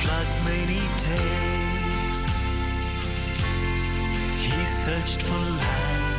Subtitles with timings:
[0.00, 2.18] flood many days.
[4.46, 6.11] He searched for land.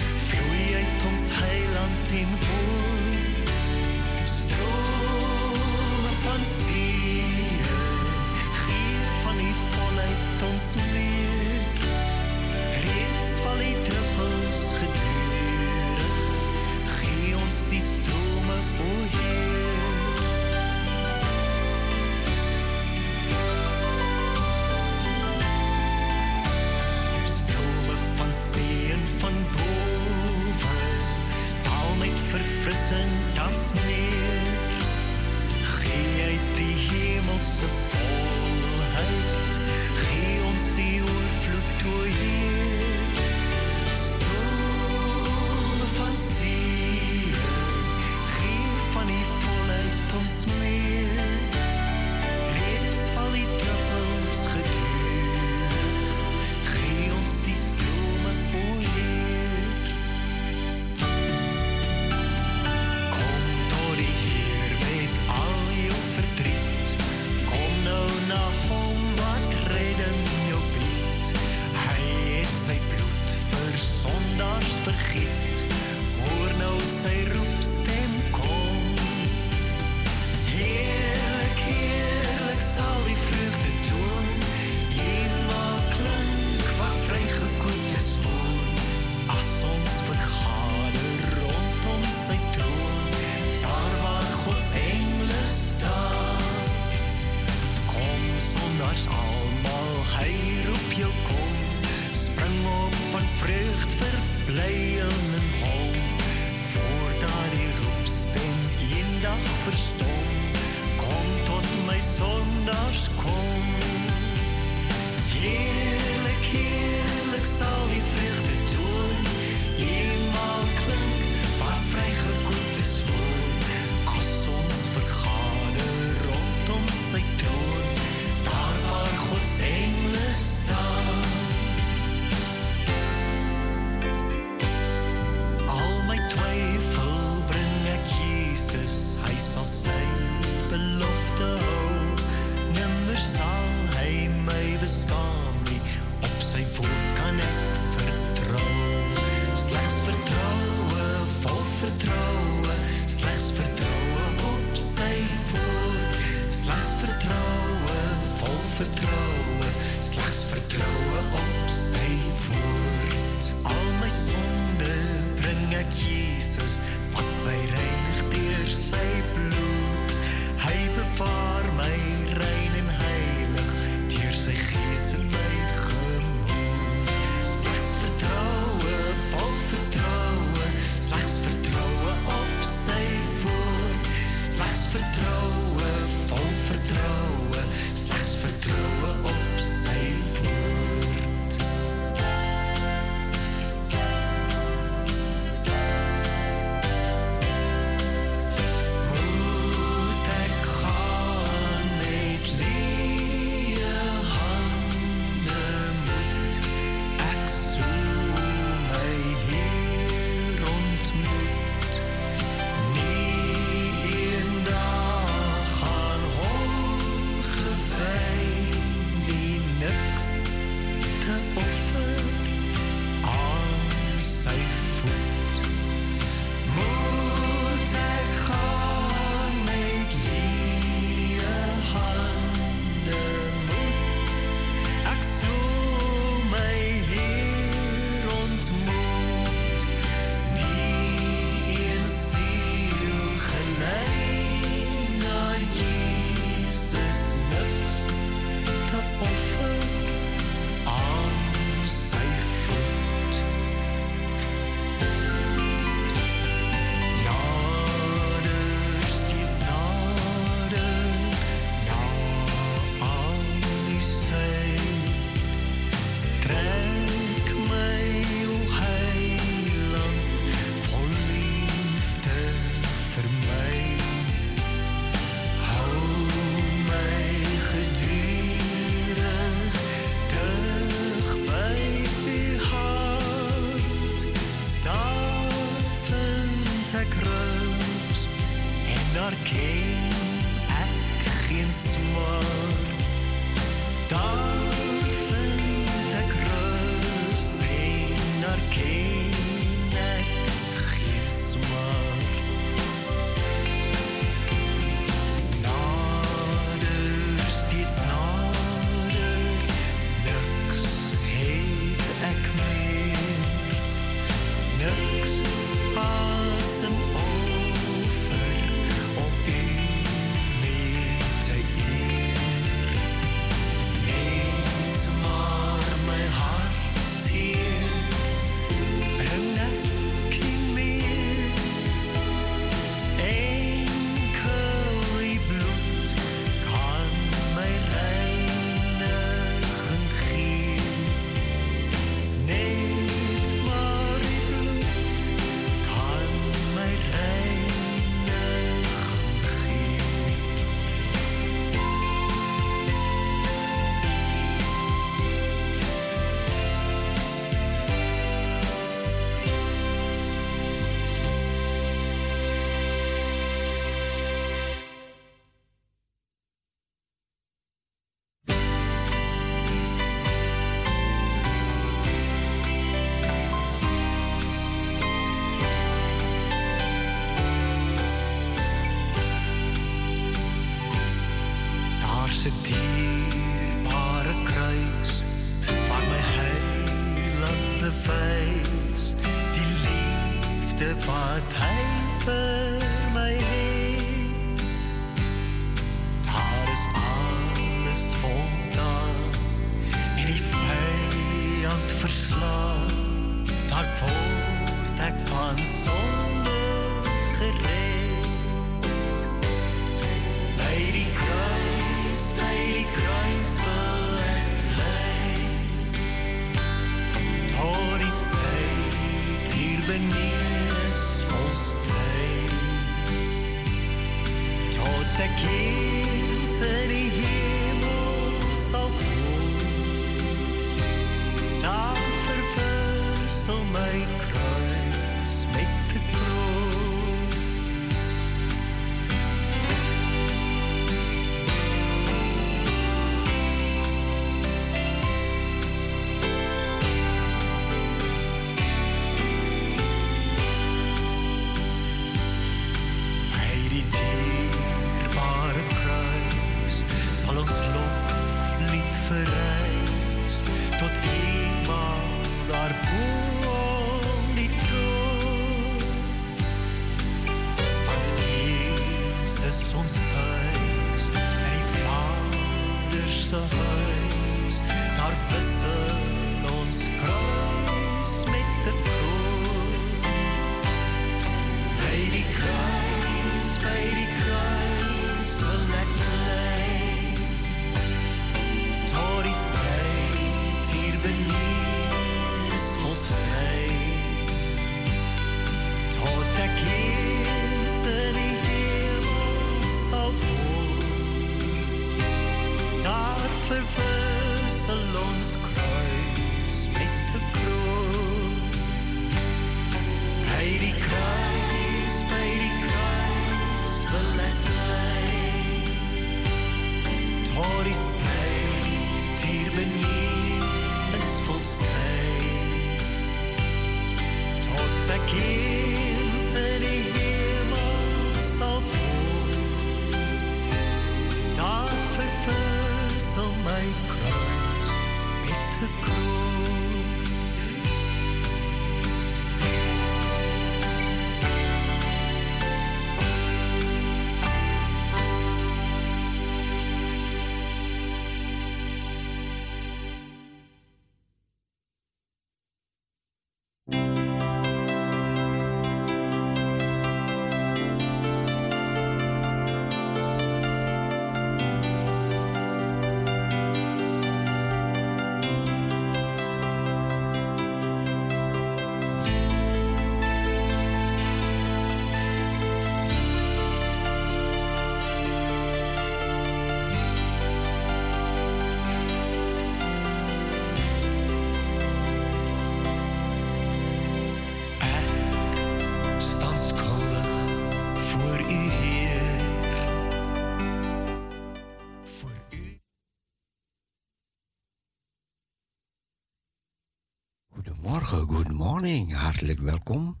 [598.60, 600.00] Hartelijk welkom.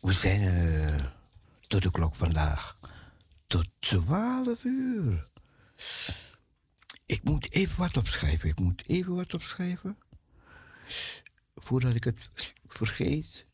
[0.00, 1.06] We zijn uh,
[1.66, 2.78] tot de klok vandaag.
[3.46, 5.28] Tot 12 uur.
[7.06, 8.48] Ik moet even wat opschrijven.
[8.48, 9.98] Ik moet even wat opschrijven.
[11.56, 13.46] Voordat ik het vergeet.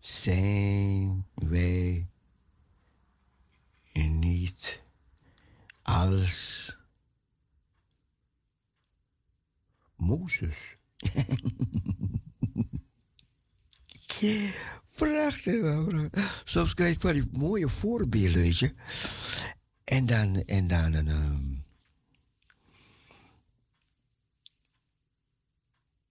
[0.00, 2.06] Zijn wij
[3.92, 4.82] niet
[5.82, 6.77] als
[9.98, 10.76] Mozes.
[14.94, 15.86] Prachtig,
[16.44, 18.74] Soms krijg ik van die mooie voorbeelden, weet je.
[19.84, 21.08] En dan, en dan een.
[21.08, 21.64] Um,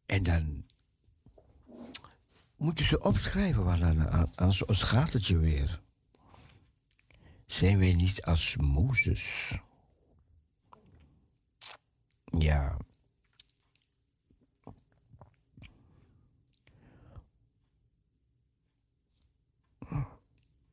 [0.06, 0.65] en dan
[2.56, 5.82] moeten ze opschrijven, want dan, anders gaat het je weer.
[7.46, 9.51] Zijn wij niet als Mozes?
[12.25, 12.77] Ja.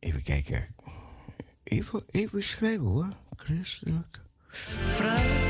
[0.04, 0.66] Even kijken.
[1.62, 3.08] Even, even schrijven hoor.
[3.37, 4.20] Christelijk.
[4.49, 5.40] Vrij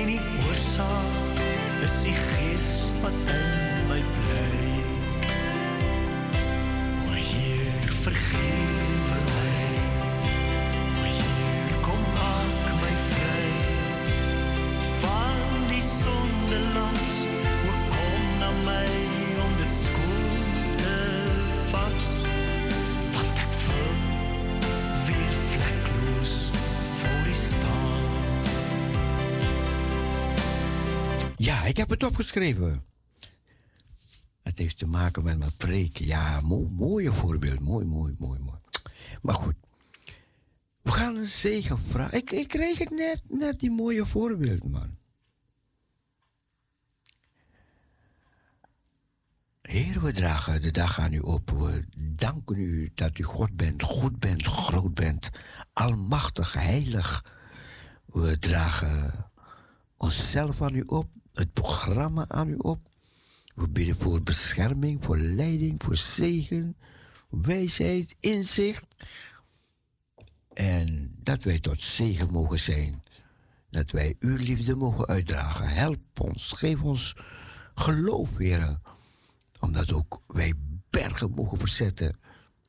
[0.00, 1.38] en die oorzaak
[1.80, 4.82] is die geest wat in my bly.
[7.06, 8.65] O Heer, vergewe
[32.06, 32.84] opgeschreven.
[34.42, 35.96] Het heeft te maken met mijn preek.
[35.96, 37.60] Ja, mooi, voorbeeld.
[37.60, 38.58] Mooi, mooi, mooi, mooi.
[39.22, 39.54] Maar goed.
[40.82, 42.18] We gaan een zegen vragen.
[42.18, 44.96] Ik, ik kreeg het net, net die mooie voorbeeld, man.
[49.62, 51.50] Heer, we dragen de dag aan u op.
[51.50, 55.30] We danken u dat u God bent, goed bent, groot bent,
[55.72, 57.24] almachtig, heilig.
[58.04, 59.30] We dragen
[59.96, 62.88] onszelf aan u op, het programma aan u op.
[63.54, 66.76] We bidden voor bescherming, voor leiding, voor zegen,
[67.28, 68.84] wijsheid, inzicht.
[70.52, 73.02] En dat wij tot zegen mogen zijn.
[73.70, 75.68] Dat wij uw liefde mogen uitdragen.
[75.68, 77.16] Help ons, geef ons
[77.74, 78.78] geloof, Heer.
[79.60, 80.52] Omdat ook wij
[80.90, 82.18] bergen mogen verzetten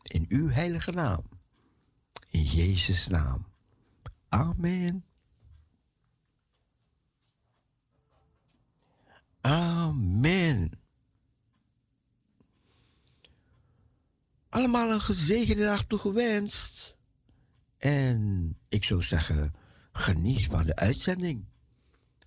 [0.01, 1.23] in uw heilige naam.
[2.29, 3.45] In Jezus' naam.
[4.29, 5.06] Amen.
[9.47, 10.71] Amen.
[14.49, 16.95] Allemaal een gezegende dag toegewenst.
[17.77, 19.53] En ik zou zeggen,
[19.91, 21.45] geniet van de uitzending.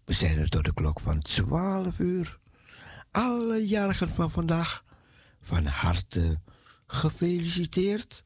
[0.04, 2.38] We zijn er tot de klok van 12 uur.
[3.10, 4.84] Alle jarigen van vandaag
[5.40, 6.40] van harte
[6.86, 8.24] gefeliciteerd.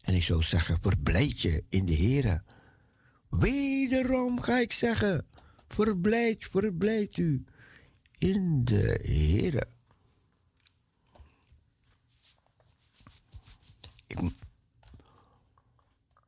[0.00, 2.42] En ik zou zeggen, verblijd je in de Heer.
[3.28, 5.26] Wederom ga ik zeggen,
[5.68, 7.44] verblijd, verblijd u
[8.20, 9.68] in de Heer.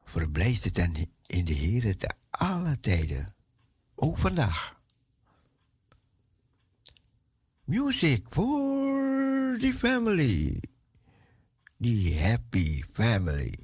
[0.05, 3.35] Verblijd het in de Heer te alle tijden,
[3.95, 4.81] ook vandaag.
[7.65, 10.63] Music for the family.
[11.81, 13.59] The happy family.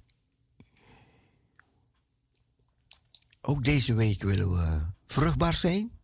[3.40, 5.97] Ook deze week willen we vruchtbaar zijn.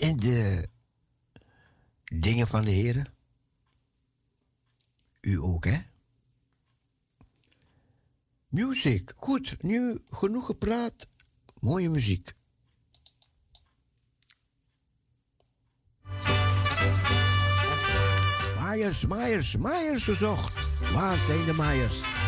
[0.00, 0.68] In de
[2.04, 3.12] dingen van de Heer.
[5.20, 5.82] U ook, hè?
[8.48, 9.12] Music.
[9.16, 11.06] Goed, nu genoeg gepraat.
[11.58, 12.34] Mooie muziek.
[18.58, 20.90] Maaiers, maaiers, maaiers gezocht.
[20.92, 22.19] Waar zijn de maaiers?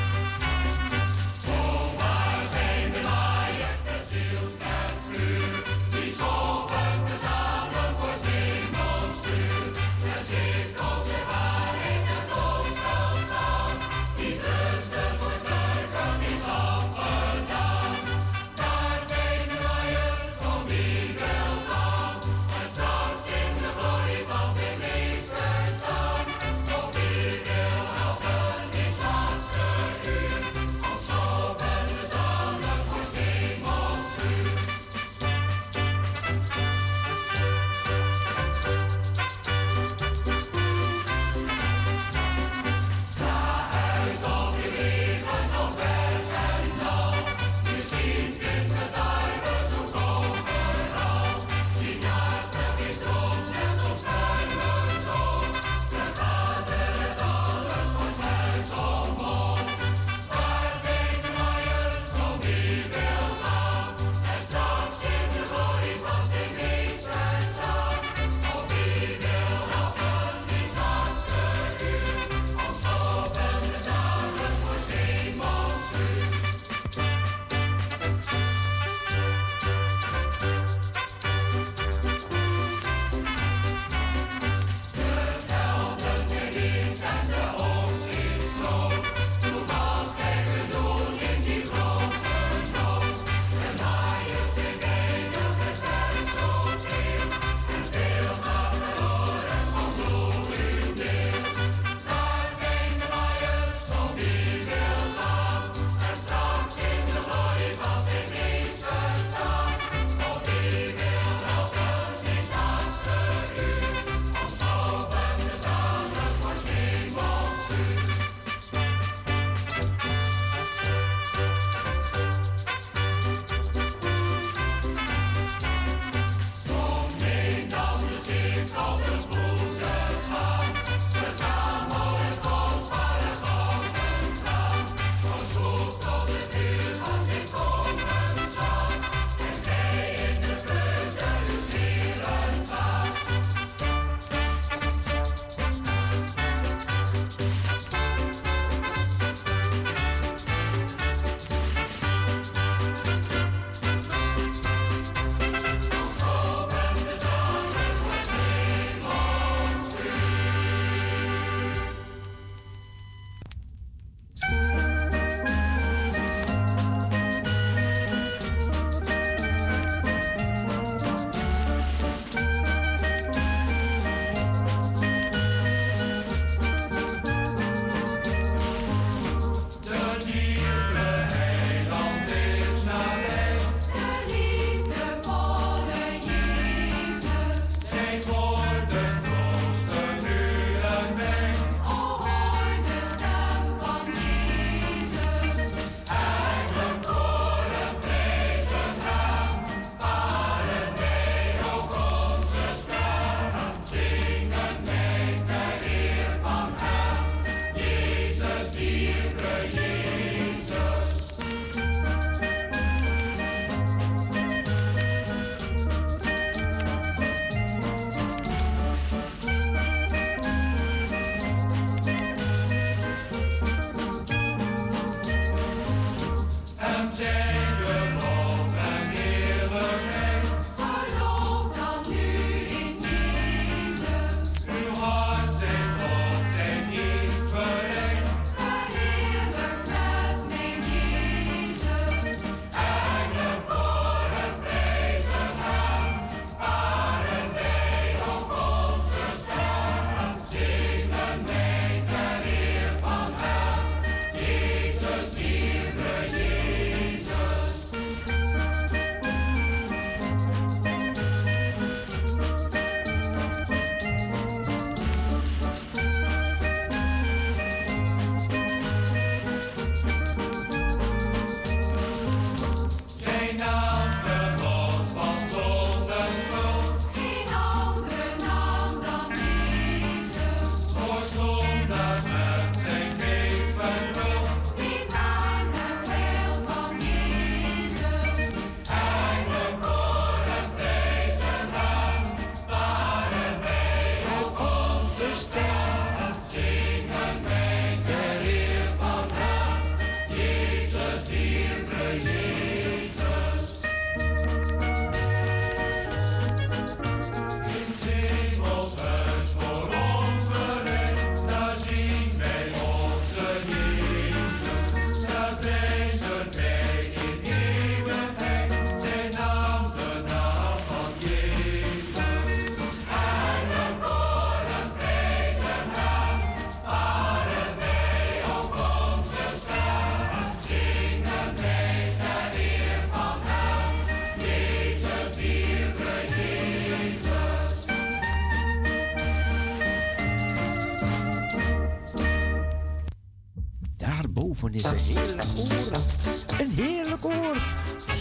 [344.84, 346.60] Is een heerlijk oor.
[346.60, 347.56] Een heerlijk oor.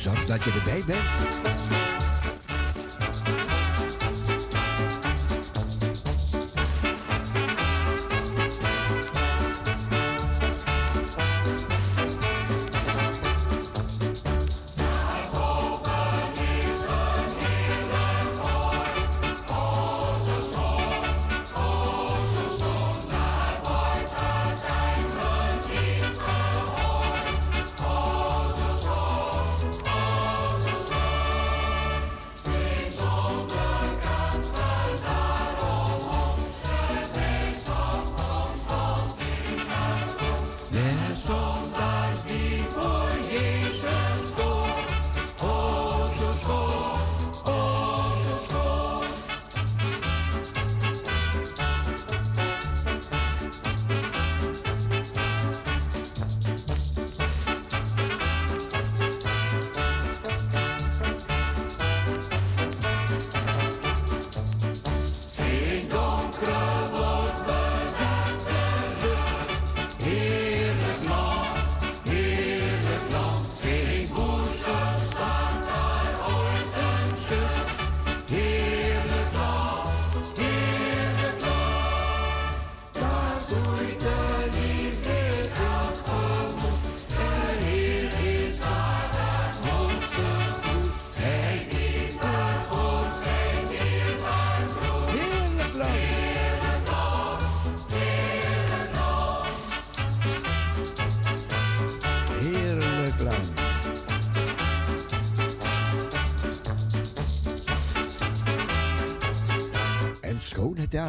[0.02, 1.61] Zorg dat je erbij bent.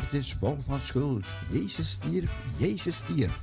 [0.01, 1.27] Het is vol van schuld.
[1.51, 3.41] Jezus stierf, Jezus stierf.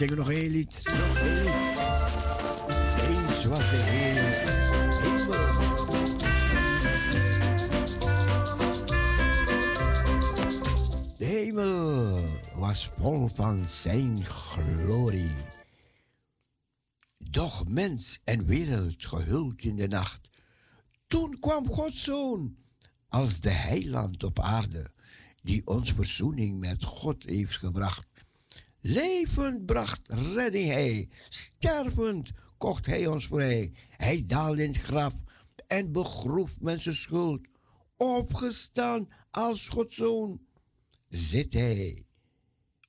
[0.00, 0.82] Zingen nog één lied.
[0.84, 1.78] Nog één lied.
[3.08, 4.48] Eens was de Heer
[11.18, 15.34] De hemel was vol van zijn glorie.
[17.18, 20.28] Doch mens en wereld gehuld in de nacht.
[21.06, 22.56] Toen kwam Gods Zoon
[23.08, 24.90] als de heiland op aarde,
[25.42, 28.09] die ons verzoening met God heeft gebracht.
[28.80, 33.72] Levend bracht redding hij, stervend kocht hij ons vrij.
[33.88, 35.14] Hij daalde in het graf
[35.66, 37.46] en begroef mensen schuld.
[37.96, 40.40] Opgestaan als Gods zoon
[41.08, 42.06] zit hij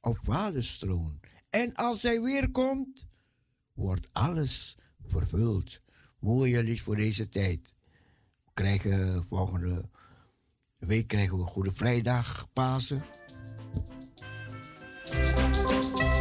[0.01, 1.19] op vaders troon.
[1.49, 3.07] En als hij weer komt,
[3.73, 4.77] wordt alles
[5.07, 5.81] vervuld.
[6.19, 7.73] Mooie lied voor deze tijd.
[8.45, 9.89] We krijgen volgende
[10.77, 13.03] week krijgen we Goede Vrijdag, Pasen.
[15.13, 16.20] うん。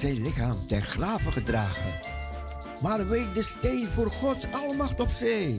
[0.00, 1.94] Zijn lichaam ter graven gedragen.
[2.82, 5.56] Maar week de steen voor Gods almacht op zee.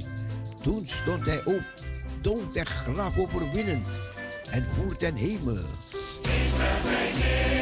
[0.62, 1.74] Toen stond hij op,
[2.22, 4.00] dood en graf overwinnend
[4.52, 5.66] en voert ten hemel.
[5.94, 7.61] Is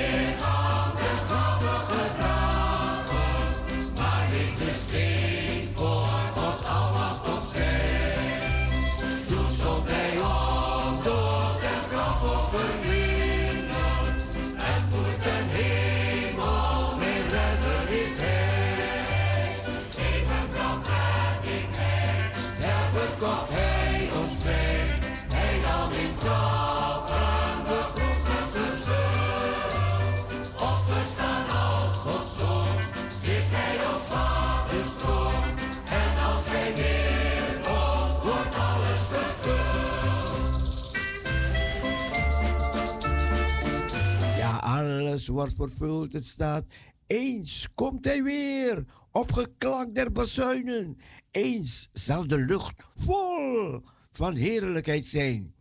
[45.40, 46.14] wordt vervuld.
[46.14, 46.66] Het staat,
[47.08, 50.98] eens komt hij weer op geklank der bazuinen.
[51.32, 55.54] Eens zal de lucht vol van heerlijkheid zijn.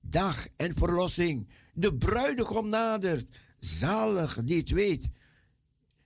[0.00, 3.38] Dag en verlossing, de bruidegom nadert.
[3.58, 5.08] Zalig die het weet,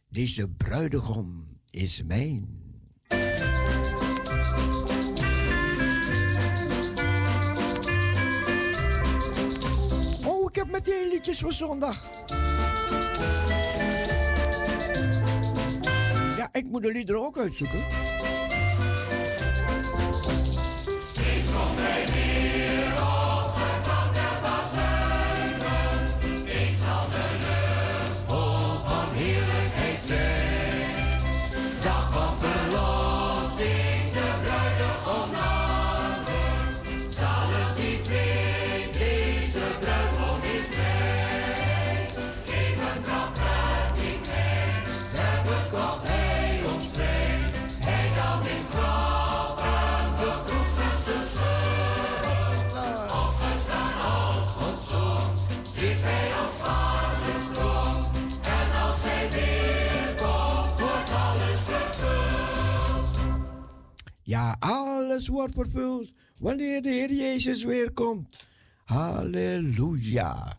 [0.09, 2.61] deze bruidegom is mijn.
[10.25, 12.11] Oh, ik heb meteen liedjes voor zondag.
[16.37, 17.85] Ja, ik moet de liederen ook uitzoeken.
[64.59, 68.47] Alles wordt vervuld wanneer de Heer Jezus weer komt.
[68.85, 70.59] Halleluja.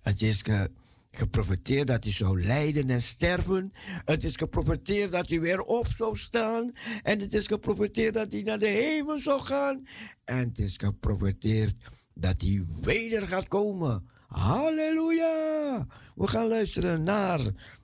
[0.00, 0.70] Het is ge,
[1.10, 3.72] geprofiteerd dat hij zou lijden en sterven.
[4.04, 6.72] Het is geprofiteerd dat hij weer op zou staan.
[7.02, 9.86] En het is geprofiteerd dat hij naar de hemel zou gaan.
[10.24, 11.74] En het is geprofiteerd
[12.14, 14.08] dat hij weder gaat komen.
[14.26, 15.86] Halleluja.
[16.14, 17.40] We gaan luisteren naar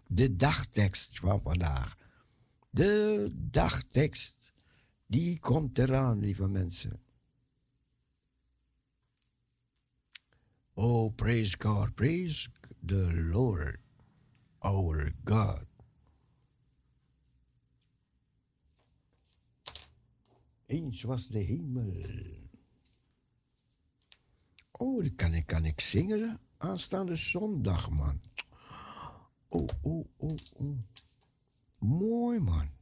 [0.07, 1.97] de dagtekst van vandaag.
[2.71, 4.44] De dagtekst.
[5.07, 7.01] Die komt eraan, lieve mensen.
[10.75, 12.49] Oh, praise God, praise
[12.87, 13.79] the Lord,
[14.59, 15.67] our God.
[20.67, 21.93] Eens was de hemel.
[24.73, 28.21] Oh, kan ik, kan ik zingen aanstaande zondag, man.
[29.49, 30.79] Oh, oh, oh, oh.
[31.79, 32.74] Mooi, man.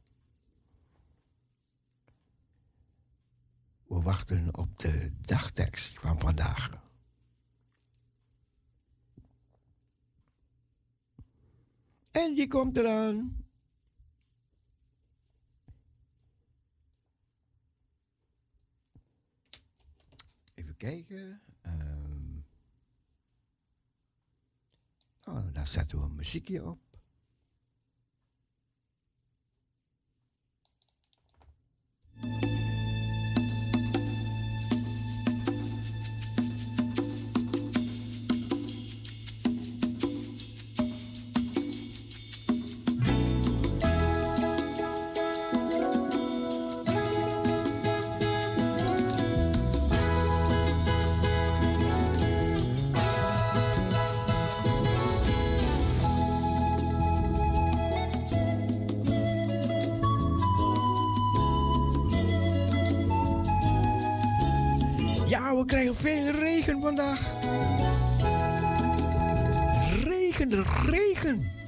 [3.93, 6.81] We wachten op de dagtekst van vandaag.
[12.11, 13.45] En die komt eraan.
[20.53, 21.41] Even kijken.
[21.65, 22.45] Um,
[25.23, 26.81] oh, daar zetten we een muziekje op.
[65.63, 67.31] we krijgen veel regen vandaag.
[70.03, 71.62] Regen, regen.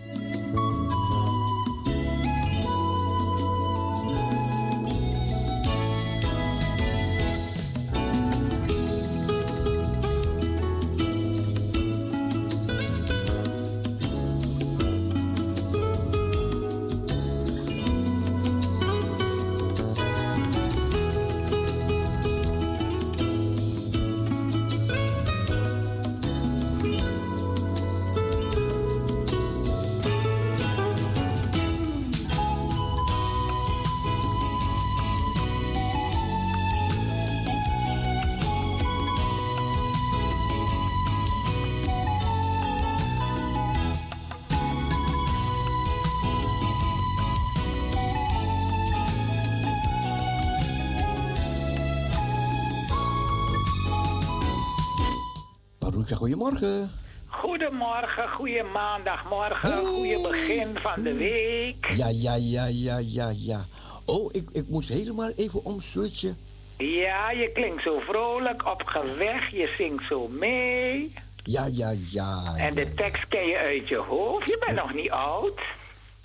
[56.25, 56.91] Goedemorgen.
[57.27, 59.83] Goedemorgen, goede maandagmorgen, hey.
[59.83, 61.87] goede begin van de week.
[61.97, 63.65] Ja, ja, ja, ja, ja, ja.
[64.05, 66.37] Oh, ik, ik moest helemaal even omswitchen.
[66.77, 71.13] Ja, je klinkt zo vrolijk, opgewekt, je zingt zo mee.
[71.43, 72.53] Ja, ja, ja.
[72.57, 75.61] En de tekst ken je uit je hoofd, je bent nog niet oud.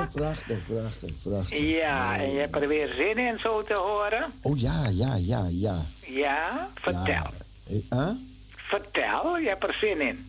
[0.00, 1.58] oh, prachtig, prachtig, prachtig.
[1.58, 4.32] Ja, en je hebt er weer zin in zo te horen?
[4.42, 5.82] Oh ja, ja, ja, ja.
[6.06, 7.30] Ja, vertel.
[7.66, 7.80] Ja.
[7.90, 8.10] Huh?
[8.56, 10.26] Vertel, je hebt er zin in.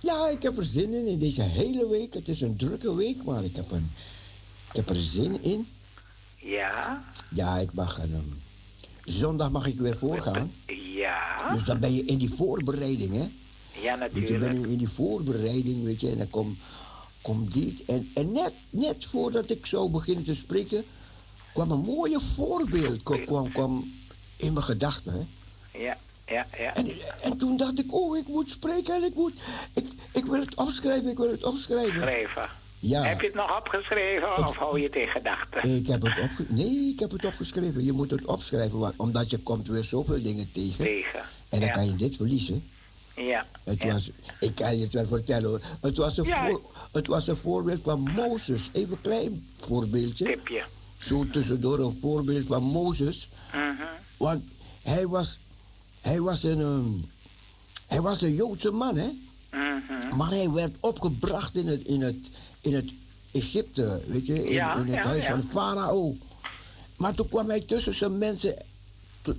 [0.00, 2.14] Ja, ik heb er zin in in deze hele week.
[2.14, 3.90] Het is een drukke week, maar ik heb, een,
[4.70, 5.68] ik heb er zin in.
[6.36, 7.04] Ja?
[7.30, 8.22] Ja, ik mag er, ehm,
[9.04, 10.52] zondag mag ik weer voorgaan.
[10.66, 11.52] Ja?
[11.54, 13.28] Dus dan ben je in die voorbereiding, hè?
[13.80, 14.52] Ja, Weet je, ben natuurlijk.
[14.52, 16.58] je in die voorbereiding, weet je, en dan komt
[17.22, 17.84] kom dit.
[17.84, 20.84] En, en net, net voordat ik zou beginnen te spreken,
[21.52, 23.92] kwam een mooie voorbeeld kwam, kwam,
[24.36, 25.28] in mijn gedachten.
[25.72, 26.74] Ja, ja, ja.
[26.74, 26.90] En,
[27.22, 29.32] en toen dacht ik, oh, ik moet spreken en ik moet,
[29.74, 32.02] ik, ik wil het opschrijven, ik wil het opschrijven.
[32.02, 32.48] Schrijven.
[32.78, 33.02] Ja.
[33.02, 35.76] Heb je het nog opgeschreven of hou je het in gedachten?
[35.76, 37.84] Ik heb het opge nee, ik heb het opgeschreven.
[37.84, 40.84] Je moet het opschrijven, want, omdat je komt weer zoveel dingen tegen.
[40.84, 41.20] Tegen.
[41.48, 41.74] En dan ja.
[41.74, 42.70] kan je dit verliezen.
[43.16, 43.46] Ja.
[43.64, 43.92] Het ja.
[43.92, 45.60] was, ik kan je het wel vertellen hoor.
[45.80, 46.48] Het was, een Ja.
[46.48, 46.60] voor,
[46.92, 48.70] het was een voorbeeld van Mozes.
[48.72, 50.24] Even een klein voorbeeldje.
[50.24, 50.64] Tipje.
[50.96, 53.28] Zo tussendoor een voorbeeld van Mozes.
[53.52, 53.82] Mhm.
[54.16, 54.42] Want
[54.82, 55.38] hij was,
[56.00, 56.90] hij was, een, ehm,
[57.86, 59.10] hij was een Joodse man, hè?
[59.50, 60.16] Mhm.
[60.16, 62.90] Maar hij werd opgebracht in het, in het, in het
[63.30, 64.44] Egypte, weet je?
[64.44, 66.16] In, Ja, in het ja, huis van de farao.
[66.96, 68.54] Maar toen kwam hij tussen zijn mensen,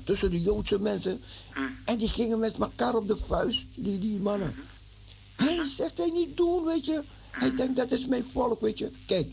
[0.03, 1.21] tussen de Joodse mensen.
[1.55, 1.77] Mm.
[1.85, 4.55] En die gingen met elkaar op de vuist, die, die mannen.
[5.35, 7.01] Hij zegt hij niet doen, weet je.
[7.31, 8.91] Hij denkt, dat is mijn volk, weet je.
[9.05, 9.27] Kijk,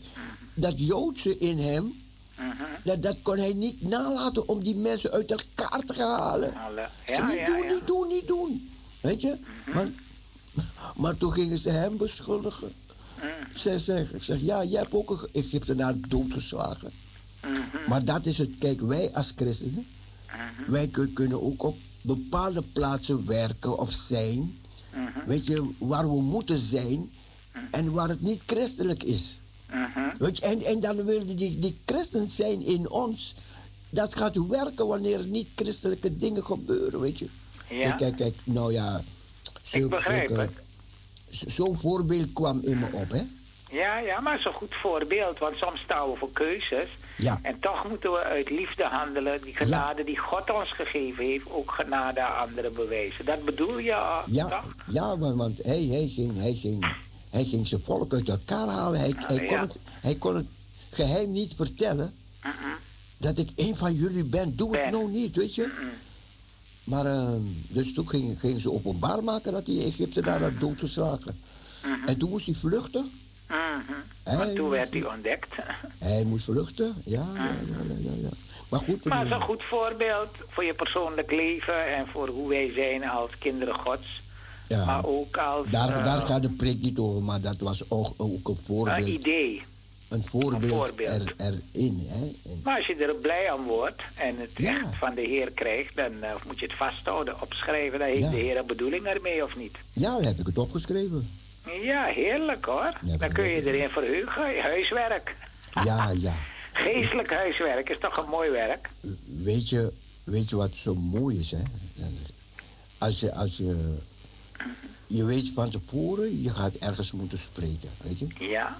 [0.53, 2.01] dat Joodse in hem,
[2.83, 6.53] dat, dat kon hij niet nalaten om die mensen uit elkaar te halen.
[7.05, 7.73] Ze niet ja, doen, ja.
[7.73, 8.69] Niet doen, niet doen.
[9.01, 9.37] Weet je?
[9.73, 9.89] Maar,
[10.95, 12.71] maar toen gingen ze hem beschuldigen.
[13.55, 16.91] Zij zeggen, ik zeg, ja, jij hebt ook een Egyptenaar doodgeslagen.
[17.87, 19.87] Maar dat is het, kijk, wij als christenen,
[20.31, 20.71] Mhm.
[20.71, 24.57] wij kun- kunnen ook op bepaalde plaatsen werken of zijn.
[24.93, 25.25] Mhm.
[25.25, 27.11] Weet je, waar we moeten zijn
[27.71, 29.37] en waar het niet christelijk is.
[29.69, 29.99] Mhm.
[30.17, 33.35] Weet je, en, en dan wil die, die christen zijn in ons.
[33.89, 37.27] Dat gaat werken wanneer er niet christelijke dingen gebeuren, weet je.
[37.69, 37.91] Ja.
[37.91, 39.03] Kijk, kijk, nou ja.
[39.63, 40.51] zulke- begrijp zulke- het.
[41.53, 43.21] Zo'n voorbeeld kwam in me op, hè?
[43.71, 46.87] Ja, ja, maar een goed voorbeeld, want soms staan we voor keuzes.
[47.21, 47.39] Ja.
[47.41, 49.41] En toch moeten we uit liefde handelen.
[49.41, 53.25] Die genade die God ons gegeven heeft, ook genade aan anderen bewijzen.
[53.25, 54.75] Dat bedoel je, uh, Ja, toch?
[54.87, 56.93] ja want, hij, hij, ging, hij, ging,
[57.29, 58.99] hij ging zijn volk uit elkaar halen.
[58.99, 59.61] Hij, hij, kon, Ah, ja.
[59.61, 60.45] het, hij kon het
[60.89, 62.13] geheim niet vertellen
[63.17, 64.55] dat ik een van jullie ben.
[64.55, 65.71] Doe het nou niet, weet je.
[66.83, 70.59] Maar, ehm, dus toen gingen ging ze openbaar maken dat hij in Egypte daar had
[70.59, 71.39] doodgeslagen.
[72.05, 73.11] En toen moest hij vluchten.
[73.51, 74.37] Mhm.
[74.37, 75.47] Want toen werd hij ontdekt.
[75.97, 78.29] Hij moest vluchten, ja, ja, ja, ja, ja, ja.
[78.69, 82.27] Maar goed, Maar het is eh, een goed voorbeeld voor je persoonlijk leven en voor
[82.27, 84.21] hoe wij zijn als kinderen Gods.
[84.67, 84.85] ja.
[84.85, 88.13] Maar ook als daar, eh, daar gaat de preek niet over, maar dat was ook,
[88.17, 89.07] ook een een voorbeeld.
[89.07, 89.61] idee.
[90.07, 91.33] Een voorbeeld, Een voorbeeld.
[91.37, 92.05] Er, erin.
[92.09, 92.49] Hè?
[92.51, 94.69] En- Maar als je er blij aan wordt en het Ja.
[94.75, 97.99] echt van de Heer krijgt, dan eh, moet je het vasthouden, opschrijven.
[97.99, 98.29] Dan heeft Ja.
[98.29, 99.77] de Heer een bedoeling ermee of niet.
[99.93, 101.29] ja, dan heb ik het opgeschreven.
[101.83, 102.93] Ja, heerlijk hoor.
[103.01, 104.61] Ja, dan kun je erin verheugen.
[104.61, 105.35] Huiswerk.
[105.83, 106.33] Ja, ja.
[106.73, 108.89] Geestelijk huiswerk is toch een mooi werk?
[109.43, 109.91] Weet je,
[110.23, 111.61] weet je wat zo mooi is, hè?
[112.97, 113.97] Als je, als je,
[115.07, 118.27] je weet van tevoren, je gaat ergens moeten spreken, weet je.
[118.39, 118.77] Ja.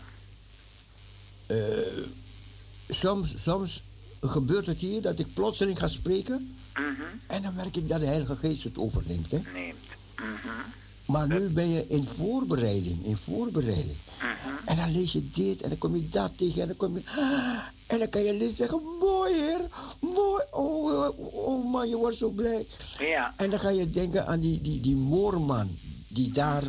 [1.45, 1.57] Eh,
[2.89, 3.83] soms, soms
[4.21, 7.01] gebeurt het hier dat ik plotseling ga spreken Mhm.
[7.27, 9.39] en dan merk ik dat de Heilige Geest het overneemt, hè.
[9.53, 9.77] Neemt.
[10.15, 10.47] Mhm.
[11.11, 13.97] Maar nu ben je in voorbereiding, in voorbereiding.
[14.17, 14.69] Mhm.
[14.69, 17.01] En dan lees je dit en dan kom je dat tegen en dan kom je...
[17.87, 19.61] En dan kan je lezen zeggen, mooi heer,
[19.99, 20.43] mooi.
[20.51, 22.65] Oh, oh, oh man, je wordt zo blij.
[22.99, 23.33] Ja.
[23.37, 26.63] En dan ga je denken aan die, die, die moorman die daar...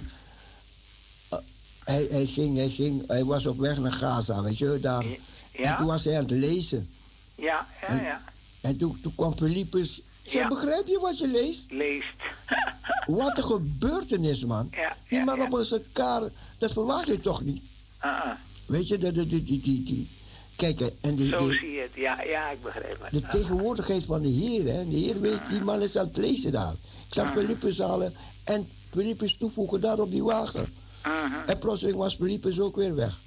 [1.28, 1.38] eh,
[1.84, 5.04] hij, hij, ging, hij, ging, hij was op weg naar Gaza, weet je, daar.
[5.52, 5.70] Ja.
[5.70, 6.90] En toen was hij aan het lezen.
[7.34, 8.22] Ja, ja, En- ja.
[8.60, 10.00] En toen, toen kwam Philippus.
[10.22, 10.48] Ja.
[10.48, 11.70] begrijp je wat je leest?
[11.70, 12.06] Leest.
[13.06, 14.68] Wat een gebeurtenis, man.
[14.70, 16.22] Ja, Die ja, man op elkaar,
[16.58, 17.62] dat verwacht je toch niet?
[17.98, 18.30] Ah, ah.
[18.66, 20.08] Weet je, die, die, die, die.
[20.56, 21.90] Kijk, en de, Zo de, zie je het.
[21.94, 23.12] Ja, ja, ik begrijp het.
[23.12, 24.88] de tegenwoordigheid van de Heer, hè.
[24.88, 26.72] De Heer weet, die man is aan het lezen daar.
[27.08, 28.14] Ik zag Philippus halen
[28.44, 30.72] en Philippus toevoegen daar op die wagen.
[31.02, 31.48] Mhm.
[31.48, 33.18] En plotseling was Philippus ook weer weg.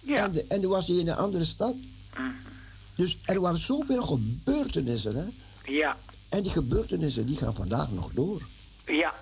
[0.00, 0.24] Ja.
[0.24, 1.74] En, de, en toen was hij in een andere stad.
[2.14, 2.22] Mhm.
[2.94, 5.24] Dus er waren zoveel gebeurtenissen, hè.
[5.72, 5.96] Ja.
[6.32, 8.40] En die gebeurtenissen, die gaan vandaag nog door.
[8.86, 9.14] Ja.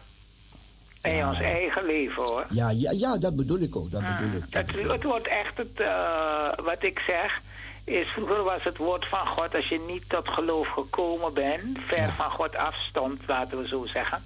[1.02, 1.28] In Ja.
[1.28, 2.46] ons eigen leven hoor.
[2.50, 4.44] Ja, ja, ja, dat bedoel ik ook, dat bedoel ik.
[4.50, 7.40] Het, het wordt echt het, eh, wat ik zeg,
[7.84, 11.98] is vroeger was het woord van God, als je niet tot geloof gekomen bent, ver
[11.98, 12.12] Ja.
[12.12, 14.22] van God afstond, laten we zo zeggen,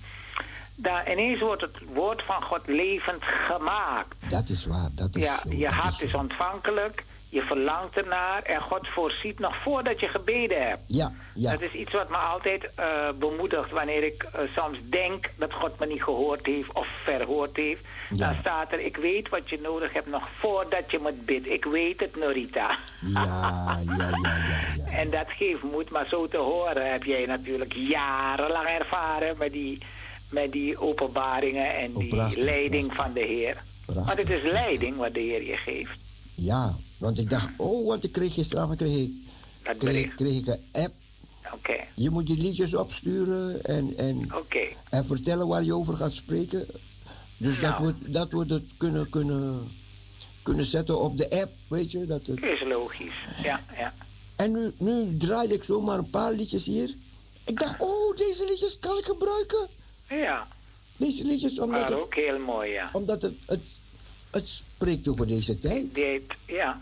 [0.75, 4.17] dan ineens wordt het woord van God levend gemaakt.
[4.29, 6.05] Dat is waar, dat is Ja, zo, je dat hart zo.
[6.05, 7.05] is ontvankelijk,
[7.35, 10.83] Je verlangt ernaar en God voorziet nog voordat je gebeden hebt.
[10.87, 11.51] Ja, ja.
[11.51, 12.87] Dat is iets wat me altijd eh,
[13.19, 17.85] bemoedigt wanneer ik eh, soms denk dat God me niet gehoord heeft of verhoord heeft.
[18.11, 18.17] Ja.
[18.17, 21.47] Dan staat er, ik weet wat je nodig hebt nog voordat je me bidt.
[21.47, 22.79] Ik weet het, Norita.
[23.01, 24.93] Ja, ja, ja, ja, ja.
[25.01, 29.79] En dat geeft moed, maar zo te horen heb jij natuurlijk jarenlang ervaren met die,
[30.31, 33.57] met die openbaringen en Oh, die prachtig, leiding van de Heer.
[33.85, 34.07] Prachtig.
[34.07, 36.04] Want het is leiding wat de Heer je geeft.
[36.35, 39.13] Ja, want ik dacht, oh, want ik kreeg gisteravond kreeg ik,
[39.63, 40.93] Dat kreeg, kreeg ik een app.
[41.53, 44.29] Oké, Je moet je liedjes opsturen en, en,
[44.91, 46.67] en vertellen waar je over gaat spreken.
[47.37, 47.87] Dus dat, Nou.
[48.01, 49.69] we, dat we het kunnen, kunnen,
[50.43, 52.07] kunnen zetten op de app, weet je.
[52.07, 52.43] Dat het...
[52.43, 53.15] Is logisch.
[53.43, 53.95] Ja, ja.
[54.37, 56.95] En nu, nu draaide ik zomaar een paar liedjes hier.
[57.45, 59.69] Ik dacht, oh, deze liedjes kan ik gebruiken.
[60.09, 60.47] Ja,
[60.97, 62.91] Deze liedjes, omdat maar het, ook heel mooi, ja.
[62.93, 63.61] omdat het, het,
[64.35, 65.87] het spreekt over deze tijd.
[66.47, 66.81] Ja.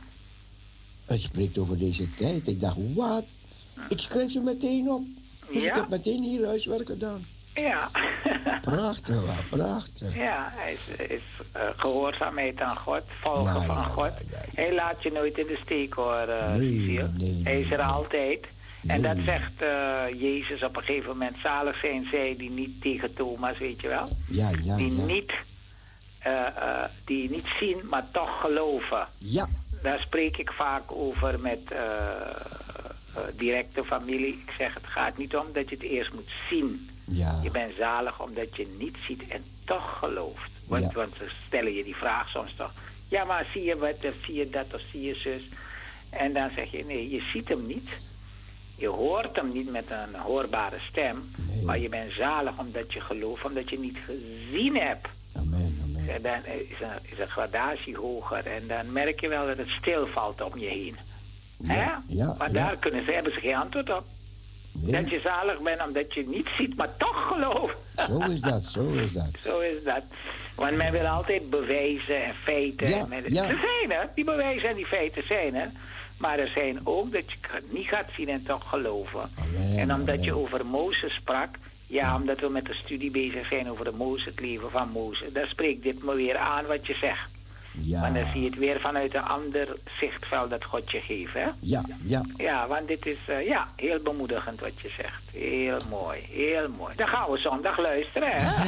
[1.07, 2.47] Het spreekt over deze tijd.
[2.49, 3.25] Ik dacht, wat?
[3.89, 5.03] Ik schreef ze meteen op.
[5.53, 5.69] Dus Ja?
[5.69, 7.27] ik heb meteen hier huiswerk gedaan.
[7.55, 7.91] Ja.
[8.63, 10.17] Prachtig, hoor, prachtig.
[10.17, 11.21] ja, hij is, is
[11.53, 14.11] eh, gehoorzaamheid aan God, volgen van God.
[14.55, 17.87] Hij laat je nooit in de steek hoor, eh, Nee, nee, Hij is er nee,
[17.87, 17.87] nee.
[17.87, 18.47] altijd.
[18.87, 21.37] En dat zegt eh, Jezus op een gegeven moment.
[21.43, 24.09] Zalig zijn zij die niet tegen Thomas, weet je wel.
[24.29, 25.03] Ja, ja, die, ja.
[25.05, 25.33] niet,
[26.23, 29.07] eh, eh, die niet zien, maar toch geloven.
[29.19, 29.49] Ja,
[29.83, 31.79] Daar spreek ik vaak over met eh,
[33.37, 34.33] directe familie.
[34.47, 36.91] Ik zeg, het gaat niet om dat je het eerst moet zien.
[37.05, 37.39] ja.
[37.43, 40.51] Je bent zalig omdat je niet ziet en toch gelooft.
[40.67, 40.91] Want, Ja.
[40.93, 42.73] want ze stellen je die vraag soms toch.
[43.09, 45.43] Ja, maar zie je wat, of zie je dat, of zie je zus?
[46.11, 47.89] En dan zeg je, nee, je ziet hem niet.
[48.77, 51.31] Je hoort hem niet met een hoorbare stem.
[51.37, 51.63] Nee.
[51.65, 55.09] Maar je bent zalig omdat je gelooft, omdat je niet gezien hebt.
[56.15, 58.47] En dan is een, is een gradatie hoger.
[58.47, 60.97] En dan merk je wel dat het stilvalt om je heen.
[61.59, 61.91] Ja, Hè?
[62.15, 62.55] ja, maar ja.
[62.55, 64.05] daar kunnen ze, hebben ze geen antwoord op.
[64.73, 67.77] Nee, Dat je zalig bent omdat je niet ziet, maar toch gelooft.
[68.09, 69.29] zo is dat, zo is dat.
[69.47, 70.03] Zo is dat.
[70.55, 72.89] Want men wil altijd bewijzen en feiten.
[72.89, 73.47] Ja, en ja.
[73.47, 75.71] Ze zijn er, die bewijzen en die feiten zijn er.
[76.19, 79.31] Maar er zijn ook dat je het niet gaat zien en toch geloven.
[79.77, 81.49] En omdat je over Mozes sprak,
[81.93, 85.33] ja, omdat we met de studie bezig zijn over de Mozes, het leven van Mozes,
[85.33, 87.31] dan spreekt dit me weer aan wat je zegt.
[87.73, 91.35] Ja, Want dan zie je het weer vanuit een ander zichtveld dat God je geeft,
[91.35, 91.47] hè?
[91.61, 92.23] ja, ja.
[92.37, 95.23] Ja, want dit is eh, ja, heel bemoedigend wat je zegt.
[95.33, 96.95] Heel mooi, heel mooi.
[96.97, 98.41] Dan gaan we zondag luisteren, hè?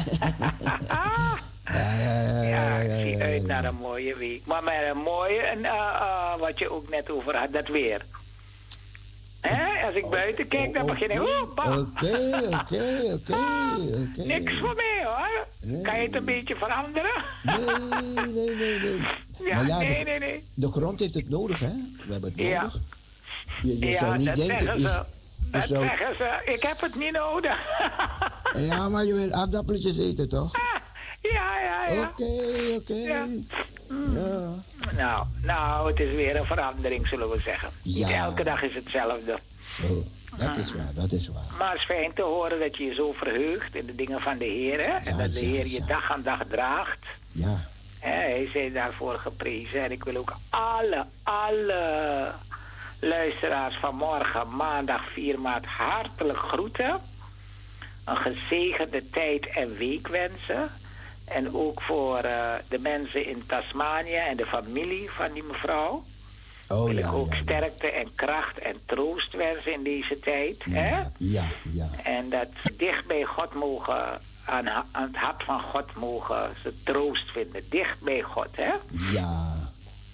[2.48, 4.46] Ja, ik zie uit naar een mooie week.
[4.46, 8.04] Maar met een mooie, en, eh, eh, wat je ook net over had, dat weer.
[9.48, 9.86] Hè?
[9.86, 11.18] Als ik buiten kijk, dan begin ik...
[11.54, 11.78] Bah.
[11.78, 13.36] Oké, oké, oké,
[14.12, 14.22] oké.
[14.26, 15.46] Niks voor mij, hoor.
[15.60, 15.82] Nee.
[15.82, 17.10] Kan je het een beetje veranderen?
[17.42, 19.00] Nee, nee, nee, nee.
[19.44, 20.44] Ja, Maar ja, nee, de, nee, nee.
[20.54, 21.72] de grond heeft het nodig, hè?
[22.06, 22.60] We hebben het Ja.
[22.62, 22.78] nodig.
[23.62, 24.58] Je, je Ja, zou niet dat denken...
[24.58, 24.88] zeggen ze.
[24.88, 26.52] je Dat zou- zeggen ze.
[26.52, 27.58] Ik heb het niet nodig.
[28.56, 30.52] ja, maar je wil aardappeltjes eten, toch?
[31.32, 32.10] Ja, ja, ja.
[32.12, 32.24] Oké,
[32.76, 32.94] oké.
[32.94, 33.26] Ja.
[34.14, 34.54] Ja.
[34.96, 37.68] Nou, nou, het is weer een verandering, zullen we zeggen.
[37.82, 39.38] Niet elke dag is hetzelfde.
[39.80, 40.04] Zo,
[40.36, 41.58] dat is waar, dat is waar.
[41.58, 44.38] Maar het is fijn te horen dat je je zo verheugt in de dingen van
[44.38, 44.80] de Heer.
[44.80, 44.92] Hè?
[44.92, 47.04] en Ja, dat de Heer je dag aan dag draagt.
[47.32, 47.60] Ja,
[47.98, 49.84] hij is daarvoor geprezen.
[49.84, 52.32] En ik wil ook alle, alle
[53.00, 57.00] luisteraars van morgen, maandag 4 maart, hartelijk groeten.
[58.04, 60.70] Een gezegende tijd en week wensen.
[61.24, 66.04] En ook voor eh, de mensen in Tasmanië en de familie van die mevrouw.
[66.68, 67.42] oh wil ja, ik ook ja.
[67.42, 70.64] sterkte en kracht en troost wensen in deze tijd.
[70.70, 71.02] Hè?
[71.18, 71.88] Ja, ja.
[72.02, 76.74] En dat ze dicht bij God mogen, aan, aan het hart van God mogen ze
[76.82, 77.62] troost vinden.
[77.70, 78.72] Dicht bij God, hè?
[79.12, 79.52] Ja,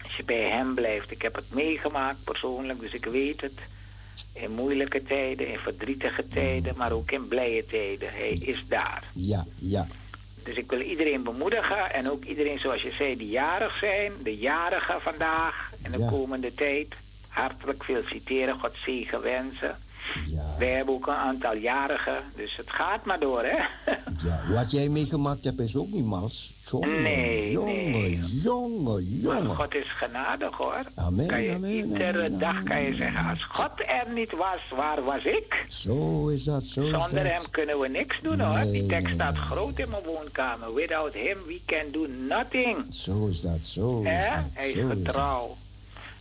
[0.03, 1.11] Als je bij hem blijft.
[1.11, 3.59] Ik heb het meegemaakt persoonlijk, dus ik weet het.
[4.33, 8.09] In moeilijke tijden, in verdrietige tijden, maar ook in blije tijden.
[8.13, 9.03] Hij is daar.
[9.13, 9.87] ja, ja.
[10.45, 14.37] Dus ik wil iedereen bemoedigen en ook iedereen zoals je zei die jarig zijn, de
[14.37, 16.09] jarigen vandaag en de Ja.
[16.09, 16.95] komende tijd.
[17.29, 19.79] Hartelijk feliciteren, God zegen wensen.
[20.27, 23.57] Ja, Wij hebben ook een aantal jarigen, dus het gaat maar door, hè?
[24.29, 24.41] ja.
[24.55, 26.53] Wat jij meegemaakt hebt is ook niet mals.
[26.71, 28.19] Jongen, Nee, jongen, nee.
[28.43, 29.57] jongen, Maar jongen.
[29.57, 30.83] God is genadig, hoor.
[30.95, 34.61] Amen, kan je, amen, iedere amen, dag kan je zeggen, als God er niet was,
[34.77, 35.65] waar was ik?
[35.69, 37.33] Zo is dat, zo is Zonder dat.
[37.33, 38.63] hem kunnen we niks doen, hoor.
[38.73, 40.75] Die tekst staat groot in mijn woonkamer.
[40.75, 42.77] Without him, we can do nothing.
[42.91, 44.45] Zo is dat, zo is dat.
[44.53, 45.57] Hij is getrouw.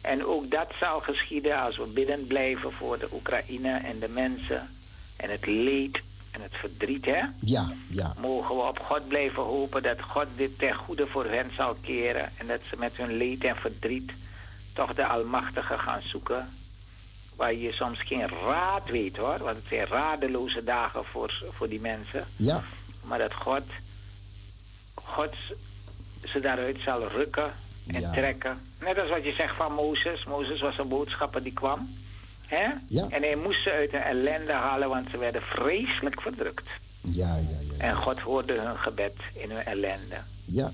[0.01, 4.69] En ook dat zal geschieden als we biddend blijven voor de Oekraïne en de mensen.
[5.17, 6.01] En het leed
[6.39, 7.21] en het verdriet, hè?
[7.39, 11.51] Ja, ja, Mogen we op God blijven hopen dat God dit ten goede voor hen
[11.55, 12.29] zal keren.
[12.37, 14.11] En dat ze met hun leed en verdriet
[14.73, 16.49] toch de Almachtige gaan zoeken.
[17.35, 19.37] Waar je soms geen raad weet hoor.
[19.37, 22.25] Want het zijn radeloze dagen voor, voor die mensen.
[22.35, 22.63] Ja.
[23.03, 23.63] Maar dat God,
[24.93, 25.33] God
[26.31, 27.53] ze daaruit zal rukken
[27.87, 28.11] en Ja.
[28.11, 28.59] trekken.
[28.79, 30.23] Net als wat je zegt van Mozes.
[30.25, 31.89] Mozes was een boodschapper die kwam.
[32.49, 32.67] Hè?
[32.87, 33.05] Ja.
[33.09, 36.67] En hij moest ze uit hun ellende halen, want ze werden vreselijk verdrukt.
[37.01, 37.83] Ja, ja, ja.
[37.83, 40.15] En God hoorde hun gebed in hun ellende.
[40.45, 40.71] Ja,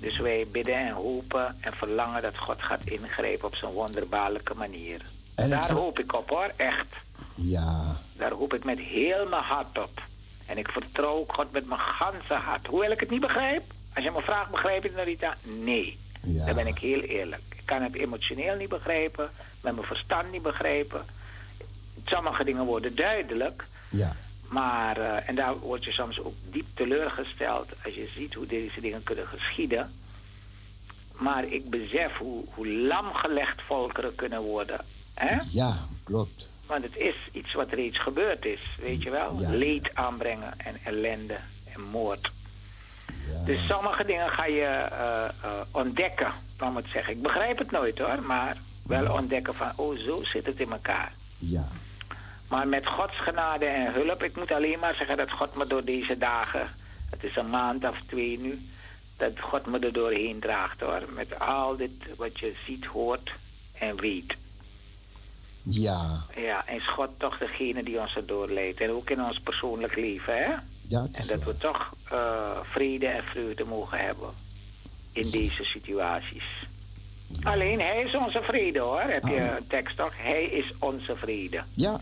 [0.00, 5.00] Dus wij bidden en hopen en verlangen dat God gaat ingrijpen op zijn wonderbaarlijke manier.
[5.34, 6.86] En Daar hoop ik op hoor, echt.
[7.34, 7.96] ja.
[8.16, 10.02] Daar hoop ik met heel mijn hart op.
[10.46, 12.66] En ik vertrouw God met mijn ganse hart.
[12.66, 13.62] Hoewel ik het niet begrijp.
[13.94, 15.34] Als je me vraagt, begrijp je het, Narita?
[15.42, 15.98] Nee.
[16.22, 16.44] Ja.
[16.46, 17.42] Dan ben ik heel eerlijk.
[17.56, 19.30] Ik kan het emotioneel niet begrijpen.
[19.60, 21.04] Met mijn verstand niet begrijpen.
[22.04, 23.66] Sommige dingen worden duidelijk.
[23.88, 24.16] Ja,
[24.48, 28.80] Maar, eh, en daar word je soms ook diep teleurgesteld als je ziet hoe deze
[28.80, 29.92] dingen kunnen geschieden.
[31.12, 34.80] Maar ik besef hoe, hoe lamgelegd volkeren kunnen worden.
[35.14, 35.36] Hè?
[35.50, 36.46] ja, klopt.
[36.66, 39.40] Want het is iets wat reeds gebeurd is, weet je wel?
[39.40, 39.50] Ja.
[39.50, 41.36] Leed aanbrengen en ellende
[41.74, 42.30] en moord.
[43.32, 43.44] Ja.
[43.44, 45.30] Dus sommige dingen ga je eh, eh,
[45.70, 47.14] ontdekken, laat het zeggen.
[47.14, 48.56] Ik begrijp het nooit hoor, maar
[48.88, 51.12] wel ontdekken van, oh zo zit het in elkaar.
[51.38, 51.68] Ja,
[52.48, 55.84] Maar met Gods genade en hulp, ik moet alleen maar zeggen dat God me door
[55.84, 56.68] deze dagen,
[57.10, 58.58] het is een maand of twee nu,
[59.16, 61.02] dat God me er doorheen draagt hoor.
[61.14, 63.32] Met al dit wat je ziet, hoort
[63.78, 64.36] en weet.
[65.62, 68.80] ja, Ja, en is God toch degene die ons er doorleidt.
[68.80, 70.54] En ook in ons persoonlijk leven, hè?
[70.88, 74.30] ja, En dat we toch eh, vrede en vreugde mogen hebben
[75.12, 76.44] in deze situaties.
[77.42, 79.00] Alleen Hij is onze vrede hoor.
[79.00, 80.12] Heb je een tekst toch?
[80.16, 81.62] Hij is onze vrede.
[81.74, 82.00] Ja,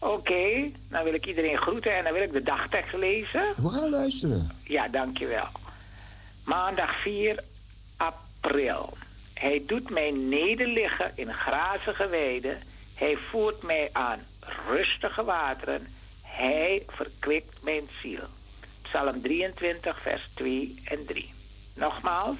[0.00, 3.42] Oké, dan wil ik iedereen groeten en dan wil ik de dagtekst lezen.
[3.56, 4.50] we gaan luisteren.
[4.64, 5.46] Ja, dankjewel.
[6.44, 7.42] Maandag 4
[7.96, 8.96] april.
[9.34, 12.58] Hij doet mij nederliggen in grazige weiden.
[12.94, 14.18] Hij voert mij aan
[14.68, 15.86] rustige wateren.
[16.22, 18.24] Hij verkwikt mijn ziel.
[18.82, 21.32] Psalm 23, vers 2 en 3.
[21.74, 22.36] Nogmaals,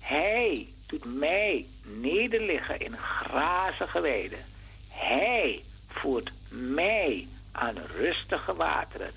[0.00, 4.44] hij doet mij nederliggen in grazige weiden.
[4.88, 9.10] Hij voert mij aan rustige wateren.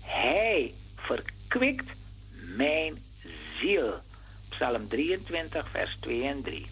[0.00, 1.90] Hij verkwikt
[2.56, 3.02] mijn
[3.58, 3.94] ziel.
[4.48, 6.66] Psalm 23, vers 2 en 3.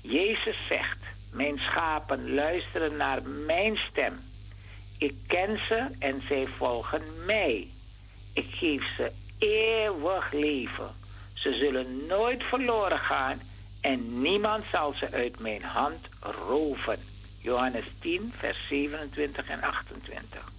[0.00, 0.98] Jezus zegt,
[1.32, 4.20] mijn schapen luisteren naar mijn stem.
[4.98, 7.68] Ik ken ze en zij volgen mij.
[8.32, 10.90] Ik geef ze eeuwig leven.
[11.34, 13.40] Ze zullen nooit verloren gaan
[13.80, 16.98] en niemand zal ze uit mijn hand roven.
[17.40, 20.52] Johannes 10, vers 27 en 28.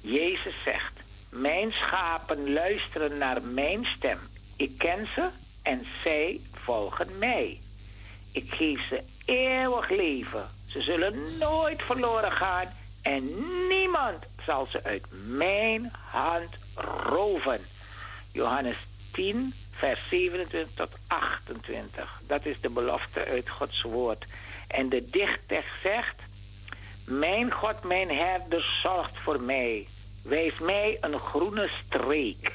[0.00, 0.92] Jezus zegt,
[1.30, 4.18] mijn schapen luisteren naar mijn stem.
[4.56, 5.28] Ik ken ze
[5.62, 7.60] en zij volgen mij.
[8.32, 10.48] Ik geef ze eeuwig leven.
[10.66, 12.66] Ze zullen nooit verloren gaan
[13.02, 13.24] en
[13.68, 16.56] niemand zal ze uit mijn hand
[17.04, 17.60] roven.
[18.32, 18.76] Johannes
[19.12, 22.20] 10, vers 27 tot 28.
[22.26, 24.24] Dat is de belofte uit Gods woord.
[24.68, 26.26] En de dichttekst zegt...
[27.04, 29.86] Mijn God, mijn herder, zorgt voor mij.
[30.22, 32.52] Wijs mij een groene streek.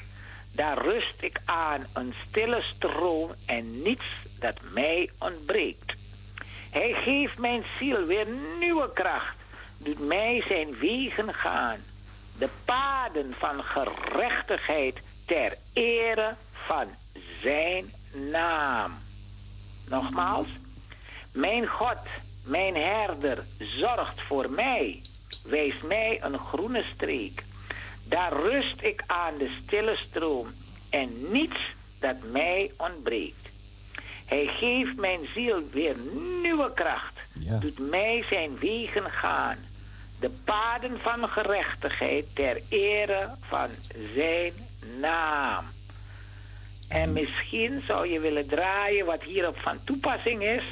[0.52, 4.04] Daar rust ik aan een stille stroom en niets
[4.38, 5.94] dat mij ontbreekt.
[6.70, 8.26] Hij geeft mijn ziel weer
[8.58, 9.36] nieuwe kracht,
[9.78, 11.78] doet mij zijn wegen gaan.
[12.38, 16.86] De paden van gerechtigheid ter ere van
[17.42, 17.92] zijn
[18.30, 18.92] naam.
[19.88, 20.48] Nogmaals,
[21.32, 21.98] mijn God,
[22.44, 25.02] mijn herder, zorgt voor mij.
[25.44, 27.42] Wijst mij een groene streek.
[28.08, 30.46] Daar rust ik aan de stille stroom
[30.90, 31.58] en niets
[32.00, 33.48] dat mij ontbreekt.
[34.26, 35.96] Hij geeft mijn ziel weer
[36.42, 37.18] nieuwe kracht.
[37.38, 37.58] Ja.
[37.58, 39.56] Doet mij zijn wegen gaan.
[40.20, 43.68] De paden van gerechtigheid ter ere van
[44.14, 44.52] zijn
[45.00, 45.64] naam.
[46.88, 50.62] En misschien zou je willen draaien wat hierop van toepassing is.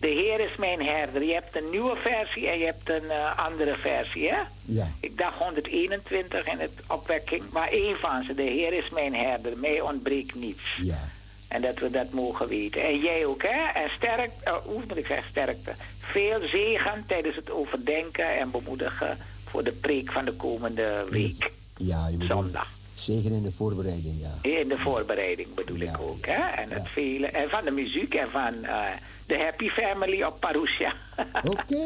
[0.00, 1.22] De Heer is mijn herder.
[1.24, 4.38] Je hebt een nieuwe versie en je hebt een eh, andere versie, hè?
[4.62, 8.34] Ja, Ik dacht 121 in het opwekking, maar één van ze.
[8.34, 9.58] De Heer is mijn herder.
[9.58, 10.62] Mij ontbreekt niets.
[10.76, 11.08] ja,
[11.48, 12.82] En dat we dat mogen weten.
[12.82, 13.80] En jij ook, hè?
[13.80, 15.72] En sterk, uh, hoe moet ik zeggen sterkte?
[16.00, 21.50] Veel zegen tijdens het overdenken en bemoedigen voor de preek van de komende week.
[21.76, 22.08] ja.
[22.08, 22.68] Je bedoelt Zondag.
[22.96, 24.50] Zeker in de voorbereiding, ja.
[24.50, 26.32] In de voorbereiding bedoel ik ook, hè?
[26.32, 26.88] En, het velen.
[26.88, 28.78] vele, en van de muziek en van eh,
[29.26, 30.92] de Happy Family op Parousia.
[31.44, 31.82] Oké,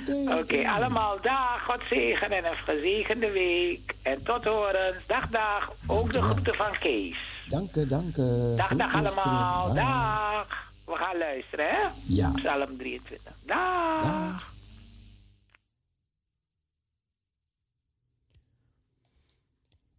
[0.00, 0.38] oké.
[0.38, 3.94] Oké, allemaal dag, God zegen en een gezegende week.
[4.02, 5.72] En tot horen, dag, dag.
[5.86, 7.18] Ook de groeten van Kees.
[7.48, 8.54] Dank je, dank je.
[8.56, 10.66] Dag, dag allemaal, dag.
[10.84, 11.78] We gaan luisteren, hè?
[12.06, 12.32] Ja.
[12.34, 13.32] Psalm 23.
[13.46, 14.57] dag.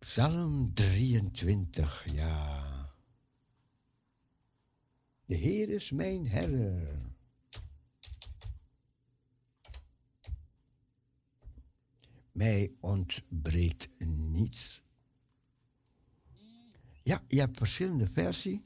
[0.09, 2.93] Psalm 23, ja.
[5.25, 7.01] De Heer is mijn herder.
[12.31, 14.83] Mij ontbreekt niets.
[17.03, 18.59] Ja, je hebt verschillende versies.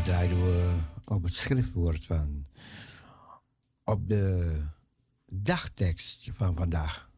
[0.00, 2.46] dat draaiden eh, we op het schriftwoord van.
[3.84, 4.56] Op de
[5.26, 7.09] dagtekst van vandaag.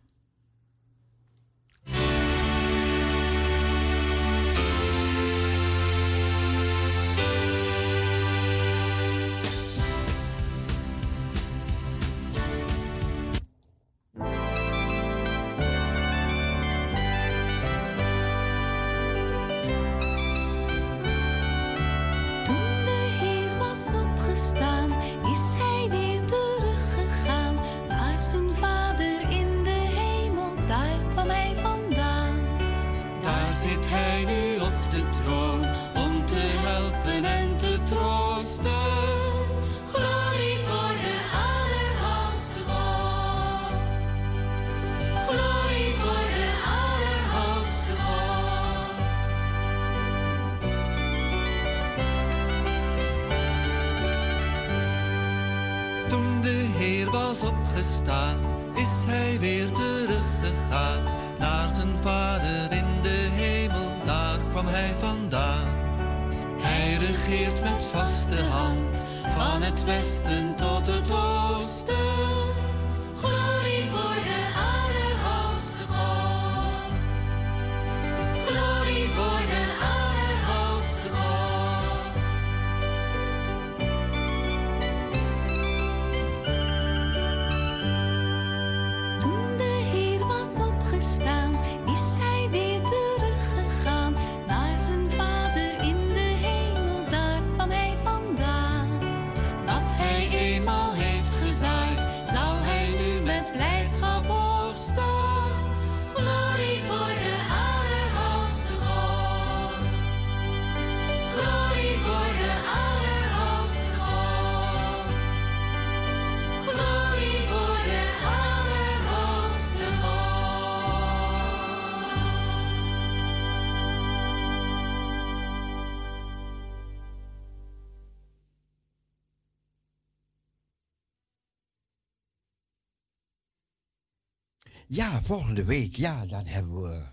[135.22, 137.06] Volgende week, ja, dan hebben we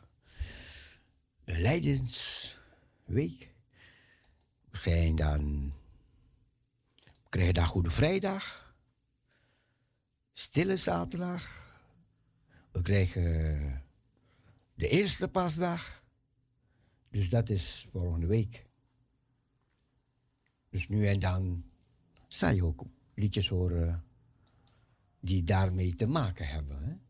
[1.45, 3.53] een Leidensweek.
[4.69, 5.73] We zijn dan,
[7.03, 8.75] we krijgen dan Goede Vrijdag,
[10.31, 11.67] Stille Zaterdag.
[12.71, 13.83] We krijgen
[14.73, 16.03] de eerste pasdag.
[17.09, 18.65] Dus dat is volgende week.
[20.69, 21.63] Dus nu en dan
[22.27, 22.83] zal je ook
[23.13, 24.03] liedjes horen
[25.19, 26.83] die daarmee te maken hebben.
[26.83, 27.08] Hè?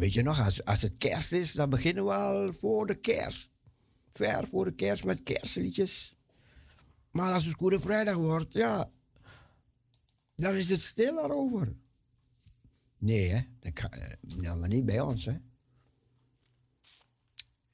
[0.00, 3.50] Weet je nog, als, als het kerst is, dan beginnen we al voor de kerst.
[4.12, 6.16] Ver voor de kerst met kerstliedjes.
[7.10, 8.90] Maar als het Goede Vrijdag wordt, ja,
[10.34, 11.76] dan is het stil daarover.
[12.98, 13.40] Nee, hè?
[13.58, 13.90] Dat kan,
[14.20, 15.36] nou, maar niet bij ons, hè?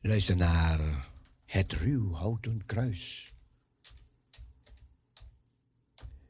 [0.01, 1.11] Luister naar
[1.45, 3.33] het ruw houten kruis.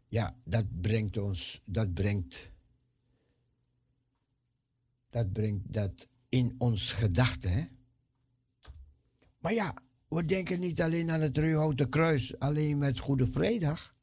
[0.09, 2.51] Ja, dat brengt ons, dat brengt,
[5.11, 7.68] dat brengt dat in ons gedachten.
[9.38, 9.74] Maar ja,
[10.09, 13.94] we denken niet alleen aan het Ruwhouten Kruis, alleen met Goede Vrijdag,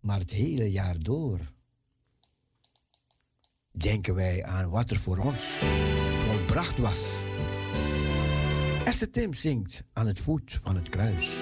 [0.00, 1.54] maar het hele jaar door.
[3.70, 5.42] Denken wij aan wat er voor ons
[6.28, 7.16] volbracht was.
[8.84, 11.38] Esther Tim zingt aan het voet van het kruis.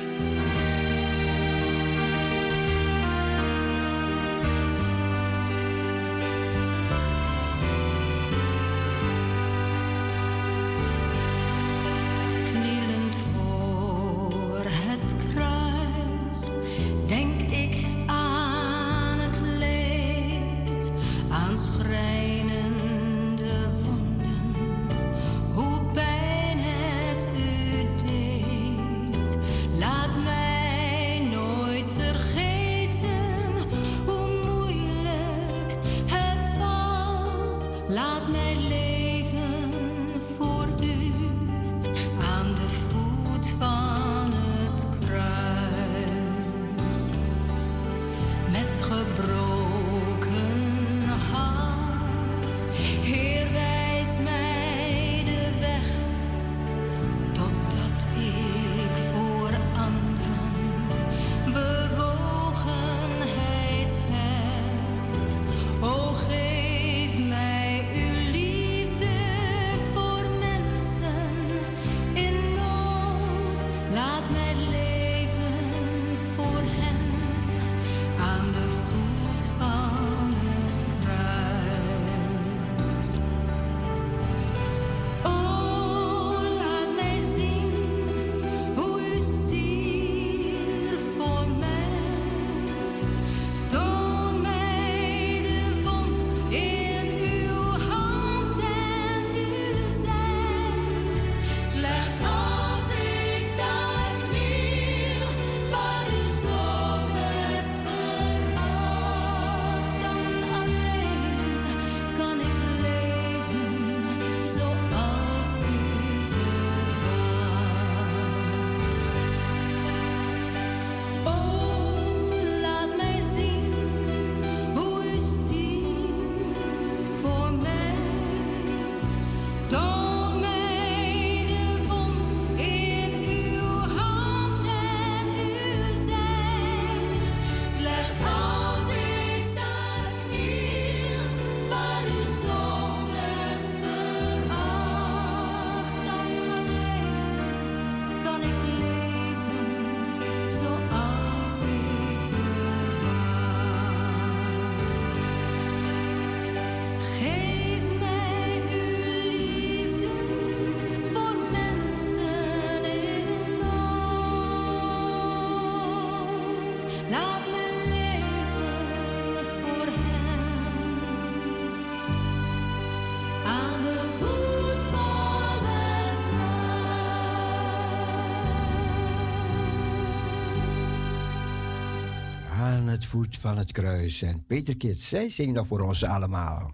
[183.02, 184.22] Voet van het kruis.
[184.22, 186.70] En Peter Kits, zij zingt nog voor ons allemaal.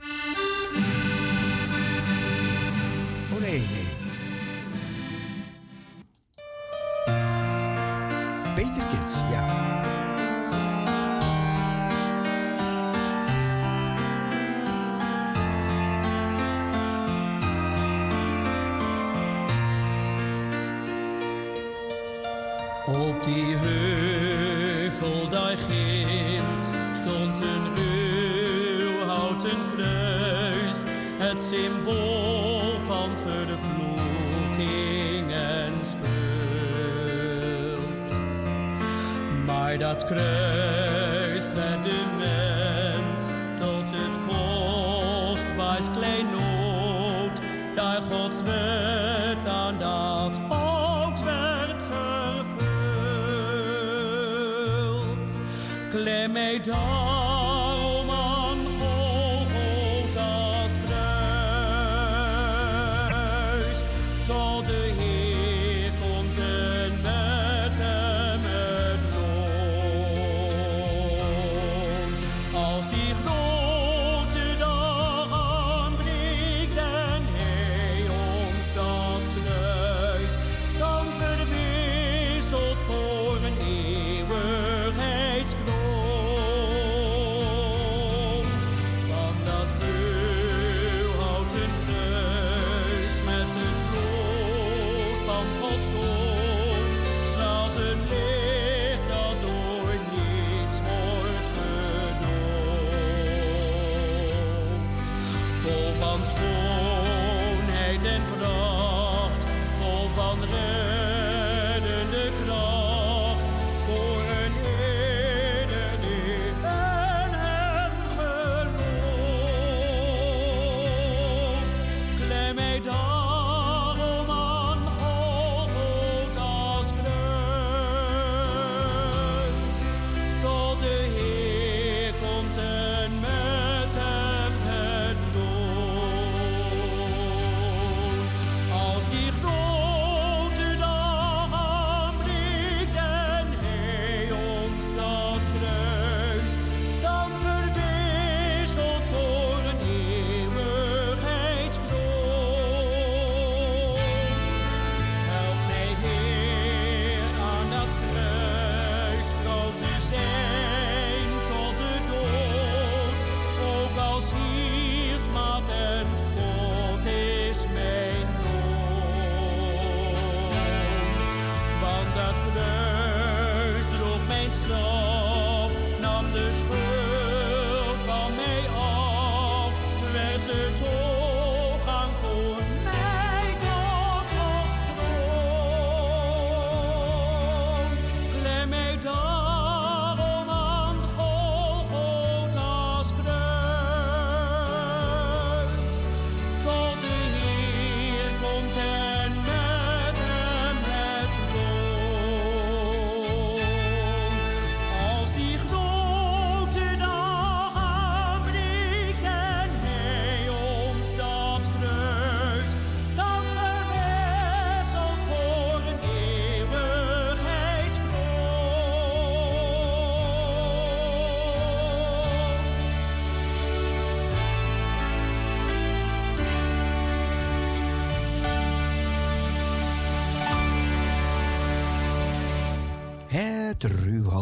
[56.62, 57.09] don't.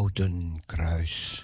[0.09, 1.38] Rodenkruis.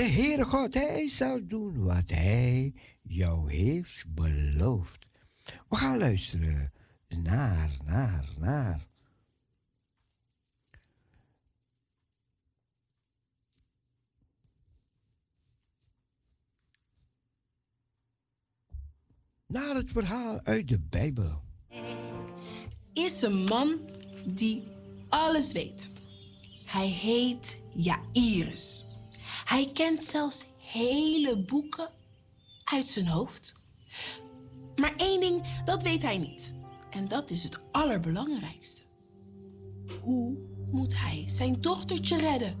[0.00, 5.06] De Heere God, Hij zal doen wat Hij jou heeft beloofd.
[5.68, 6.72] We gaan luisteren
[7.08, 8.86] naar, naar, naar.
[19.46, 21.42] Naar het verhaal uit de Bijbel.
[22.92, 23.80] is een man
[24.36, 24.62] die
[25.08, 25.92] alles weet.
[26.64, 28.88] Hij heet Jairus.
[29.50, 31.90] Hij kent zelfs hele boeken
[32.64, 33.52] uit zijn hoofd.
[34.76, 36.54] Maar één ding, dat weet hij niet.
[36.90, 38.82] En dat is het allerbelangrijkste.
[40.02, 40.38] Hoe
[40.70, 42.56] moet hij zijn dochtertje redden?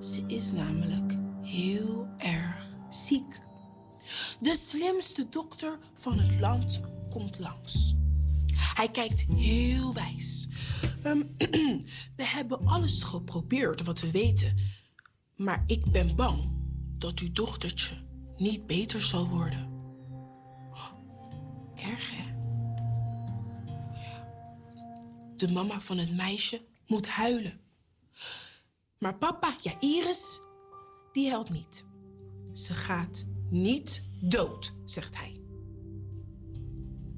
[0.00, 3.40] Ze is namelijk heel erg ziek.
[4.40, 7.94] De slimste dokter van het land komt langs.
[8.74, 10.48] Hij kijkt heel wijs.
[11.02, 11.22] Ehm,
[12.16, 14.75] we hebben alles geprobeerd wat we weten.
[15.36, 16.50] Maar ik ben bang
[16.98, 17.94] dat uw dochtertje
[18.36, 19.74] niet beter zal worden.
[21.76, 22.22] Erg, hè?
[24.00, 24.28] Ja.
[25.36, 27.60] De mama van het meisje moet huilen.
[28.98, 30.40] Maar papa, ja, Iris,
[31.12, 31.86] die helpt niet.
[32.52, 35.40] Ze gaat niet dood, zegt hij.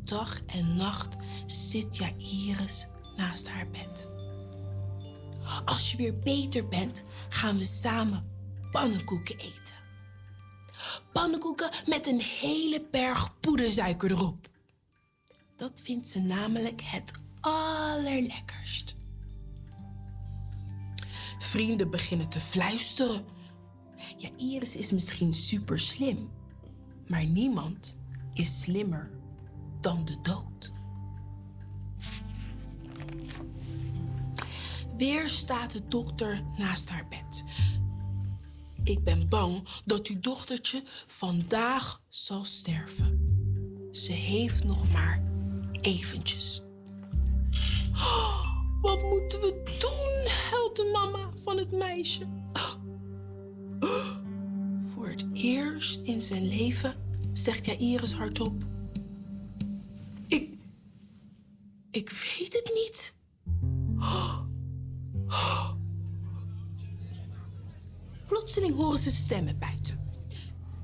[0.05, 1.16] Dag en nacht
[1.47, 4.18] zit Jairus naast haar bed.
[5.65, 8.31] Als je weer beter bent, gaan we samen
[8.73, 9.75] pannenkoeken eten.
[11.13, 14.49] Pannenkoeken met een hele berg poedersuiker erop.
[15.57, 18.97] Dat vindt ze namelijk het allerlekkerst.
[21.39, 23.25] Vrienden beginnen te fluisteren.
[24.17, 26.31] Ja, Iris is misschien super slim,
[27.07, 27.99] maar niemand
[28.33, 29.11] is slimmer
[29.81, 30.73] dan de dood.
[34.99, 37.45] Weer staat de dokter naast haar bed.
[38.85, 43.21] Ik ben bang dat uw dochtertje vandaag zal sterven.
[43.93, 45.23] Ze heeft nog maar
[45.73, 46.63] eventjes.
[47.93, 48.47] Oh,
[48.81, 50.33] wat moeten we doen?
[50.51, 52.27] huilt de mama van het meisje.
[52.53, 52.75] Oh,
[54.79, 56.97] voor het eerst in zijn leven
[57.33, 58.65] zegt Jairus hardop.
[68.89, 69.99] Horen ze stemmen buiten.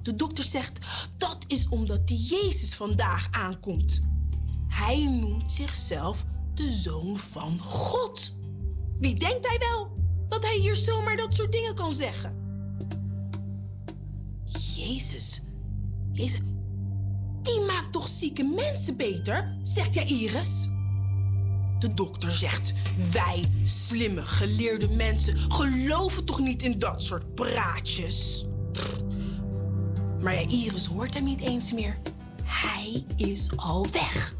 [0.02, 0.86] De dokter zegt
[1.16, 4.02] dat is omdat die Jezus vandaag aankomt.
[4.68, 6.24] Hij noemt zichzelf
[6.54, 8.34] de zoon van God.
[8.98, 9.92] Wie denkt hij wel
[10.28, 12.34] dat hij hier zomaar dat soort dingen kan zeggen?
[14.74, 15.40] Jezus,
[16.12, 16.40] Jezus,
[17.42, 20.68] die maakt toch zieke mensen beter, zegt Jairus.
[21.84, 22.72] De dokter zegt:
[23.12, 28.44] Wij, slimme, geleerde mensen, geloven toch niet in dat soort praatjes?
[30.20, 31.98] Maar ja, Iris hoort hem niet eens meer.
[32.44, 34.34] Hij is al weg.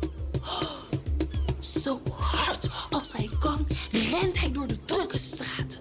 [1.58, 5.78] Zo hard als hij kan, rent hij door de drukke straten.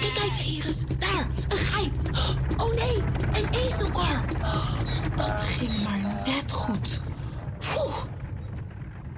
[0.00, 2.10] Kijk, kijk, Iris, daar, een geit.
[2.56, 2.96] Oh nee,
[3.42, 4.24] een ezelkar.
[5.16, 7.00] Dat ging maar net goed.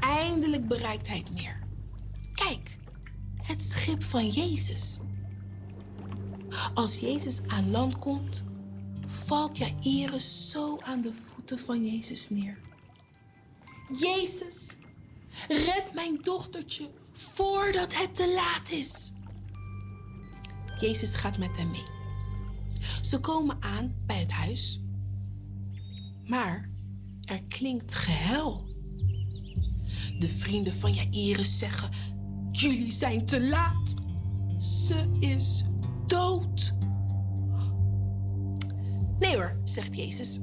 [0.01, 1.56] Eindelijk bereikt hij het meer.
[3.47, 4.99] Het schip van Jezus.
[6.75, 8.45] Als Jezus aan land komt,
[9.07, 12.59] valt Jairus zo aan de voeten van Jezus neer.
[14.01, 14.77] Jezus,
[15.49, 19.13] red mijn dochtertje voordat het te laat is.
[20.81, 21.87] Jezus gaat met hem mee.
[23.01, 24.81] Ze komen aan bij het huis.
[26.25, 26.71] Maar
[27.25, 28.69] er klinkt gehuil.
[30.19, 31.91] De vrienden van Jairus zeggen:
[32.57, 33.95] Jullie zijn te laat.
[34.59, 35.65] Ze is
[36.07, 36.75] dood.
[39.19, 40.41] Nee hoor, zegt Jezus.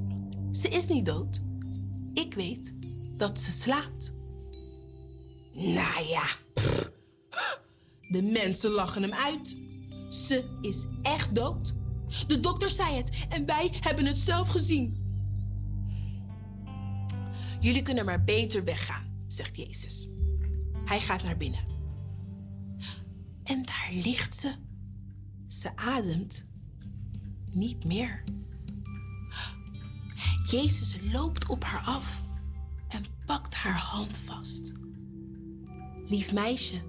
[0.52, 1.42] Ze is niet dood.
[2.14, 2.74] Ik weet
[3.18, 4.14] dat ze slaapt.
[5.54, 6.26] Nou ja,
[8.10, 9.58] de mensen lachen hem uit.
[10.10, 11.74] Ze is echt dood.
[12.28, 15.02] De dokter zei het en wij hebben het zelf gezien.
[17.60, 20.10] Jullie kunnen maar beter weggaan, zegt Jezus.
[20.86, 21.73] Hij gaat naar binnen.
[23.44, 24.56] En daar ligt ze.
[25.48, 26.44] Ze ademt
[27.50, 28.24] niet meer.
[30.44, 32.22] Jezus loopt op haar af
[32.88, 34.72] en pakt haar hand vast.
[36.08, 36.82] Lief meisje,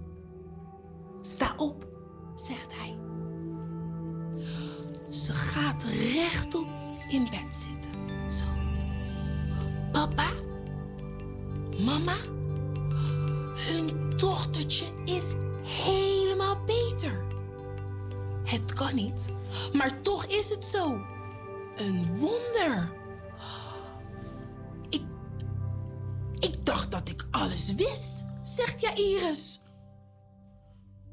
[1.21, 1.87] sta op,
[2.35, 2.99] zegt hij.
[5.13, 6.67] Ze gaat rechtop
[7.11, 8.33] in bed zitten.
[8.33, 8.45] Zo.
[9.93, 10.31] Papa,
[11.79, 12.17] mama,
[13.55, 17.23] hun dochtertje is helemaal beter.
[18.45, 19.29] Het kan niet,
[19.73, 21.01] maar toch is het zo.
[21.77, 22.93] Een wonder.
[24.89, 25.03] Ik.
[26.39, 29.61] Ik dacht dat ik alles wist, zegt Jairus.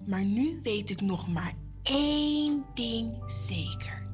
[0.05, 1.53] Maar nu weet ik nog maar
[1.83, 4.09] één ding zeker.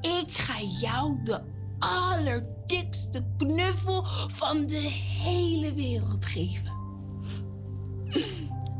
[0.00, 1.40] Ik ga jou de
[1.78, 4.88] allerdikste knuffel van de
[5.22, 6.72] hele wereld geven.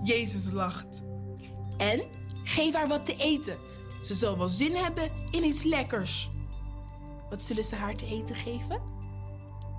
[0.05, 1.03] Jezus lacht.
[1.79, 2.03] En
[2.45, 3.59] geef haar wat te eten.
[4.03, 6.31] Ze zal wel zin hebben in iets lekkers.
[7.31, 8.83] Wat zullen ze haar te eten geven?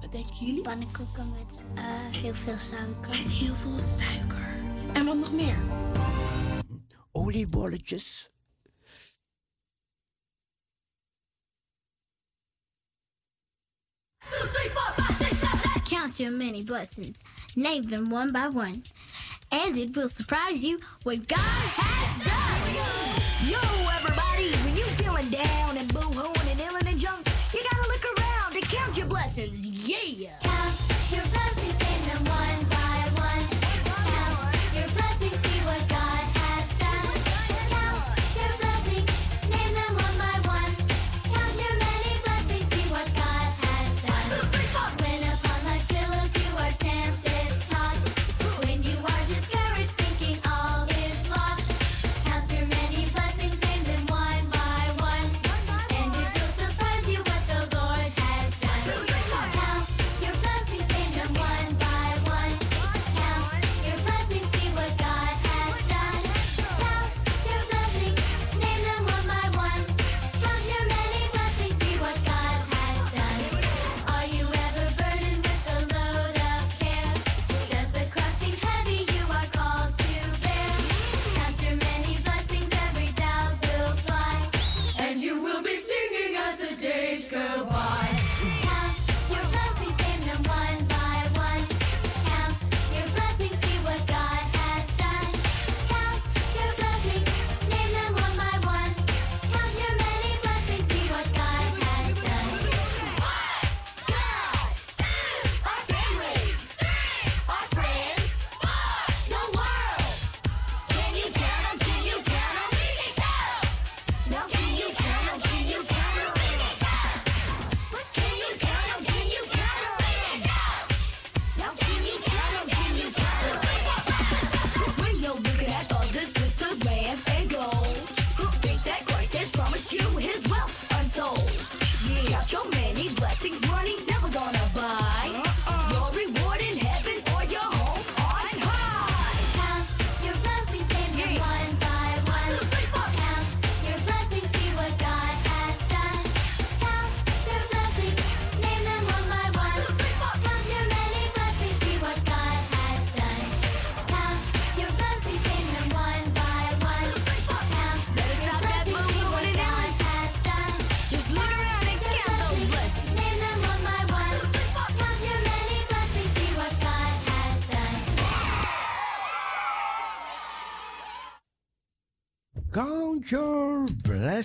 [0.02, 0.62] Wat denken jullie?
[0.62, 1.84] Pannenkoeken met eh,
[2.22, 3.10] heel veel suiker.
[3.10, 4.64] Met heel veel suiker.
[4.94, 5.58] En wat nog meer?
[7.12, 8.34] Oliebolletjes.
[15.84, 17.20] Count your many blessings.
[17.56, 18.82] Name them one by one.
[19.52, 22.46] and it will surprise you what God has done.
[23.50, 23.60] Yo,
[23.98, 25.65] everybody, when you feeling down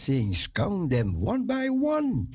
[0.00, 0.46] blessings.
[0.46, 2.28] Count them one by one.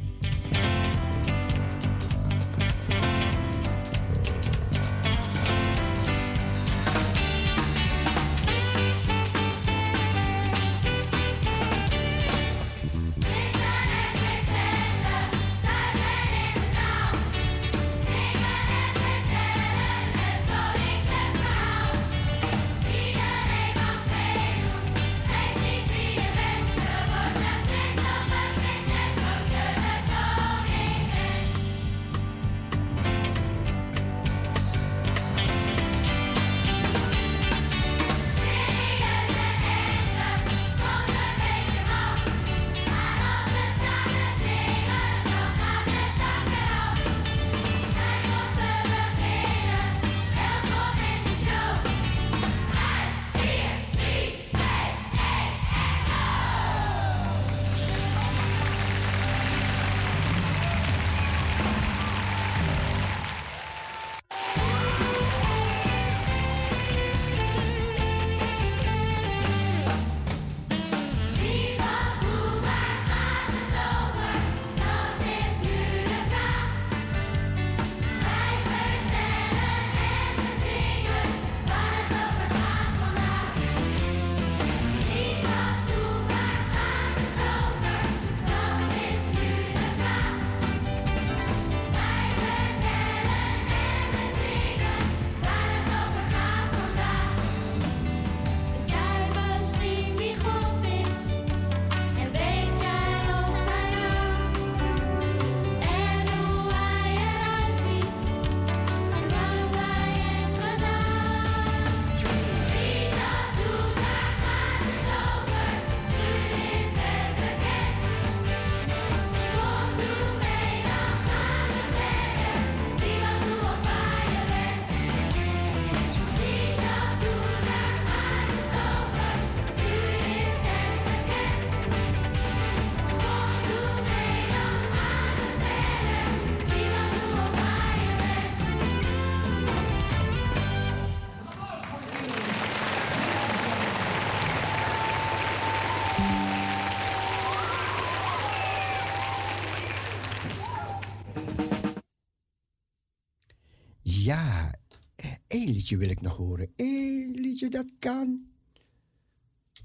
[155.65, 156.73] Een liedje wil ik nog horen.
[156.75, 158.47] Eén liedje dat kan.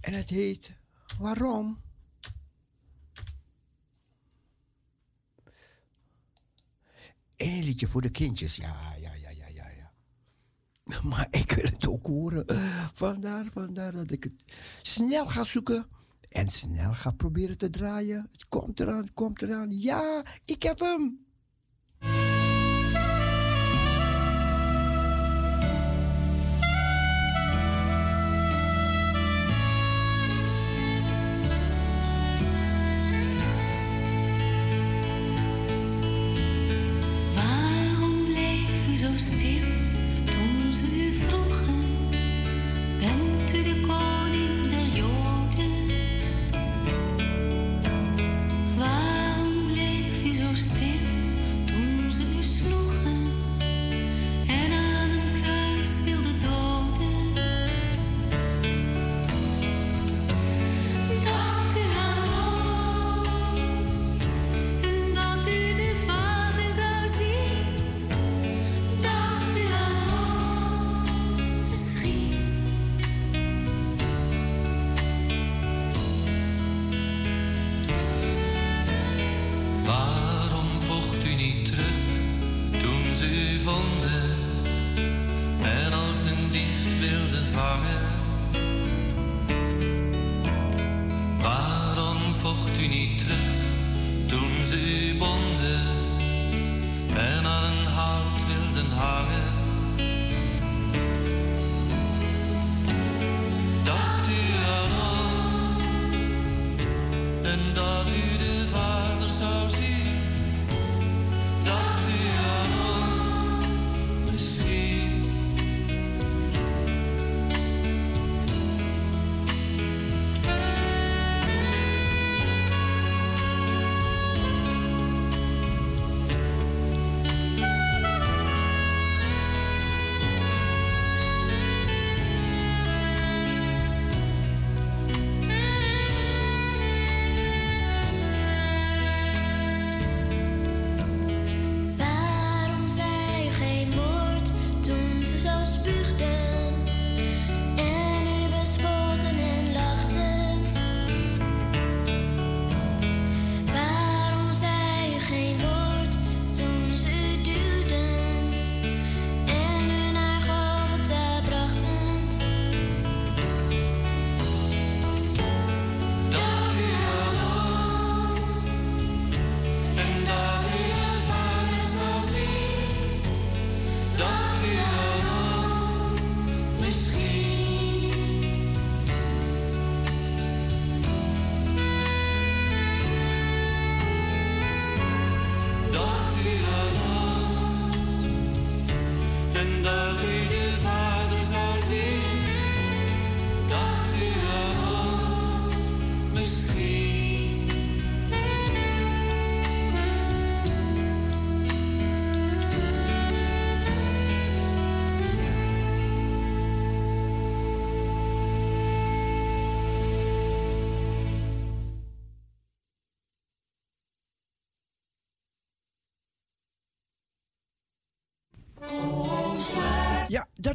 [0.00, 0.72] En het heet
[1.18, 1.80] Waarom?
[7.36, 8.56] Eén liedje voor de kindjes.
[8.56, 9.68] Ja, ja, ja, ja, ja.
[9.68, 9.92] ja.
[11.10, 12.44] Maar ik wil het ook horen.
[12.94, 14.44] Vandaar, vandaar dat ik het
[14.82, 15.86] snel ga zoeken.
[16.28, 18.28] En snel ga proberen te draaien.
[18.32, 19.80] Het komt eraan, het komt eraan.
[19.80, 21.28] Ja, ik heb hem.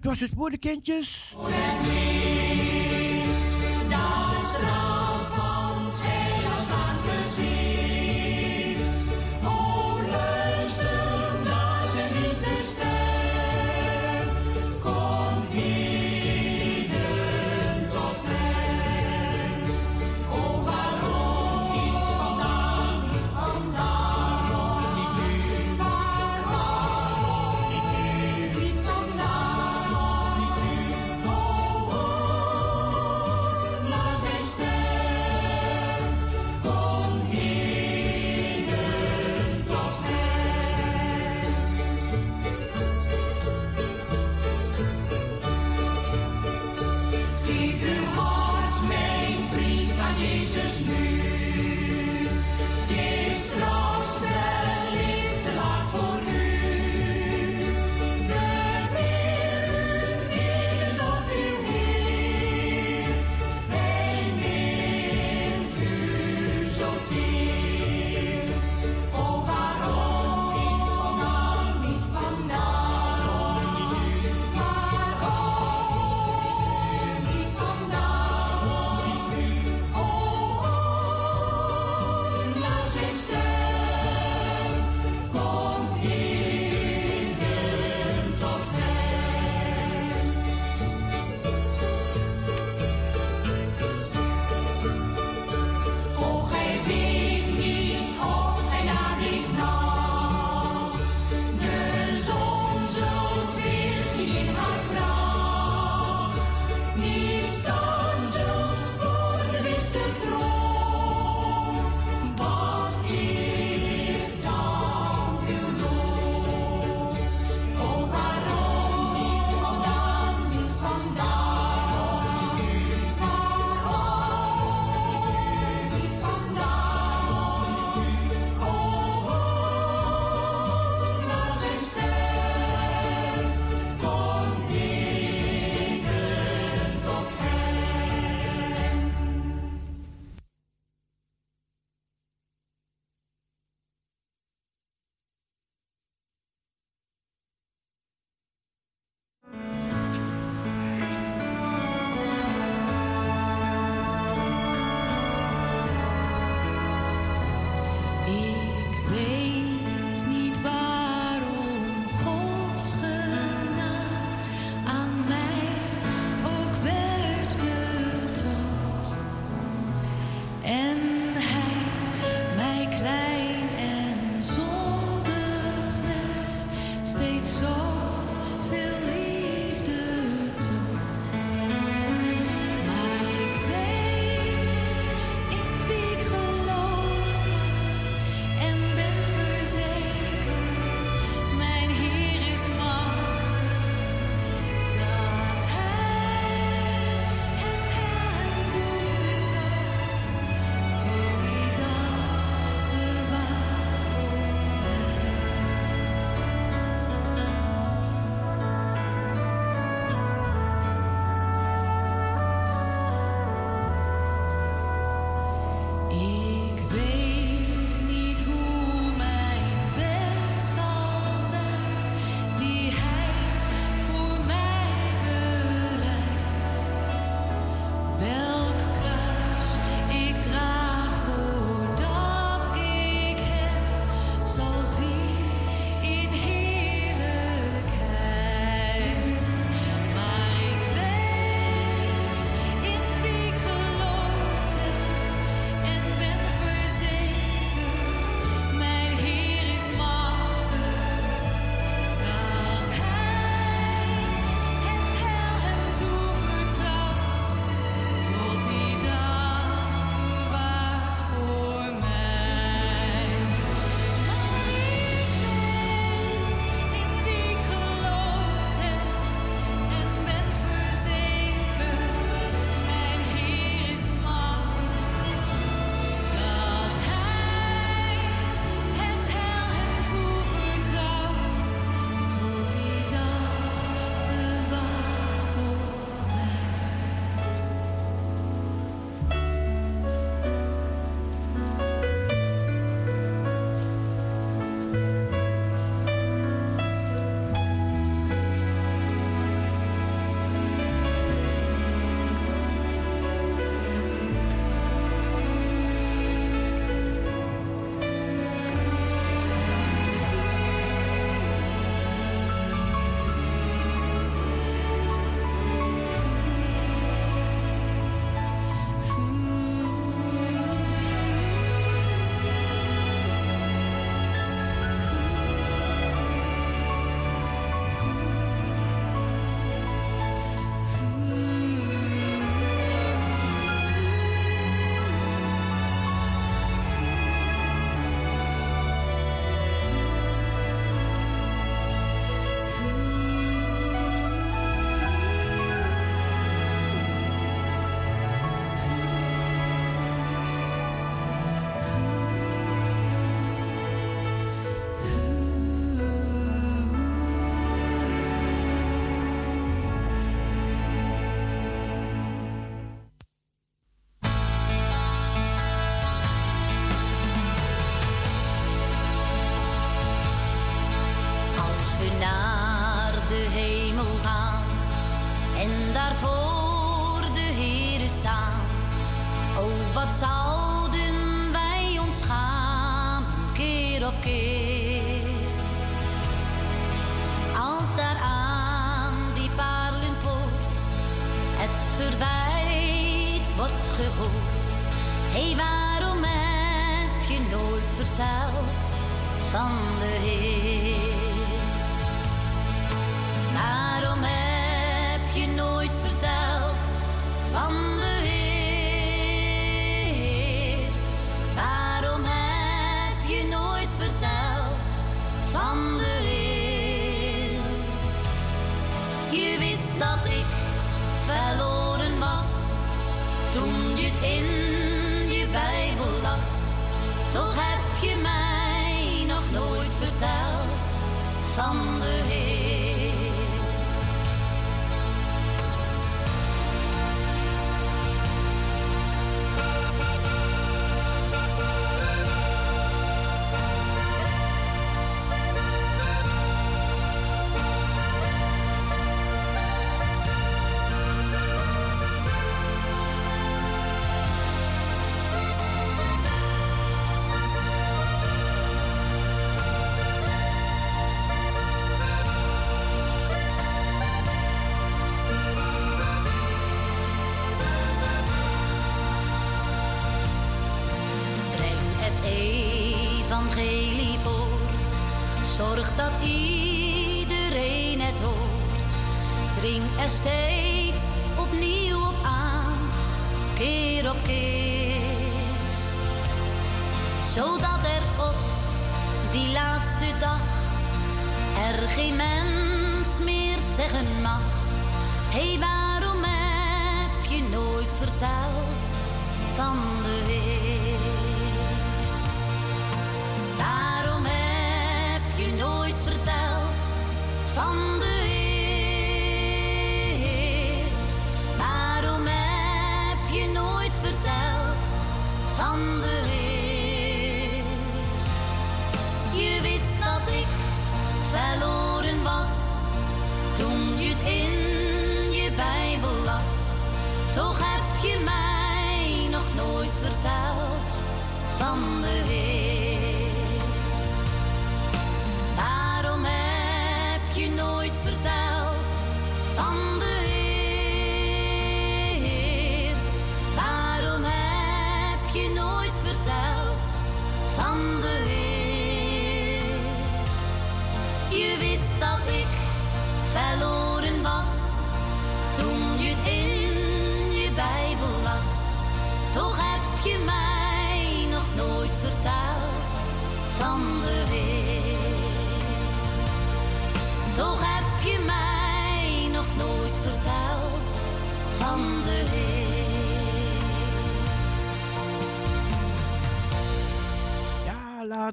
[0.01, 1.34] dat was het voor de kindjes.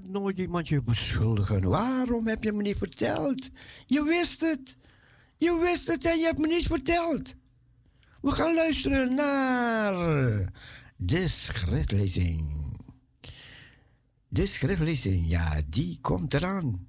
[0.03, 1.69] Nooit iemand je beschuldigen.
[1.69, 3.51] Waarom heb je me niet verteld?
[3.87, 4.77] Je wist het.
[5.37, 7.35] Je wist het en je hebt me niet verteld.
[8.21, 9.95] We gaan luisteren naar
[10.97, 12.61] de schriftlezing.
[14.29, 16.87] De schriftlezing, ja, die komt eraan.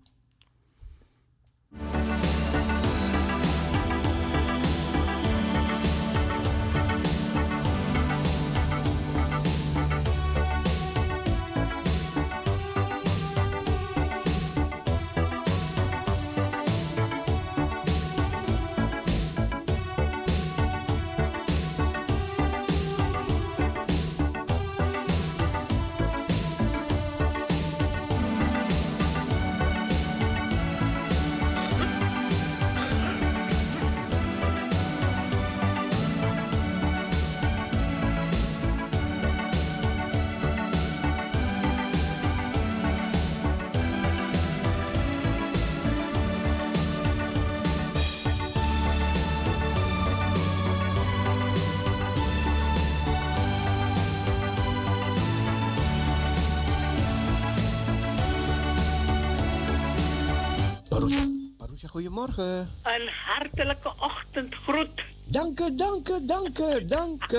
[62.14, 62.70] Goedemorgen.
[62.84, 65.02] Een hartelijke ochtendgroet.
[65.26, 67.38] Dank u, dank u, dank u, dank u.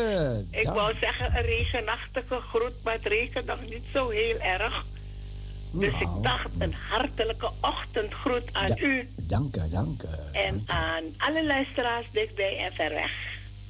[0.51, 4.85] Ik Dank- wou zeggen een regenachtige groet, maar het regent nog niet zo heel erg.
[5.73, 10.07] Dus ik dacht een hartelijke ochtendgroet aan Da- u Dank u, dank u.
[10.39, 13.13] en aan alle luisteraars dichtbij en ver weg.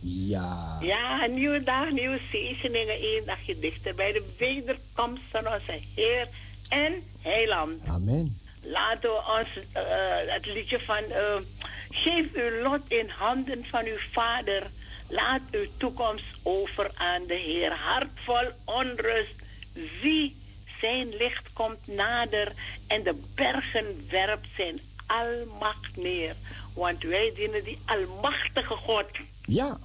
[0.00, 0.78] Ja.
[0.80, 6.28] Ja, een nieuwe dag, nieuwe zegeningen, één dagje dichter bij de wederkomst van onze Heer
[6.68, 7.80] en Heiland.
[7.88, 8.38] Amen.
[8.64, 9.82] Laten we ons eh,
[10.26, 11.36] het liedje van eh,
[11.94, 14.62] Geef uw lot in handen van uw vader.
[15.08, 17.72] Laat uw toekomst over aan de Heer.
[17.72, 19.34] Hart vol onrust.
[20.00, 20.36] Zie,
[20.80, 22.52] zijn licht komt nader
[22.86, 26.34] en de bergen werpt zijn almacht neer.
[26.74, 29.06] Want wij dienen die almachtige God.
[29.42, 29.78] Ja.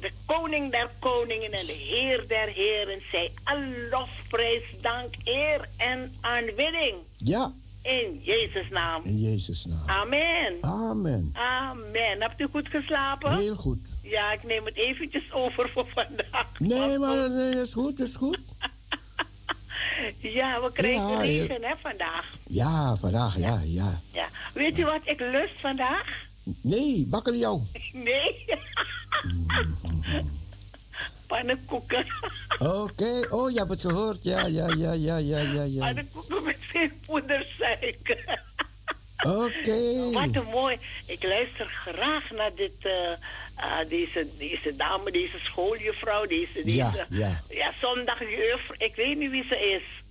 [0.00, 3.00] De koning der koningen en de heer der heren.
[3.10, 6.96] Zij al lof, prijs, dank, eer en aanbidding.
[7.16, 7.52] Ja.
[7.86, 9.04] In Jezus' naam.
[9.04, 9.88] In Jezus' naam.
[9.88, 10.56] Amen.
[10.60, 11.34] Amen.
[11.34, 12.20] Amen.
[12.22, 13.36] Hebt u goed geslapen?
[13.36, 13.78] Heel goed.
[14.02, 16.46] Ja, ik neem het eventjes over voor vandaag.
[16.58, 18.38] Nee, maar nee, dat is goed, dat is goed.
[20.18, 22.34] Ja, we krijgen Ja, regen hè, vandaag.
[22.46, 24.00] Ja, vandaag, ja, ja.
[24.12, 24.28] Ja.
[24.54, 26.26] Weet u wat ik lust vandaag?
[26.60, 27.62] Nee, bakkeljauw.
[27.92, 28.44] Nee.
[31.26, 32.06] Pannenkoeken.
[32.58, 34.24] Oké, oh, je hebt het gehoord.
[34.24, 35.84] Ja, ja, ja, ja, ja, ja, ja.
[35.84, 38.44] Pannenkoeken met veel poedersuiker.
[39.16, 40.10] Oké.
[40.12, 40.78] Wat een mooi.
[41.06, 42.92] Ik luister graag naar dit, eh,
[43.54, 47.42] ah, deze, deze dame, deze schooljuffrouw, deze, deze Ja, ja.
[47.48, 48.76] ja, zondagjuffrouw.
[48.78, 50.04] Ik weet niet wie ze is.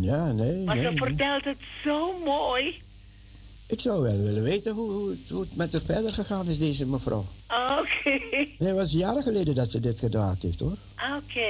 [0.00, 0.98] Ja, nee, Maar nee, ze nee.
[0.98, 2.82] vertelt het zo mooi.
[3.66, 6.58] Ik zou wel willen weten hoe, hoe, het, hoe het met haar verder gegaan is,
[6.58, 7.24] deze mevrouw.
[7.78, 8.10] Oké.
[8.58, 10.76] Nee, het was jaren geleden dat ze dit gedaan heeft, hoor.
[11.16, 11.48] Oké.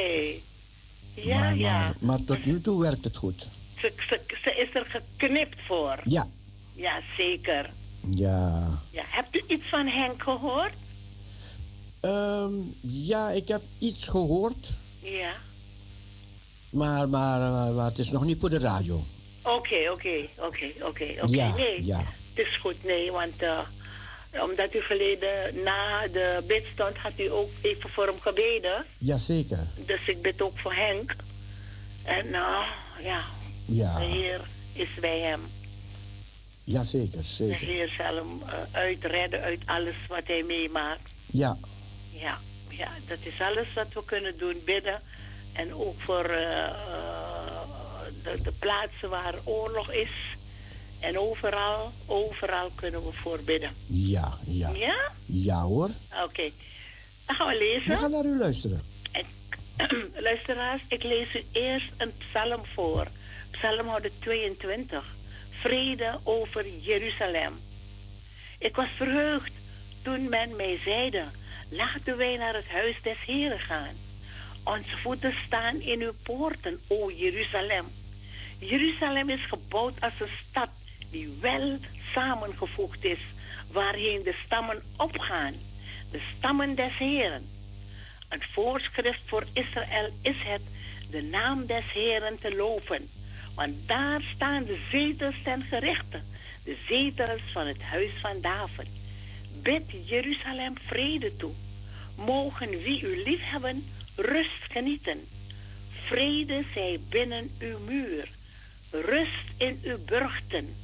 [1.15, 1.79] Ja, maar, ja.
[1.79, 3.47] Maar, maar tot nu toe werkt het goed.
[3.81, 4.87] Ze, ze, ze is er
[5.17, 5.99] geknipt voor.
[6.05, 6.29] Ja.
[6.75, 7.71] Ja, zeker.
[8.11, 8.69] Ja.
[8.91, 10.73] Ja, hebt u iets van Henk gehoord?
[12.01, 14.69] Ehm, ja, ik heb iets gehoord,
[15.03, 15.33] Ja.
[16.71, 19.05] maar, maar, maar, maar het is nog niet voor de radio.
[19.47, 21.27] Oké, oké, oké, oké, oké.
[21.37, 21.99] Ja, Nee, ja.
[22.35, 23.59] het is goed, nee, want eh,
[24.43, 28.85] omdat u verleden na de bidstond had u ook even voor hem gebeden.
[28.99, 29.67] Jazeker.
[29.75, 31.15] Dus ik bid ook voor Henk.
[32.05, 32.65] En nou,
[33.03, 33.25] ja,
[33.65, 34.41] Ja, de Heer
[34.73, 35.41] is bij hem.
[36.65, 37.67] jazeker, De zeker.
[37.67, 41.11] Heer zal hem eh, uitredden uit alles wat hij meemaakt.
[41.27, 41.57] Ja,
[42.13, 45.01] Ja, ja, dat is alles wat we kunnen doen, bidden.
[45.53, 46.31] En ook voor
[48.27, 50.11] de, de plaatsen waar oorlog is.
[51.01, 53.71] En overal, overal kunnen we voor bidden.
[53.87, 54.71] ja, ja.
[54.75, 55.13] Ja?
[55.27, 55.91] Ja hoor.
[56.25, 56.51] Oké.
[57.27, 57.89] Dan gaan we lezen.
[57.89, 58.83] We gaan naar u luisteren.
[60.29, 63.07] Luisteraars, ik lees u eerst een psalm voor.
[63.51, 65.15] Psalm 122.
[65.61, 67.53] Vrede over Jeruzalem.
[68.59, 69.53] Ik was verheugd
[70.03, 71.25] toen men mij zeide...
[71.71, 73.95] laten wij naar het huis des Heren gaan.
[74.65, 77.87] Onze voeten staan in uw poorten, o Jeruzalem.
[78.59, 80.71] Jeruzalem is gebouwd als een stad
[81.11, 81.79] die wel
[82.13, 83.19] samengevoegd is...
[83.73, 85.55] waarheen de stammen opgaan.
[86.11, 87.49] De stammen des Heren.
[88.29, 90.63] Een voorschrift voor Israël is het
[91.11, 93.09] de naam des Heren te loven.
[93.55, 96.21] Want daar staan de zetels ten gerechte,
[96.65, 98.89] de zetels van het huis van David.
[99.63, 101.53] Bid Jeruzalem vrede toe.
[102.17, 105.29] Mogen wie u liefhebben rust genieten.
[106.07, 108.36] Vrede zij binnen uw muur.
[109.05, 110.75] Rust in uw burchten.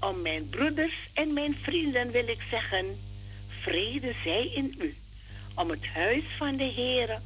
[0.00, 2.86] Om mijn broeders en mijn vrienden wil ik zeggen,
[3.60, 4.94] vrede zij in u.
[5.54, 7.18] Om het huis van de Heere,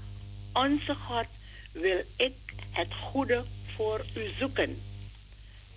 [0.52, 1.26] onze God,
[1.72, 2.34] wil ik
[2.70, 3.44] het goede
[3.74, 4.82] voor u zoeken.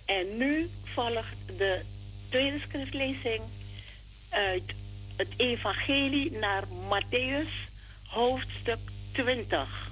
[0.04, 1.80] En nu volgt de
[2.28, 3.42] tweede schriftlezing
[4.28, 4.72] uit
[5.16, 7.70] het Evangelie naar Matthäus,
[8.06, 8.78] hoofdstuk
[9.12, 9.90] 20.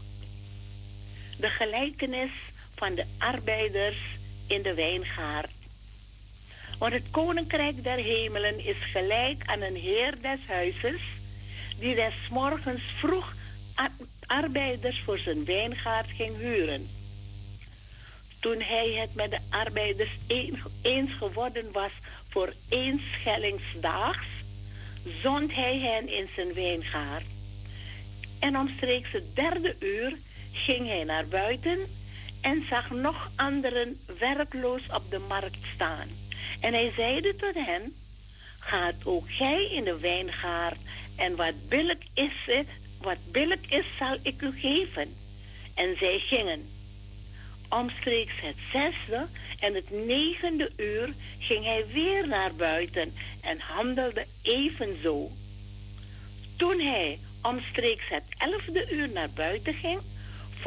[1.37, 2.31] De gelijkenis
[2.75, 3.97] van de arbeiders
[4.49, 5.51] in de wijngaard.
[6.79, 11.01] Want het koninkrijk der hemelen is gelijk aan een heer des huizes,
[11.79, 13.35] die des morgens vroeg
[14.27, 16.89] arbeiders voor zijn wijngaard ging huren.
[18.41, 21.91] Toen hij het met de arbeiders een- eens geworden was
[22.29, 24.27] voor één schellingsdaags,
[25.23, 27.25] zond hij hen in zijn wijngaard.
[28.39, 30.17] En omstreeks het derde uur
[30.53, 31.79] ging hij naar buiten
[32.41, 36.09] en zag nog anderen werkloos op de markt staan.
[36.61, 37.95] En hij zeide tot hen,
[38.59, 40.79] gaat ook gij in de wijngaard
[41.17, 42.65] en wat billig is,
[43.01, 45.15] wat billig is zal ik u geven.
[45.75, 46.69] En zij gingen.
[47.69, 49.27] Omstreeks het zesde
[49.59, 55.31] en het negende uur ging hij weer naar buiten en handelde evenzo.
[56.57, 60.01] Toen hij omstreeks het elfde uur naar buiten ging,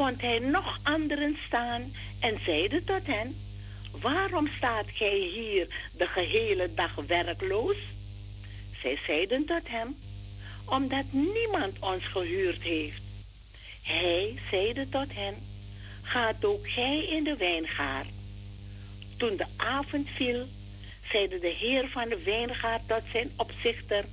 [0.02, 3.36] vond hij nog anderen staan en zeide tot hen,
[4.00, 5.66] waarom staat gij hier
[5.96, 7.76] de gehele dag werkloos?
[8.80, 9.96] Zij zeiden tot hem,
[10.64, 13.02] omdat niemand ons gehuurd heeft.
[13.82, 15.34] Hij zeide tot hen,
[16.02, 18.08] gaat ook gij in de wijngaard.
[19.16, 20.46] Toen de avond viel,
[21.10, 24.04] zeide de heer van de wijngaard tot zijn opzichter,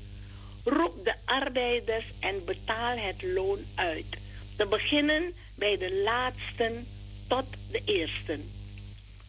[0.64, 4.18] roep de arbeiders en betaal het loon uit.
[4.58, 6.88] Te beginnen bij de laatsten
[7.28, 8.52] tot de eersten.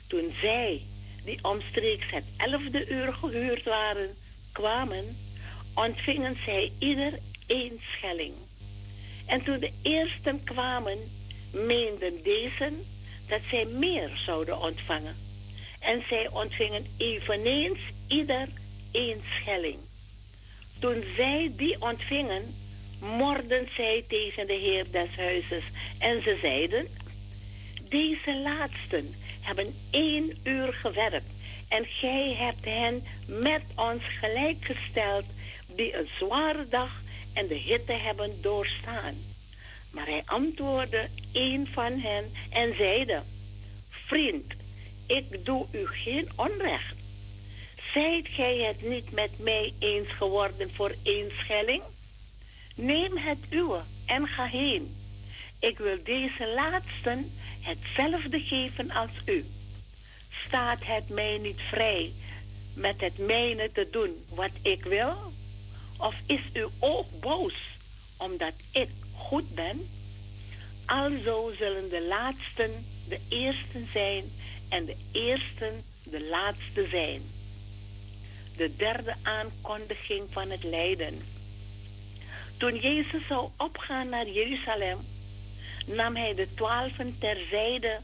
[0.06, 0.82] Toen zij,
[1.24, 4.08] die omstreeks het elfde uur gehuurd waren,
[4.52, 5.16] kwamen,
[5.74, 8.34] ontvingen zij ieder één schelling.
[9.26, 10.98] En toen de eersten kwamen,
[11.52, 12.72] meenden deze
[13.28, 15.16] dat zij meer zouden ontvangen.
[15.80, 18.48] En zij ontvingen eveneens ieder
[18.90, 19.78] één schelling.
[20.78, 22.54] Toen zij die ontvingen,
[23.00, 25.64] morden zij tegen de heer des huizes.
[25.98, 26.86] En ze zeiden,
[27.88, 31.26] deze laatsten hebben één uur gewerkt.
[31.68, 35.24] En gij hebt hen met ons gelijkgesteld,
[35.66, 37.00] die een zware dag
[37.32, 39.14] en de hitte hebben doorstaan.
[39.90, 43.22] Maar hij antwoordde een van hen en zeide,
[43.88, 44.52] Vriend,
[45.06, 46.96] ik doe u geen onrecht.
[47.92, 51.82] Zijt gij het niet met mij eens geworden voor één schelling?
[52.80, 54.96] Neem het uwe en ga heen.
[55.58, 59.44] Ik wil deze laatsten hetzelfde geven als u.
[60.46, 62.12] Staat het mij niet vrij
[62.74, 65.32] met het mijne te doen wat ik wil?
[65.98, 67.54] Of is uw oog boos
[68.16, 69.88] omdat ik goed ben?
[70.86, 72.70] Alzo zullen de laatsten
[73.08, 74.24] de eersten zijn
[74.68, 77.22] en de eersten de laatste zijn.
[78.56, 81.29] de derde aankondiging van het lijden.
[82.60, 84.98] Toen Jezus zou opgaan naar Jeruzalem,
[85.86, 87.98] nam hij de twaalfen terzijde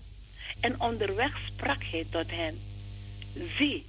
[0.60, 2.60] en onderweg sprak hij tot hen.
[3.56, 3.86] Zie,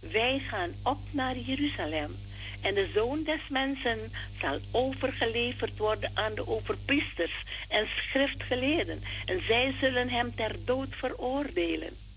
[0.00, 2.16] wij gaan op naar Jeruzalem
[2.60, 3.98] en de zoon des mensen
[4.40, 7.34] zal overgeleverd worden aan de overpriesters
[7.68, 12.07] en schriftgeleerden en zij zullen hem ter dood veroordelen.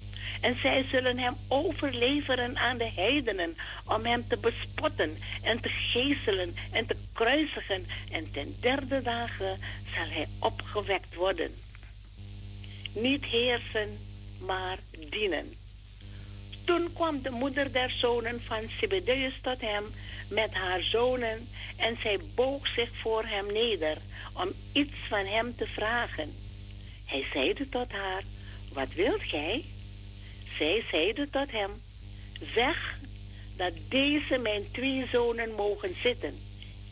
[0.41, 6.55] En zij zullen hem overleveren aan de heidenen om hem te bespotten en te geeselen
[6.72, 7.88] en te kruisigen.
[8.11, 9.59] En ten derde dagen
[9.95, 11.55] zal hij opgewekt worden.
[12.93, 13.97] Niet heersen,
[14.39, 14.77] maar
[15.09, 15.53] dienen.
[16.65, 19.84] Toen kwam de moeder der zonen van Zebedeus tot hem
[20.30, 21.47] met haar zonen
[21.77, 23.97] en zij boog zich voor hem neder
[24.34, 26.34] om iets van hem te vragen.
[27.05, 28.23] Hij zeide tot haar,
[28.73, 29.65] wat wilt gij?
[30.57, 31.72] Zij zeide tot hem,
[32.53, 32.99] zeg
[33.57, 36.40] dat deze mijn twee zonen mogen zitten.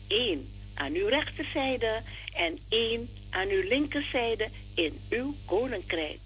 [0.08, 2.02] één aan uw rechterzijde
[2.34, 6.18] en één aan uw linkerzijde in uw koninkrijk.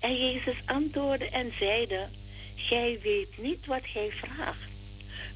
[0.00, 2.08] En Jezus antwoordde en zeide,
[2.54, 4.70] gij weet niet wat gij vraagt.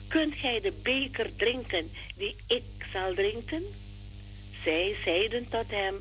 [0.09, 3.65] Kunt gij de beker drinken die ik zal drinken?
[4.65, 5.95] Zij zeiden tot hem,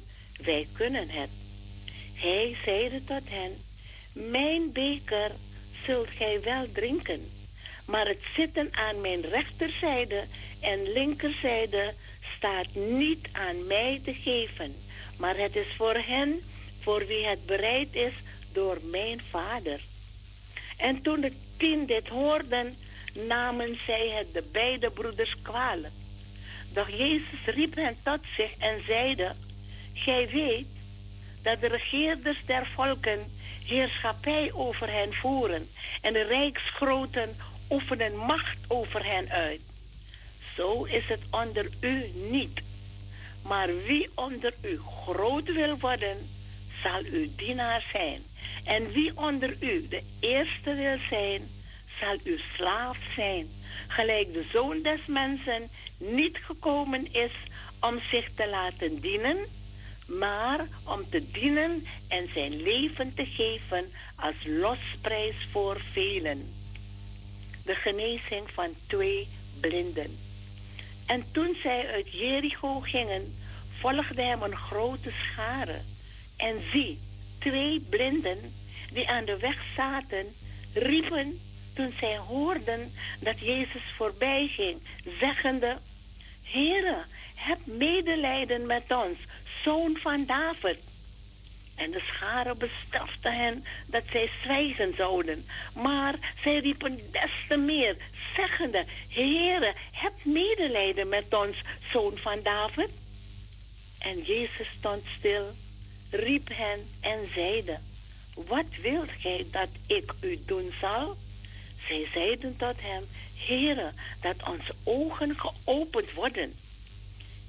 [0.44, 1.30] wij kunnen het.
[2.14, 3.62] Hij zeide tot hen,
[4.14, 5.31] mijn beker
[5.85, 7.31] zult gij wel drinken,
[7.85, 10.23] maar het zitten aan mijn rechterzijde
[10.60, 11.94] en linkerzijde
[12.38, 14.76] staat niet aan mij te geven,
[15.18, 16.40] maar het is voor hen
[16.81, 18.14] voor wie het bereid is
[18.52, 19.80] door mijn vader.
[20.77, 22.76] En toen de tien dit hoorden,
[23.14, 25.94] namen zij het de beide broeders kwalijk.
[26.73, 29.35] Doch Jezus riep hen tot zich en zeide,
[29.94, 30.68] Gij weet
[31.41, 33.19] dat de regeerders der volken
[33.65, 35.69] heerschappij over hen voeren
[36.02, 37.35] en de rijksgroten
[37.69, 39.61] oefenen macht over hen uit.
[40.56, 42.61] Zo is het onder u niet.
[43.44, 46.18] Maar wie onder u groot wil worden,
[46.84, 48.22] zal uw dienaar zijn.
[48.64, 51.41] En wie onder u de eerste wil zijn,
[51.99, 53.48] zal uw slaaf zijn.
[53.88, 57.31] Gelijk de zoon des mensen niet gekomen is
[57.80, 59.38] om zich te laten dienen,
[60.07, 63.85] maar om te dienen en zijn leven te geven
[64.15, 66.53] als losprijs voor velen.
[67.65, 69.27] De genezing van twee
[69.59, 70.17] blinden.
[71.05, 73.35] En toen zij uit Jericho gingen,
[73.80, 75.81] volgde hem een grote schare.
[76.38, 76.99] En zie,
[77.39, 78.38] twee blinden
[78.91, 80.25] die aan de weg zaten,
[80.73, 81.39] riepen
[81.73, 84.80] toen zij hoorden dat Jezus voorbij ging,
[85.19, 85.77] zeggende,
[86.43, 86.97] Heere,
[87.35, 89.17] heb medelijden met ons,
[89.64, 90.77] zoon van David.
[91.76, 95.45] En de schare bestrafte hen dat zij zwijgen zouden.
[95.76, 97.95] Maar zij riepen des te meer,
[98.35, 101.57] zeggende, Heere, heb medelijden met ons,
[101.91, 102.90] zoon van David.
[103.99, 105.52] En Jezus stond stil,
[106.10, 107.80] riep hen en zeide,
[108.34, 111.15] Wat wilt gij dat ik u doen zal?
[111.88, 113.03] Zij zeiden tot hem,
[113.38, 113.91] Heere,
[114.22, 116.53] dat onze ogen geopend worden.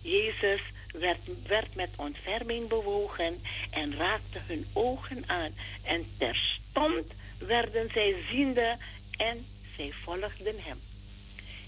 [0.03, 0.61] Jezus
[0.99, 3.41] werd, werd met ontferming bewogen
[3.71, 5.51] en raakte hun ogen aan.
[5.83, 7.05] En terstond
[7.39, 8.77] werden zij ziende
[9.17, 9.47] en
[9.77, 10.79] zij volgden hem.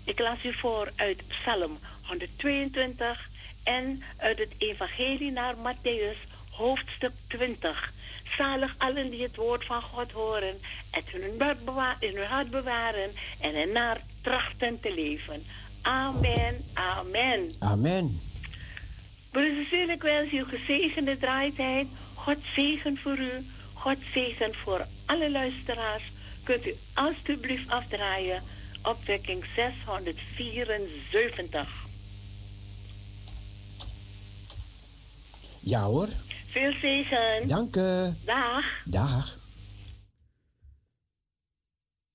[0.05, 3.29] Ik las u voor uit Psalm 122
[3.63, 6.19] en uit het Evangelie naar Matthäus,
[6.51, 7.93] hoofdstuk 20.
[8.37, 11.21] Zalig allen die het woord van God horen, het in
[12.17, 15.43] hun, hart bewaren en ernaar trachten te leven.
[15.83, 17.51] Amen, amen.
[17.59, 18.21] Amen.
[19.37, 21.87] Broeders en ik wens u gezegende draaitijd.
[22.15, 23.45] God zegen voor u.
[23.75, 26.13] God zegen voor alle luisteraars.
[26.45, 28.43] Kunt u alstublieft afdraaien.
[28.83, 31.85] Opwekking 674.
[35.61, 36.09] Ja hoor.
[36.47, 37.49] Veel zegen.
[37.49, 38.15] Dank u.
[38.25, 38.83] Dag.
[38.85, 39.39] Dag.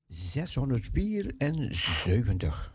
[0.07, 2.71] 674.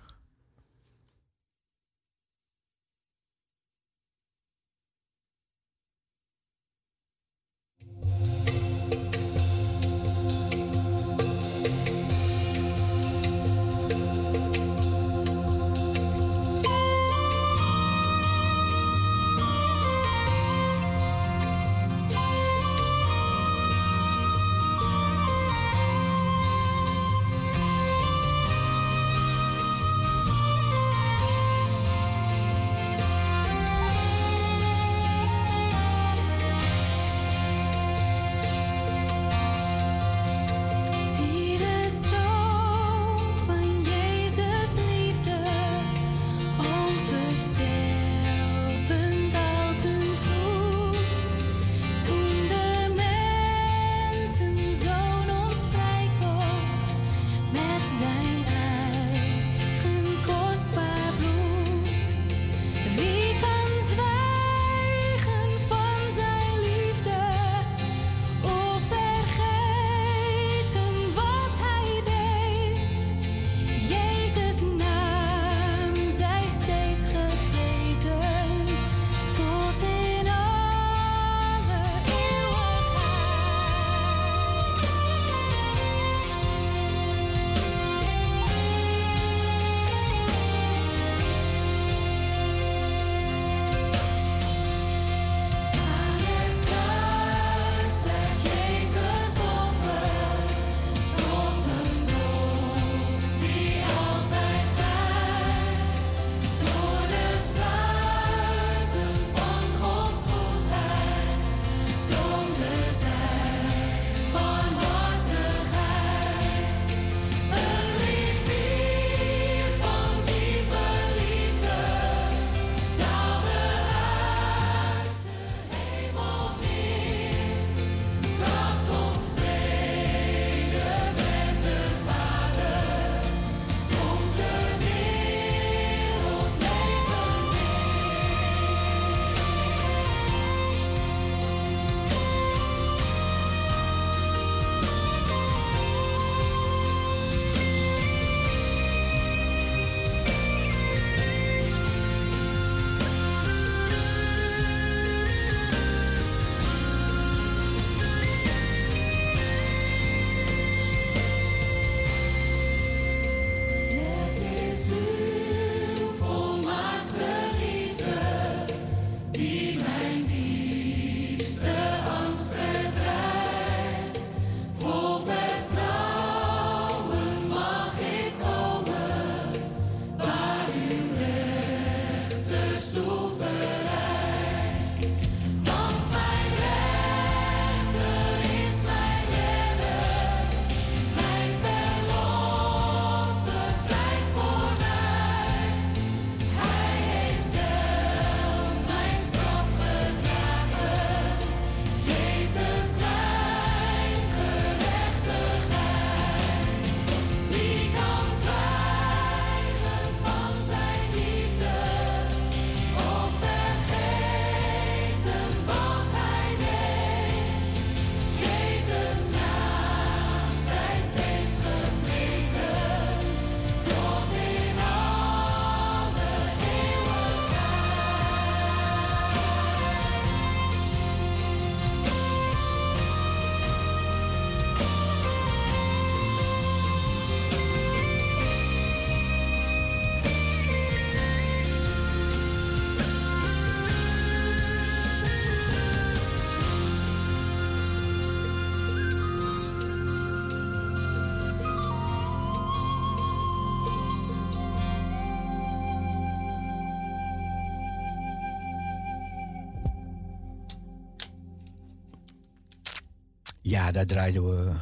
[263.77, 264.75] Ja, daar draaiden we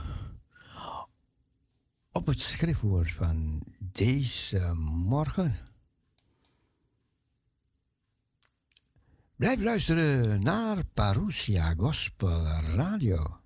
[2.12, 5.56] op het schriftwoord van deze morgen.
[9.36, 12.44] Blijf luisteren naar Parousia Gospel
[12.76, 13.40] Radio.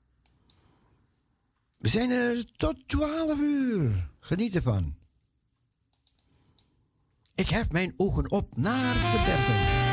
[1.76, 4.10] We zijn er tot 12 uur.
[4.20, 4.96] Geniet ervan.
[7.34, 9.88] Ik heb mijn ogen op naar de bergen.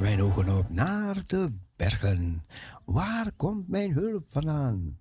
[0.00, 2.44] mijn ogen op naar de bergen.
[2.84, 4.98] Waar komt mijn hulp vandaan?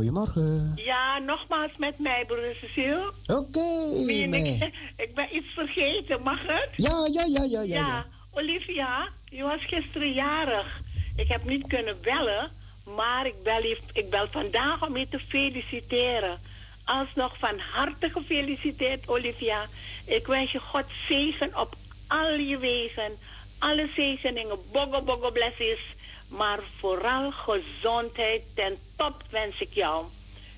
[0.00, 0.72] Goedemorgen.
[0.76, 2.26] Ja, nogmaals met mij,
[2.60, 3.12] Cecile.
[3.26, 3.70] Oké,
[4.06, 4.72] ik,
[5.04, 6.68] ik ben iets vergeten, mag het?
[6.76, 7.62] Ja, ja, ja, ja, ja.
[7.62, 8.06] Ja, ja.
[8.32, 10.80] Olivia, je was gisteren jarig.
[11.16, 12.50] Ik heb niet kunnen bellen,
[12.96, 16.38] maar ik bel, je, ik bel vandaag om je te feliciteren.
[16.84, 19.66] Alsnog van harte gefeliciteerd, Olivia.
[20.06, 21.74] Ik wens je God zegen op
[22.06, 23.12] al je wegen.
[23.58, 25.80] Alle zegeningen, bogo bogo blessings.
[26.30, 30.04] Maar vooral gezondheid ten top wens ik jou.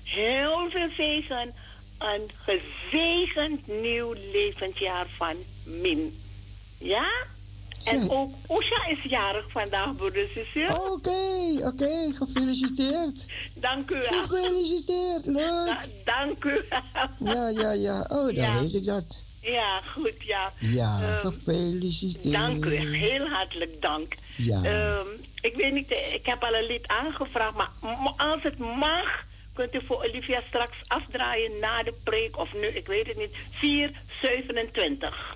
[0.03, 1.53] Heel veel zegen.
[1.99, 6.19] Een gezegend nieuw levensjaar van Min.
[6.77, 7.05] Ja?
[7.83, 10.27] En ook Oesha is jarig vandaag, broeder.
[10.91, 11.11] Oké,
[11.67, 13.25] oké, gefeliciteerd.
[13.53, 14.23] Dank u wel.
[14.23, 15.65] Gefeliciteerd, leuk.
[15.65, 17.33] Da- dank u wel.
[17.33, 17.99] Ja, ja, ja.
[18.01, 18.59] Oh, dan Ja.
[18.61, 19.21] weet ik dat.
[19.41, 20.53] Ja, goed, ja.
[20.59, 22.33] Ja, Ehm, gefeliciteerd.
[22.33, 24.15] Dank u, heel hartelijk dank.
[24.37, 24.63] Ja.
[24.63, 25.07] Ehm,
[25.43, 27.69] ik weet niet, eh, ik heb al een lied aangevraagd, maar
[28.17, 32.87] als het mag, kunt u voor Olivia straks afdraaien na de preek, of nu, ik
[32.87, 35.35] weet het niet, 427.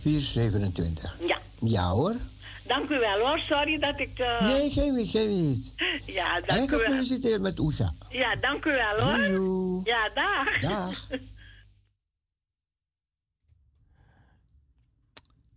[0.00, 1.16] 427.
[1.26, 2.14] Ja, Ja hoor.
[2.62, 4.18] dank u wel hoor, sorry dat ik...
[4.18, 5.74] eh, Nee, geen geen niet.
[6.18, 6.78] Ja, En dank u wel.
[6.80, 7.92] gefeliciteerd met Oesa.
[8.08, 9.12] Ja, dank u wel hoor.
[9.20, 9.80] Hallo.
[9.84, 10.60] Ja, dag.
[10.60, 11.06] Dag.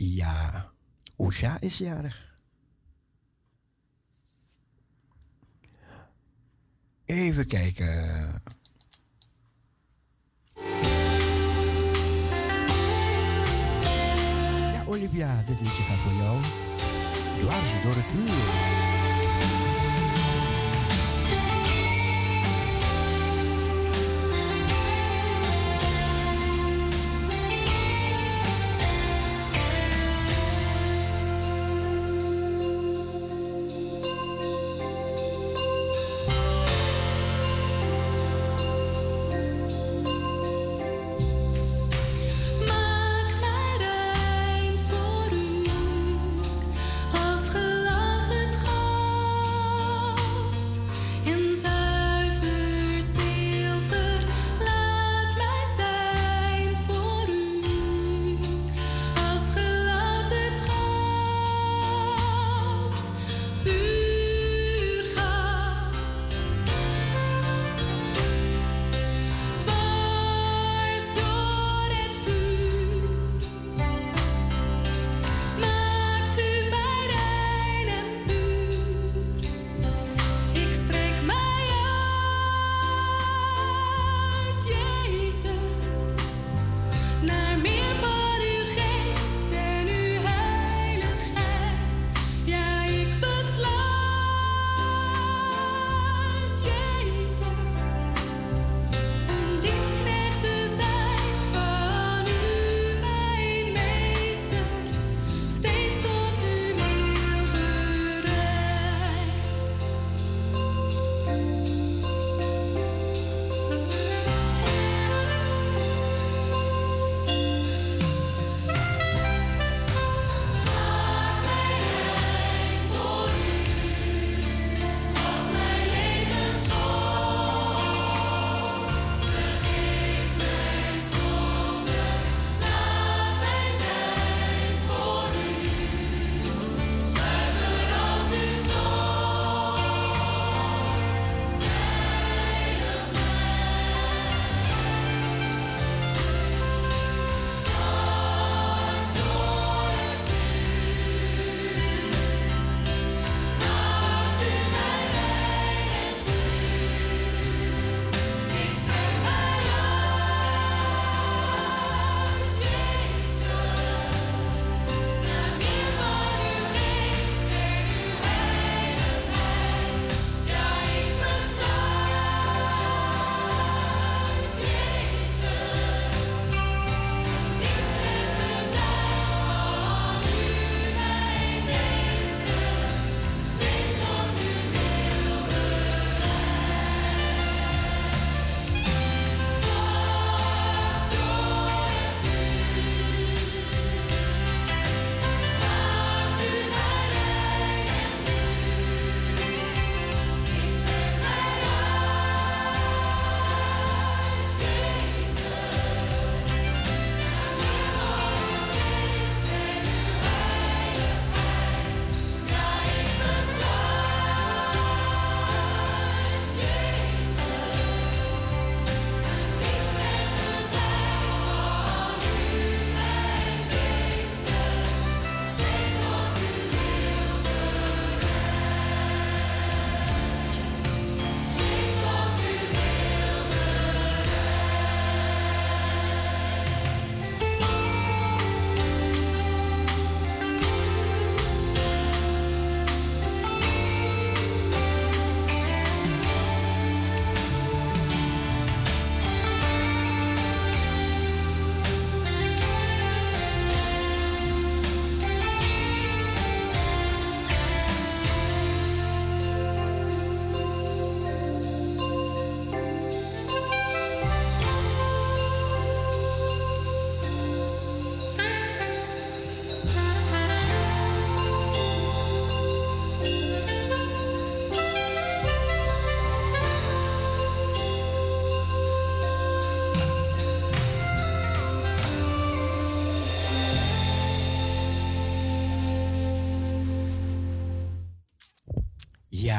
[0.02, 0.72] Ja,
[1.18, 2.29] Oesha is jarig.
[7.10, 7.88] Even kijken.
[14.74, 16.42] Ja, Olivia, dit liedje gaat voor jou.
[17.40, 18.89] Dwars door het uur.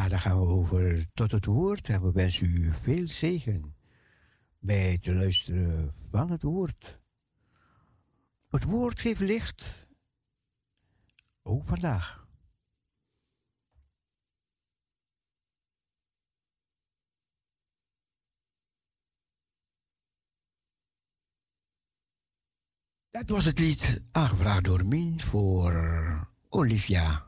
[0.00, 3.76] Ja, dan gaan we over tot het woord en we wensen u veel zegen
[4.58, 7.00] bij het luisteren van het woord.
[8.48, 9.86] Het woord geeft licht,
[11.42, 12.28] ook vandaag.
[23.10, 25.72] Dat was het lied aangevraagd door Mien voor
[26.48, 27.26] Olivia,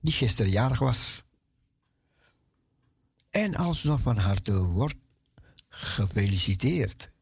[0.00, 1.25] die gisteren jarig was.
[3.36, 4.96] En alsnog van harte wordt
[5.68, 7.12] gefeliciteerd.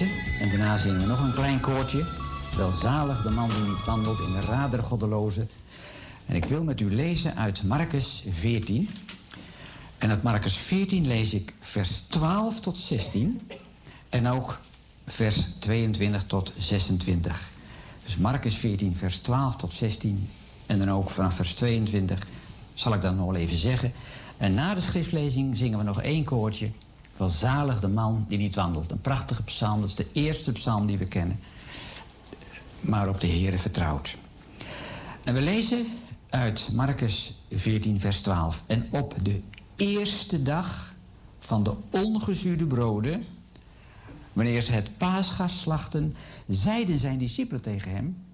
[0.00, 2.06] En daarna zingen we nog een klein koortje.
[2.56, 5.46] Welzalig de man die niet wandelt in de rader goddeloze.
[6.26, 8.88] En ik wil met u lezen uit Marcus 14.
[9.98, 13.40] En uit Marcus 14 lees ik vers 12 tot 16
[14.08, 14.60] en ook
[15.06, 17.50] vers 22 tot 26.
[18.04, 20.28] Dus Marcus 14, vers 12 tot 16
[20.66, 22.26] en dan ook vanaf vers 22
[22.74, 23.92] zal ik dan nog wel even zeggen.
[24.36, 26.70] En na de schriftlezing zingen we nog één koortje.
[27.16, 28.90] Welzalig de man die niet wandelt.
[28.90, 31.40] Een prachtige psalm, dat is de eerste psalm die we kennen.
[32.80, 34.16] Maar op de Heere vertrouwt.
[35.24, 35.86] En we lezen
[36.28, 38.64] uit Marcus 14, vers 12.
[38.66, 39.40] En op de
[39.76, 40.94] eerste dag
[41.38, 43.24] van de ongezuurde broden,
[44.32, 46.14] wanneer ze het paascha slachten,
[46.46, 48.24] zeiden zijn discipelen tegen hem: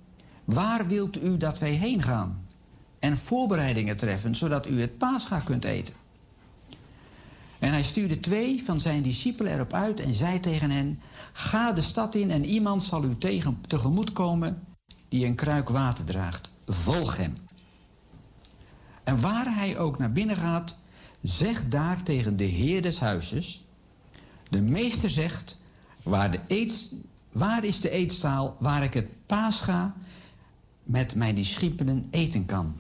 [0.44, 2.46] Waar wilt u dat wij heen gaan?
[2.98, 5.94] En voorbereidingen treffen, zodat u het paascha kunt eten.
[7.58, 11.00] En hij stuurde twee van zijn discipelen erop uit en zei tegen hen:
[11.32, 14.62] Ga de stad in en iemand zal u tegen, tegemoet komen
[15.08, 16.50] die een kruik water draagt.
[16.66, 17.34] Volg hem.
[19.04, 20.76] En waar hij ook naar binnen gaat,
[21.22, 23.64] zeg daar tegen de heer des huizes:
[24.48, 25.60] De meester zegt:
[26.02, 26.40] Waar, de
[27.32, 29.94] waar is de eetstaal waar ik het paascha
[30.82, 32.76] met mijn discipelen eten kan?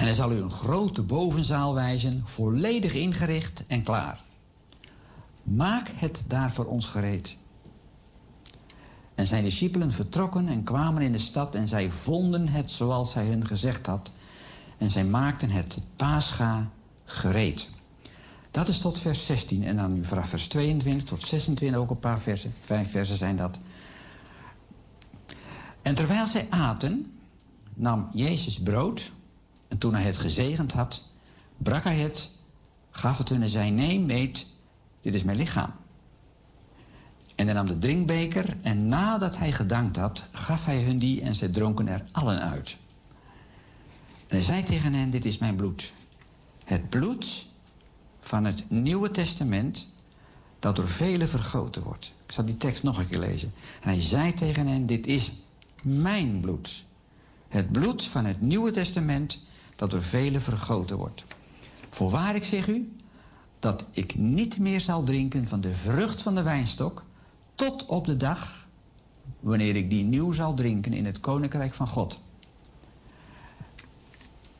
[0.00, 4.20] En hij zal u een grote bovenzaal wijzen, volledig ingericht en klaar.
[5.42, 7.36] Maak het daar voor ons gereed.
[9.14, 13.26] En zijn discipelen vertrokken en kwamen in de stad en zij vonden het zoals hij
[13.26, 14.12] hun gezegd had.
[14.78, 16.70] En zij maakten het paascha
[17.04, 17.68] gereed.
[18.50, 21.98] Dat is tot vers 16 en dan nu vanaf vers 22 tot 26 ook een
[21.98, 22.54] paar versen.
[22.60, 23.58] Vijf versen zijn dat.
[25.82, 27.12] En terwijl zij aten,
[27.74, 29.12] nam Jezus brood
[29.70, 31.08] en toen hij het gezegend had,
[31.56, 32.30] brak hij het,
[32.90, 34.46] gaf het hun en zei: Neem, eet,
[35.00, 35.72] dit is mijn lichaam.
[37.34, 41.34] En hij nam de drinkbeker en nadat hij gedankt had, gaf hij hun die en
[41.34, 42.76] zij dronken er allen uit.
[44.26, 45.92] En hij zei tegen hen, dit is mijn bloed.
[46.64, 47.48] Het bloed
[48.20, 49.92] van het Nieuwe Testament
[50.58, 52.12] dat door velen vergoten wordt.
[52.26, 53.52] Ik zal die tekst nog een keer lezen.
[53.80, 55.32] En hij zei tegen hen, dit is
[55.82, 56.84] mijn bloed.
[57.48, 59.38] Het bloed van het Nieuwe Testament
[59.80, 61.24] dat door velen vergoten wordt.
[61.88, 62.96] Voorwaar ik zeg u,
[63.58, 67.04] dat ik niet meer zal drinken van de vrucht van de wijnstok...
[67.54, 68.68] tot op de dag
[69.40, 72.20] wanneer ik die nieuw zal drinken in het koninkrijk van God.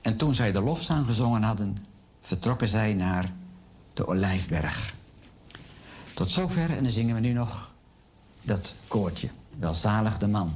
[0.00, 1.76] En toen zij de lofzang gezongen hadden,
[2.20, 3.32] vertrokken zij naar
[3.94, 4.94] de Olijfberg.
[6.14, 7.74] Tot zover en dan zingen we nu nog
[8.42, 9.28] dat koortje.
[9.58, 10.54] Welzalig de man.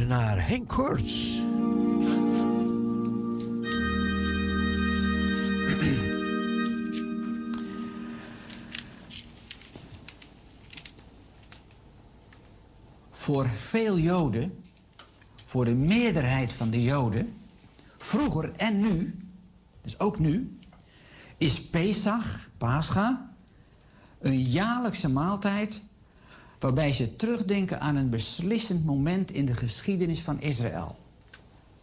[0.00, 1.40] Naar Henk Koorts.
[13.10, 14.64] Voor veel Joden,
[15.44, 17.34] voor de meerderheid van de Joden,
[17.98, 19.26] vroeger en nu,
[19.82, 20.58] dus ook nu,
[21.38, 23.34] is Pesach, Pascha,
[24.18, 25.82] een jaarlijkse maaltijd
[26.62, 30.98] waarbij ze terugdenken aan een beslissend moment in de geschiedenis van Israël.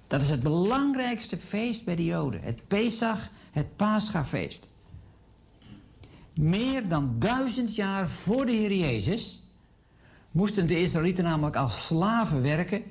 [0.08, 4.68] Dat is het belangrijkste feest bij de Joden, het Pesach, het Paschafeest.
[6.34, 9.44] Meer dan duizend jaar voor de Heer Jezus
[10.32, 12.84] moesten de Israëlieten namelijk als slaven werken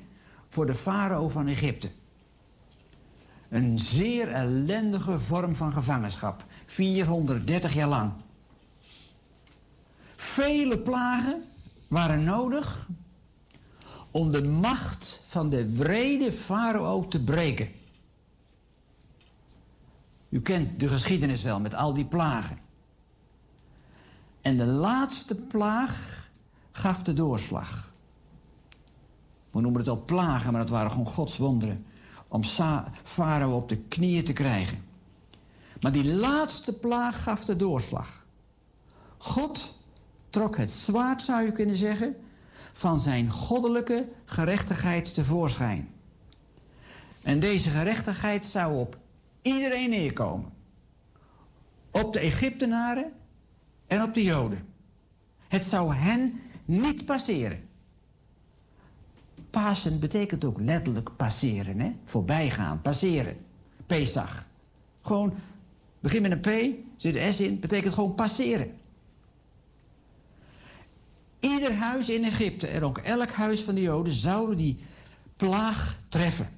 [0.48, 1.90] voor de farao van Egypte.
[3.48, 8.12] Een zeer ellendige vorm van gevangenschap, 430 jaar lang.
[10.16, 11.47] Vele plagen
[11.88, 12.88] waren nodig
[14.10, 17.68] om de macht van de wrede farao te breken.
[20.28, 22.58] U kent de geschiedenis wel met al die plagen.
[24.42, 26.28] En de laatste plaag
[26.70, 27.92] gaf de doorslag.
[29.50, 31.86] We noemen het al plagen, maar dat waren gewoon Gods wonderen.
[32.28, 32.42] Om
[33.02, 34.84] Farao op de knieën te krijgen.
[35.80, 38.26] Maar die laatste plaag gaf de doorslag.
[39.18, 39.77] God
[40.30, 42.16] trok het zwaard, zou je kunnen zeggen,
[42.72, 45.88] van zijn goddelijke gerechtigheid tevoorschijn.
[47.22, 48.98] En deze gerechtigheid zou op
[49.42, 50.52] iedereen neerkomen.
[51.90, 53.12] Op de Egyptenaren
[53.86, 54.66] en op de Joden.
[55.48, 57.68] Het zou hen niet passeren.
[59.50, 61.92] Pasen betekent ook letterlijk passeren, hè?
[62.04, 63.36] Voorbijgaan, passeren.
[63.86, 64.46] Pesach.
[65.02, 65.32] Gewoon,
[66.00, 68.76] begin met een P, zit een S in, betekent gewoon passeren.
[71.48, 74.78] Ieder huis in Egypte en ook elk huis van de Joden zouden die
[75.36, 76.48] plaag treffen.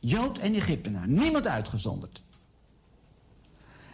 [0.00, 2.22] Jood en Egyptenaar, niemand uitgezonderd.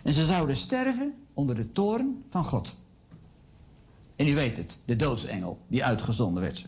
[0.02, 2.76] En ze zouden sterven onder de toorn van God.
[4.16, 6.66] En u weet het, de doodsengel die uitgezonden werd.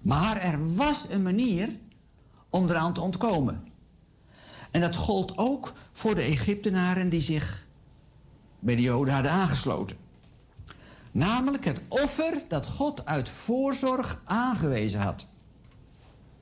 [0.00, 1.70] Maar er was een manier
[2.50, 3.72] om eraan te ontkomen.
[4.70, 7.66] En dat gold ook voor de Egyptenaren die zich
[8.58, 10.07] bij de Joden hadden aangesloten.
[11.18, 15.26] Namelijk het offer dat God uit voorzorg aangewezen had.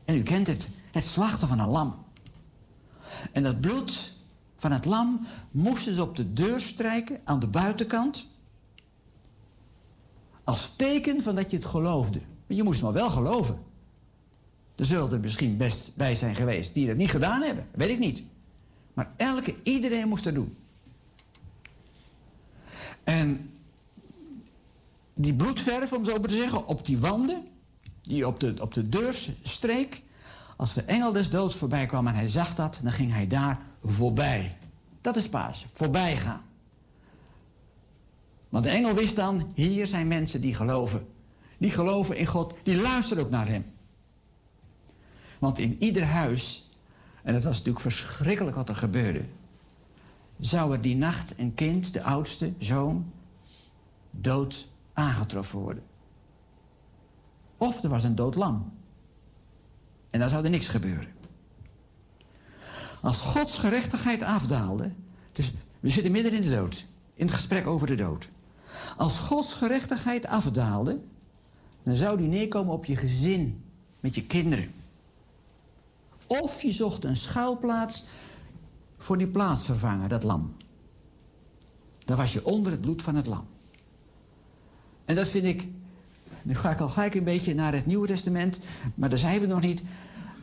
[0.04, 2.04] En u kent het, het slachten van een lam.
[3.32, 4.14] En dat bloed
[4.56, 8.26] van het lam moesten ze op de deur strijken aan de buitenkant.
[10.44, 12.18] Als teken van dat je het geloofde.
[12.18, 13.58] Maar je moest maar wel geloven.
[14.74, 17.66] Er zullen er misschien best bij zijn geweest die dat niet gedaan hebben.
[17.72, 18.22] Weet ik niet.
[18.94, 20.56] Maar elke, iedereen moest dat doen.
[23.04, 23.50] En
[25.18, 27.44] die bloedverf, om zo maar te zeggen, op die wanden,
[28.02, 30.02] die op de, op de deur streek.
[30.56, 33.60] Als de engel des doods voorbij kwam en hij zag dat, dan ging hij daar
[33.82, 34.58] voorbij.
[35.00, 36.44] Dat is paas, voorbij gaan.
[38.48, 41.06] Want de engel wist dan, hier zijn mensen die geloven.
[41.58, 43.64] Die geloven in God, die luisteren ook naar hem.
[45.38, 46.68] Want in ieder huis,
[47.22, 49.24] en het was natuurlijk verschrikkelijk wat er gebeurde,
[50.38, 53.12] zou er die nacht een kind, de oudste zoon,
[54.10, 55.82] dood aangetroffen worden.
[57.58, 58.72] Of er was een dood lam.
[60.10, 61.14] En dan zou er niks gebeuren.
[63.00, 64.92] Als Gods gerechtigheid afdaalde,
[65.32, 68.28] dus we zitten midden in de dood, in het gesprek over de dood.
[68.96, 71.00] Als Gods gerechtigheid afdaalde,
[71.82, 73.64] dan zou die neerkomen op je gezin,
[74.00, 74.72] met je kinderen.
[76.26, 78.04] Of je zocht een schuilplaats
[78.98, 80.56] voor die plaatsvervanger, dat lam.
[82.04, 83.46] Dan was je onder het bloed van het lam.
[85.06, 85.66] En dat vind ik,
[86.42, 88.60] nu ga ik al gelijk een beetje naar het Nieuwe Testament,
[88.94, 89.82] maar daar zijn we nog niet,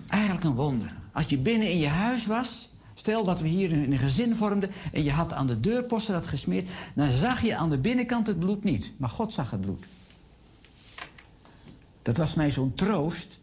[0.07, 0.93] eigenlijk een wonder.
[1.11, 5.03] Als je binnen in je huis was, stel dat we hier een gezin vormden en
[5.03, 8.63] je had aan de deurposten dat gesmeerd, dan zag je aan de binnenkant het bloed
[8.63, 9.85] niet, maar God zag het bloed.
[12.01, 13.39] Dat was mij zo'n troost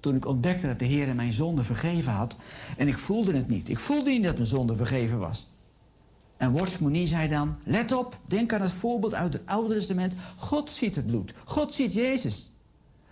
[0.00, 2.36] toen ik ontdekte dat de Heer mijn zonde vergeven had.
[2.76, 3.68] En ik voelde het niet.
[3.68, 5.48] Ik voelde niet dat mijn zonde vergeven was.
[6.36, 10.14] En Watchmoni zei dan, let op, denk aan het voorbeeld uit het Oude Testament.
[10.36, 11.34] God ziet het bloed.
[11.44, 12.50] God ziet Jezus.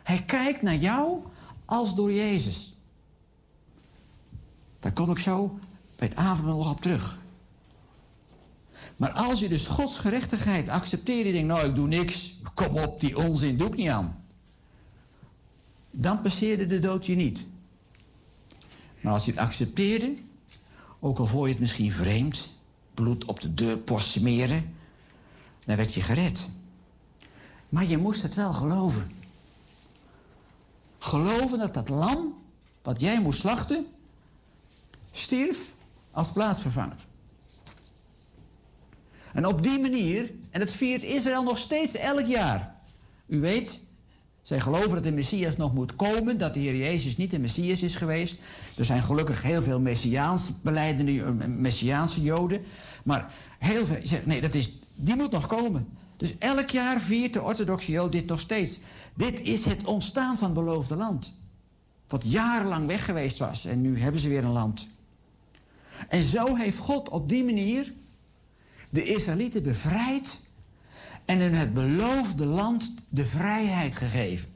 [0.03, 1.23] Hij kijkt naar jou
[1.65, 2.77] als door Jezus.
[4.81, 5.59] Daar kom ik zo
[5.97, 7.23] bij het avondmaal nog op terug.
[8.97, 11.27] Maar als je dus Gods gerechtigheid accepteert...
[11.27, 12.39] en denkt, nou, ik doe niks.
[12.55, 14.19] Kom op, die onzin doe ik niet aan.
[15.91, 17.47] Dan passeerde de dood je niet.
[19.01, 20.15] Maar als je het accepteerde...
[21.01, 22.53] ook al vond je het misschien vreemd...
[22.95, 24.77] bloed op de deurpost smeren...
[25.65, 26.49] dan werd je gered.
[27.69, 29.13] Maar je moest het wel geloven.
[30.99, 32.35] Geloven dat dat lam...
[32.83, 33.87] wat jij moest slachten...
[35.11, 35.75] stierf
[36.11, 37.07] als plaatsvervanger.
[39.33, 42.75] En op die manier, en dat viert Israël nog steeds elk jaar.
[43.27, 43.81] U weet,
[44.45, 47.83] zij geloven dat de Messias nog moet komen, dat de Heer Jezus niet de Messias
[47.83, 48.39] is geweest.
[48.77, 52.63] Er zijn gelukkig heel veel Messiaans beleidende, eh, Messiaanse Joden.
[53.05, 55.89] Maar heel veel zeggen, nee, dat is, die moet nog komen.
[56.17, 58.81] Dus elk jaar viert de orthodoxe Jood dit nog steeds.
[59.15, 61.35] Dit is het ontstaan van het beloofde land.
[62.09, 64.89] Wat jarenlang weg geweest was en nu hebben ze weer een land.
[66.09, 67.93] En zo heeft God op die manier
[68.91, 70.41] de Israëlieten bevrijd
[71.25, 74.49] en in het beloofde land de vrijheid gegeven.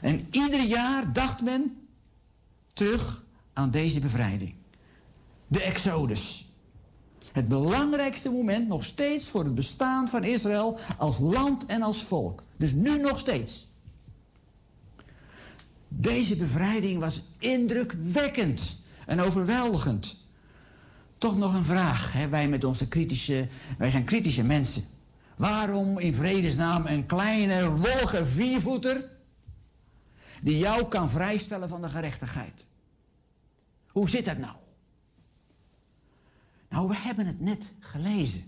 [0.00, 1.76] En ieder jaar dacht men
[2.72, 4.54] terug aan deze bevrijding.
[5.46, 6.50] De Exodus.
[7.32, 12.42] Het belangrijkste moment nog steeds voor het bestaan van Israël als land en als volk.
[12.56, 13.68] Dus nu nog steeds.
[15.88, 20.16] Deze bevrijding was indrukwekkend en overweldigend.
[21.18, 22.28] Toch nog een vraag, hè?
[22.28, 23.48] wij met onze kritische,
[23.78, 24.84] wij zijn kritische mensen.
[25.36, 29.10] Waarom in vredesnaam een kleine, wollige viervoeter
[30.42, 32.66] die jou kan vrijstellen van de gerechtigheid?
[33.86, 34.56] Hoe zit dat nou?
[36.68, 38.42] Nou, we hebben het net gelezen.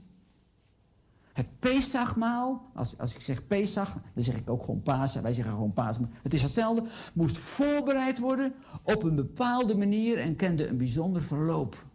[1.32, 5.22] Het Pesachmaal, als, als ik zeg Pesach, dan zeg ik ook gewoon Pasen.
[5.22, 6.02] Wij zeggen gewoon Pasen.
[6.02, 6.88] maar Het is hetzelfde.
[7.14, 11.86] Moest voorbereid worden op een bepaalde manier en kende een bijzonder verloop.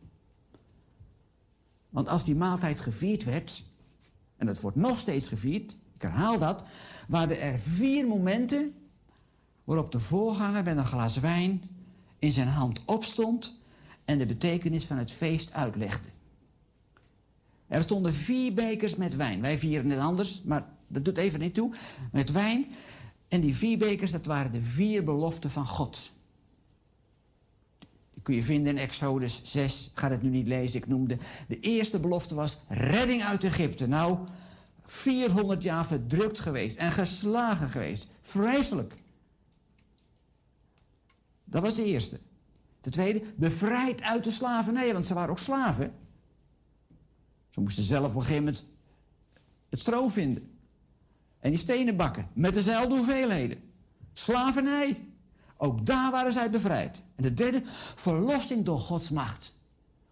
[1.90, 3.66] Want als die maaltijd gevierd werd,
[4.48, 6.64] en dat wordt nog steeds gevierd, ik herhaal dat,
[7.08, 8.74] waren er vier momenten
[9.64, 11.64] waarop de voorganger met een glas wijn
[12.20, 13.58] in zijn hand opstond
[14.06, 16.10] en de betekenis van het feest uitlegde.
[17.68, 19.42] Er stonden vier bekers met wijn.
[19.42, 21.74] Wij vieren het anders, maar dat doet even niet toe.
[22.12, 22.66] Met wijn.
[23.28, 26.13] En die vier bekers, dat waren de vier beloften van God.
[28.24, 29.90] Kun je vinden in Exodus 6.
[29.92, 31.18] Ik ga het nu niet lezen, ik noemde.
[31.48, 33.88] De eerste belofte was redding uit Egypte.
[33.88, 34.18] Nou,
[34.86, 38.08] 400 jaar verdrukt geweest en geslagen geweest.
[38.22, 38.94] Vreselijk.
[41.44, 42.20] Dat was de eerste.
[42.82, 45.94] De tweede, bevrijd uit de slavernij, want ze waren ook slaven.
[47.50, 48.70] Ze moesten zelf op een gegeven moment
[49.70, 50.52] het stro vinden.
[51.40, 53.58] En die stenen bakken, met dezelfde hoeveelheden.
[54.14, 55.13] Slavernij.
[55.64, 57.02] Ook daar waren zij bevrijd.
[57.16, 57.62] En de derde,
[57.96, 59.56] verlossing door Gods macht.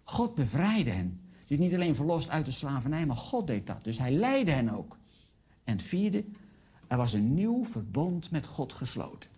[0.04, 1.22] God bevrijdde hen.
[1.46, 3.84] Ze is niet alleen verlost uit de slavernij, maar God deed dat.
[3.84, 4.98] Dus hij leidde hen ook.
[5.64, 6.26] En het vierde,
[6.88, 9.30] er was een nieuw verbond met God gesloten.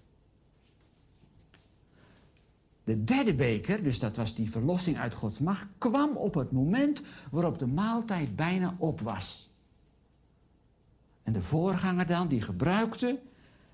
[2.84, 7.04] De derde beker, dus dat was die verlossing uit Gods macht, kwam op het moment
[7.32, 9.50] waarop de maaltijd bijna op was.
[11.24, 13.20] En de voorganger dan, die gebruikte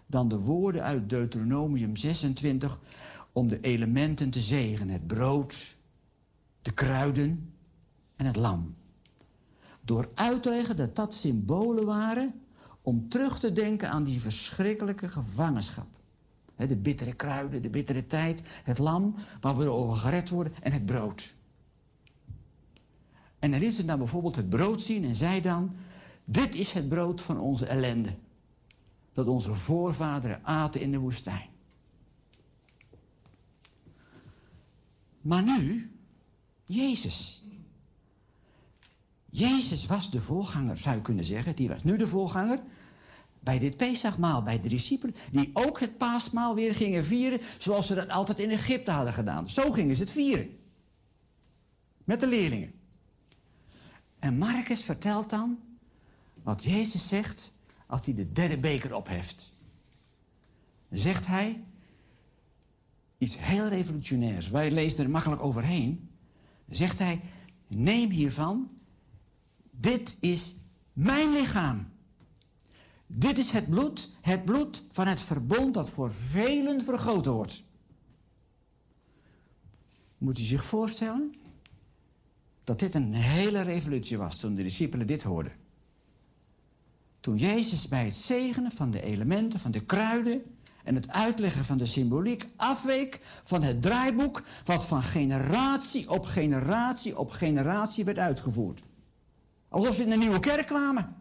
[0.10, 2.80] dan de woorden uit Deuteronomium 26
[3.32, 4.94] om de elementen te zegenen.
[4.94, 5.76] Het brood,
[6.62, 7.54] de kruiden
[8.16, 8.76] en het lam.
[9.82, 12.34] Door uit te leggen dat dat symbolen waren
[12.82, 15.88] om terug te denken aan die verschrikkelijke gevangenschap.
[16.56, 20.86] De bittere kruiden, de bittere tijd, het lam waar we over gered worden en het
[20.86, 21.36] brood.
[23.40, 25.76] En dan liet ze dan bijvoorbeeld het brood zien en zei dan...
[26.26, 28.16] dit is het brood van onze ellende.
[29.14, 31.50] Dat onze voorvaderen aten in de woestijn.
[35.22, 35.92] Maar nu,
[36.66, 37.44] Jezus.
[39.30, 41.56] Jezus was de voorganger, zou je kunnen zeggen.
[41.56, 42.64] Die was nu de voorganger
[43.40, 45.16] bij dit Pesachmaal, bij de discipelen.
[45.32, 49.50] Die ook het paasmaal weer gingen vieren zoals ze dat altijd in Egypte hadden gedaan.
[49.50, 50.58] Zo gingen ze het vieren.
[52.04, 52.74] Met de leerlingen.
[54.20, 55.60] En Marcus vertelt dan
[56.44, 57.52] wat Jezus zegt
[57.90, 59.52] als hij de derde beker opheft.
[60.90, 61.64] Zegt hij
[63.18, 64.50] iets heel revolutionairs.
[64.50, 66.10] Wij lezen er makkelijk overheen.
[66.70, 67.22] Zegt hij,
[67.68, 68.72] neem hiervan,
[69.72, 70.56] dit is
[70.94, 71.92] mijn lichaam.
[73.08, 77.64] Dit is het bloed, het bloed van het verbond dat voor velen vergoten wordt.
[80.18, 81.36] Moet u zich voorstellen
[82.64, 85.68] dat dit een hele revolutie was toen de discipelen dit hoorden.
[87.20, 90.44] Toen Jezus bij het zegenen van de elementen, van de kruiden
[90.84, 97.18] en het uitleggen van de symboliek afweek van het draaiboek wat van generatie op generatie
[97.18, 98.84] op generatie werd uitgevoerd.
[99.70, 101.16] Alsof ze in een nieuwe kerk kwamen.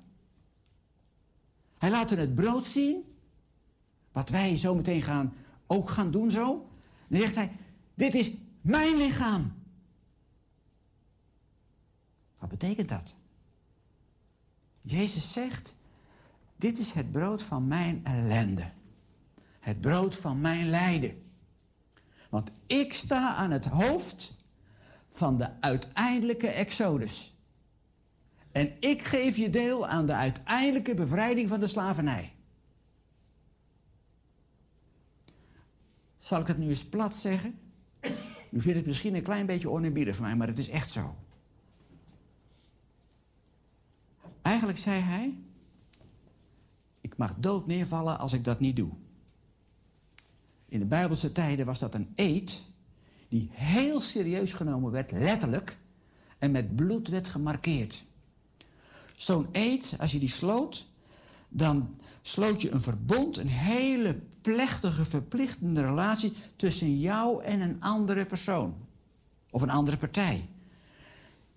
[1.78, 3.04] Hij laat het brood zien,
[4.12, 5.34] wat wij zo meteen gaan,
[5.66, 6.70] ook gaan doen zo.
[7.08, 7.56] Dan zegt hij,
[7.94, 9.54] dit is mijn lichaam.
[12.38, 13.16] Wat betekent dat?
[14.80, 15.74] Jezus zegt,
[16.58, 18.70] dit is het brood van mijn ellende.
[19.60, 21.22] Het brood van mijn lijden.
[22.30, 24.36] Want ik sta aan het hoofd
[25.08, 27.36] van de uiteindelijke exodus.
[28.52, 32.32] En ik geef je deel aan de uiteindelijke bevrijding van de slavernij.
[36.16, 37.58] Zal ik het nu eens plat zeggen?
[38.50, 41.16] U vindt het misschien een klein beetje oneerbiedig van mij, maar het is echt zo.
[44.42, 45.38] Eigenlijk zei hij:
[47.00, 48.90] Ik mag dood neervallen als ik dat niet doe.
[50.68, 52.62] In de Bijbelse tijden was dat een eed
[53.28, 55.78] die heel serieus genomen werd, letterlijk,
[56.38, 58.04] en met bloed werd gemarkeerd.
[59.16, 60.86] Zo'n eed, als je die sloot,
[61.48, 68.26] dan sloot je een verbond, een hele plechtige, verplichtende relatie tussen jou en een andere
[68.26, 68.74] persoon.
[69.50, 70.48] Of een andere partij.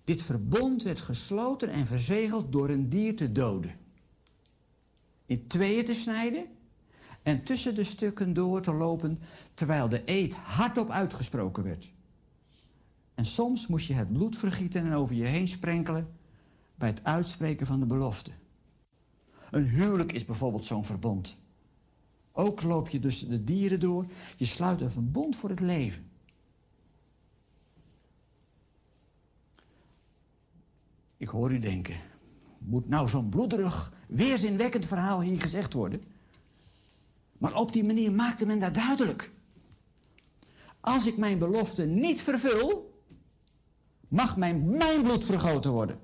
[0.04, 3.74] Dit verbond werd gesloten en verzegeld door een dier te doden.
[5.32, 6.46] In tweeën te snijden
[7.22, 9.18] en tussen de stukken door te lopen
[9.54, 11.92] terwijl de eed hardop uitgesproken werd.
[13.14, 16.08] En soms moest je het bloed vergieten en over je heen sprenkelen
[16.74, 18.30] bij het uitspreken van de belofte.
[19.50, 21.36] Een huwelijk is bijvoorbeeld zo'n verbond.
[22.32, 24.06] Ook loop je dus de dieren door.
[24.36, 26.10] Je sluit een verbond voor het leven.
[31.16, 31.96] Ik hoor u denken,
[32.58, 36.02] moet nou zo'n bloederig, weerzinwekkend verhaal hier gezegd worden?
[37.38, 39.30] Maar op die manier maakte men dat duidelijk.
[40.80, 43.00] Als ik mijn belofte niet vervul,
[44.08, 46.00] mag mijn, mijn bloed vergoten worden.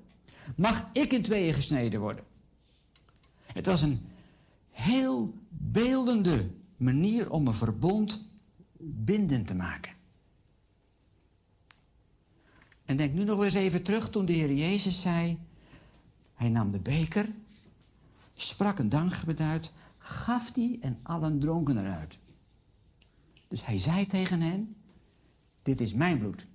[0.55, 2.23] Mag ik in tweeën gesneden worden.
[3.53, 4.01] Het was een
[4.71, 8.31] heel beeldende manier om een verbond
[8.77, 9.93] bindend te maken.
[12.85, 15.39] En denk nu nog eens even terug toen de Heer Jezus zei...
[16.33, 17.29] Hij nam de beker,
[18.41, 22.19] sprak een dankgebed uit, gaf die en allen dronken eruit.
[23.47, 24.75] Dus hij zei tegen hen,
[25.61, 26.47] dit is mijn bloed.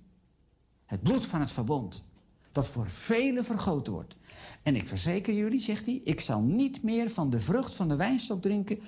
[0.85, 2.03] Het bloed van het verbond,
[2.51, 4.17] dat voor velen vergoten wordt.
[4.63, 7.95] En ik verzeker jullie, zegt hij, ik zal niet meer van de vrucht van de
[7.95, 8.79] wijnstok drinken...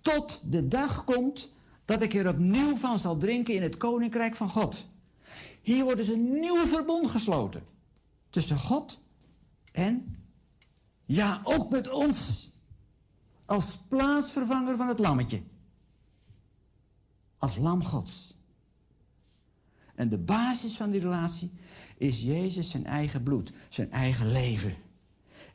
[0.00, 1.52] tot de dag komt
[1.84, 4.88] dat ik er opnieuw van zal drinken in het koninkrijk van God.
[5.62, 7.62] Hier wordt dus een nieuw verbond gesloten.
[8.30, 9.00] Tussen God
[9.72, 10.21] en,
[11.14, 12.50] ja, ook met ons.
[13.44, 15.42] Als plaatsvervanger van het lammetje.
[17.38, 18.36] Als lam Gods.
[19.94, 21.52] En de basis van die relatie
[21.96, 24.76] is Jezus zijn eigen bloed, zijn eigen leven.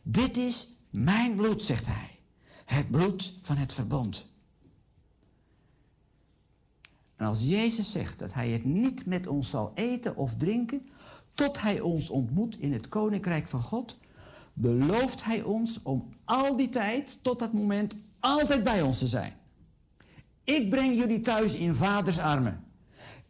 [0.01, 2.19] Dit is mijn bloed, zegt hij.
[2.65, 4.27] Het bloed van het verbond.
[7.15, 10.89] En als Jezus zegt dat hij het niet met ons zal eten of drinken,
[11.33, 13.97] tot hij ons ontmoet in het koninkrijk van God,
[14.59, 19.33] belooft hij ons om al die tijd, tot dat moment, altijd bij ons te zijn.
[20.43, 22.63] Ik breng jullie thuis in vaders armen.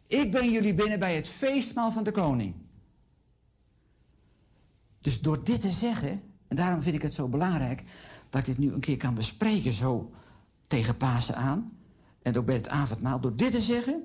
[0.06, 2.54] Ik breng jullie binnen bij het feestmaal van de koning.
[5.00, 7.82] Dus door dit te zeggen, en daarom vind ik het zo belangrijk
[8.30, 10.10] dat ik dit nu een keer kan bespreken, zo
[10.66, 11.78] tegen Pasen aan,
[12.22, 14.02] en ook bij het avondmaal, door dit te zeggen,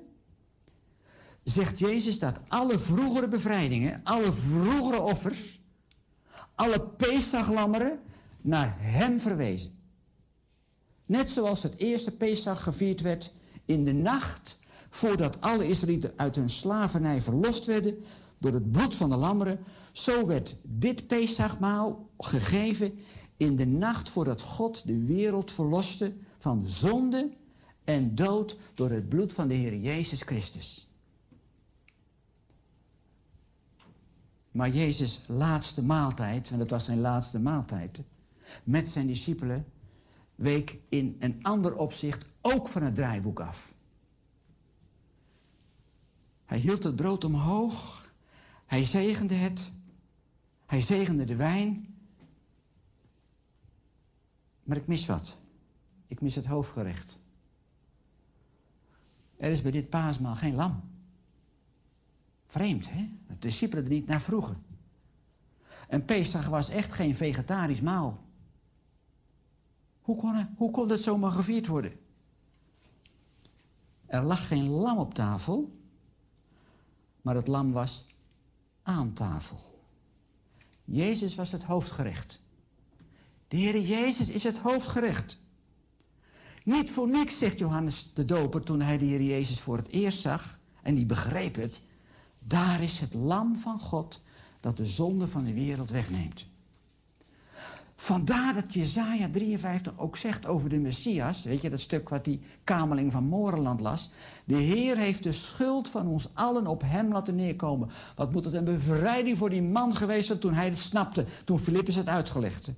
[1.42, 5.62] zegt Jezus dat alle vroegere bevrijdingen, alle vroegere offers,
[6.54, 7.98] alle Pesachlammeren
[8.40, 9.78] naar Hem verwezen.
[11.06, 13.34] Net zoals het eerste Pesach gevierd werd
[13.64, 14.58] in de nacht
[14.90, 18.04] voordat alle Israëlieten uit hun slavernij verlost werden
[18.38, 19.58] door het bloed van de lammeren,
[19.92, 22.98] zo werd dit Pesachmaal gegeven
[23.36, 27.32] in de nacht voordat God de wereld verloste van zonde
[27.84, 30.88] en dood door het bloed van de Heer Jezus Christus.
[34.54, 38.04] Maar Jezus' laatste maaltijd, en dat was zijn laatste maaltijd,
[38.64, 39.66] met zijn discipelen,
[40.34, 43.74] week in een ander opzicht ook van het draaiboek af.
[46.44, 48.12] Hij hield het brood omhoog,
[48.66, 49.72] hij zegende het,
[50.66, 51.94] hij zegende de wijn.
[54.62, 55.36] Maar ik mis wat.
[56.06, 57.18] Ik mis het hoofdgerecht.
[59.36, 60.93] Er is bij dit paasmaal geen lam.
[62.54, 63.08] Vreemd, hè?
[63.26, 64.62] Dat de discipelen er niet naar vroegen.
[65.88, 68.24] En Pesach was echt geen vegetarisch maal.
[70.00, 71.92] Hoe kon, hoe kon dat zomaar gevierd worden?
[74.06, 75.78] Er lag geen lam op tafel,
[77.22, 78.06] maar het lam was
[78.82, 79.80] aan tafel.
[80.84, 82.40] Jezus was het hoofdgerecht.
[83.48, 85.42] De Heer Jezus is het hoofdgerecht.
[86.64, 90.20] Niet voor niks, zegt Johannes de Doper toen hij de Heer Jezus voor het eerst
[90.20, 91.92] zag en die begreep het.
[92.46, 94.20] Daar is het lam van God
[94.60, 96.46] dat de zonde van de wereld wegneemt.
[97.96, 102.40] Vandaar dat Jezaja 53 ook zegt over de Messias, weet je, dat stuk wat die
[102.64, 104.10] kameling van Morenland las.
[104.44, 107.90] De Heer heeft de schuld van ons allen op hem laten neerkomen.
[108.16, 111.58] Wat moet het een bevrijding voor die man geweest zijn toen hij het snapte, toen
[111.58, 112.72] Filippus het uitgelegd.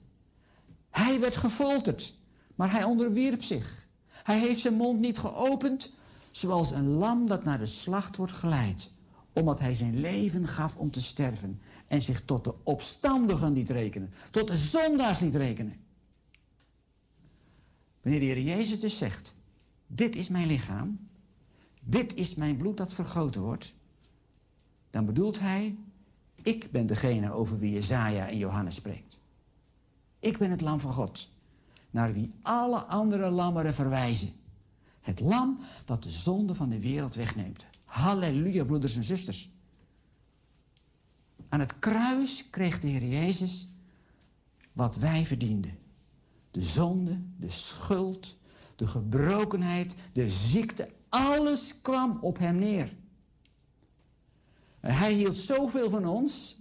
[0.90, 2.14] Hij werd gefolterd,
[2.54, 3.86] maar hij onderwierp zich.
[4.22, 5.92] Hij heeft zijn mond niet geopend,
[6.30, 8.90] zoals een lam dat naar de slacht wordt geleid,
[9.38, 14.12] omdat hij zijn leven gaf om te sterven en zich tot de opstandigen liet rekenen,
[14.30, 15.76] tot de zondaars liet rekenen.
[18.02, 19.34] Wanneer de Heer Jezus dus zegt,
[19.86, 21.08] dit is mijn lichaam,
[21.80, 23.74] dit is mijn bloed dat vergoten wordt,
[24.90, 25.76] dan bedoelt hij,
[26.42, 29.18] ik ben degene over wie Jezaja en Johannes spreekt.
[30.18, 31.30] Ik ben het lam van God,
[31.90, 34.32] naar wie alle andere lammeren verwijzen.
[35.00, 37.66] Het lam dat de zonde van de wereld wegneemt.
[37.86, 39.50] Halleluja, broeders en zusters.
[41.48, 43.68] Aan het kruis kreeg de Heer Jezus
[44.72, 45.78] wat wij verdienden.
[46.50, 48.36] De zonde, de schuld,
[48.76, 52.96] de gebrokenheid, de ziekte, alles kwam op hem neer.
[54.80, 56.58] Hij hield zoveel van ons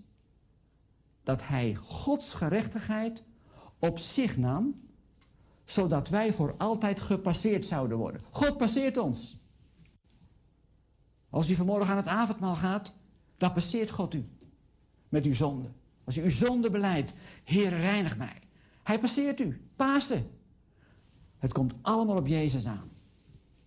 [1.24, 3.24] dat hij Gods gerechtigheid
[3.80, 4.82] op zich nam,
[5.64, 8.22] zodat wij voor altijd gepasseerd zouden worden.
[8.30, 9.38] God passeert ons.
[11.36, 12.94] Als u vanmorgen aan het avondmaal gaat,
[13.38, 14.30] dan passeert God u
[15.10, 15.72] met uw zonde.
[16.04, 18.42] Als u uw zonde beleidt, Heer, reinig mij.
[18.84, 19.62] Hij passeert u.
[19.76, 20.30] Pasen.
[21.38, 22.92] Het komt allemaal op Jezus aan.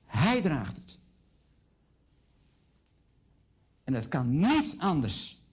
[0.05, 0.99] Hij draagt het.
[3.85, 5.45] En het kan niets anders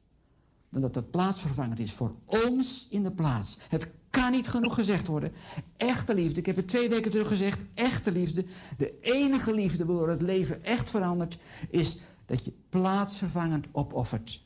[0.70, 3.58] dan dat het plaatsvervangend is voor ons in de plaats.
[3.70, 5.32] Het kan niet genoeg gezegd worden.
[5.78, 8.46] Echte liefde, ik heb het twee weken terug gezegd, echte liefde,
[8.78, 14.44] de enige liefde waardoor het leven echt verandert, is dat je plaatsvervangend opoffert.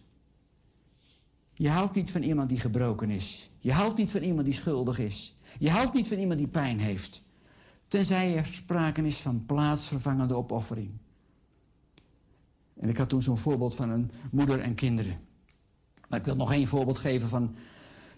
[1.54, 3.50] Je houdt niet van iemand die gebroken is.
[3.60, 5.38] Je houdt niet van iemand die schuldig is.
[5.60, 7.24] Je houdt niet van iemand die pijn heeft.
[7.88, 10.92] Tenzij er sprake is van plaatsvervangende opoffering.
[12.80, 15.20] En ik had toen zo'n voorbeeld van een moeder en kinderen.
[16.10, 17.56] Maar ik wil nog één voorbeeld geven van...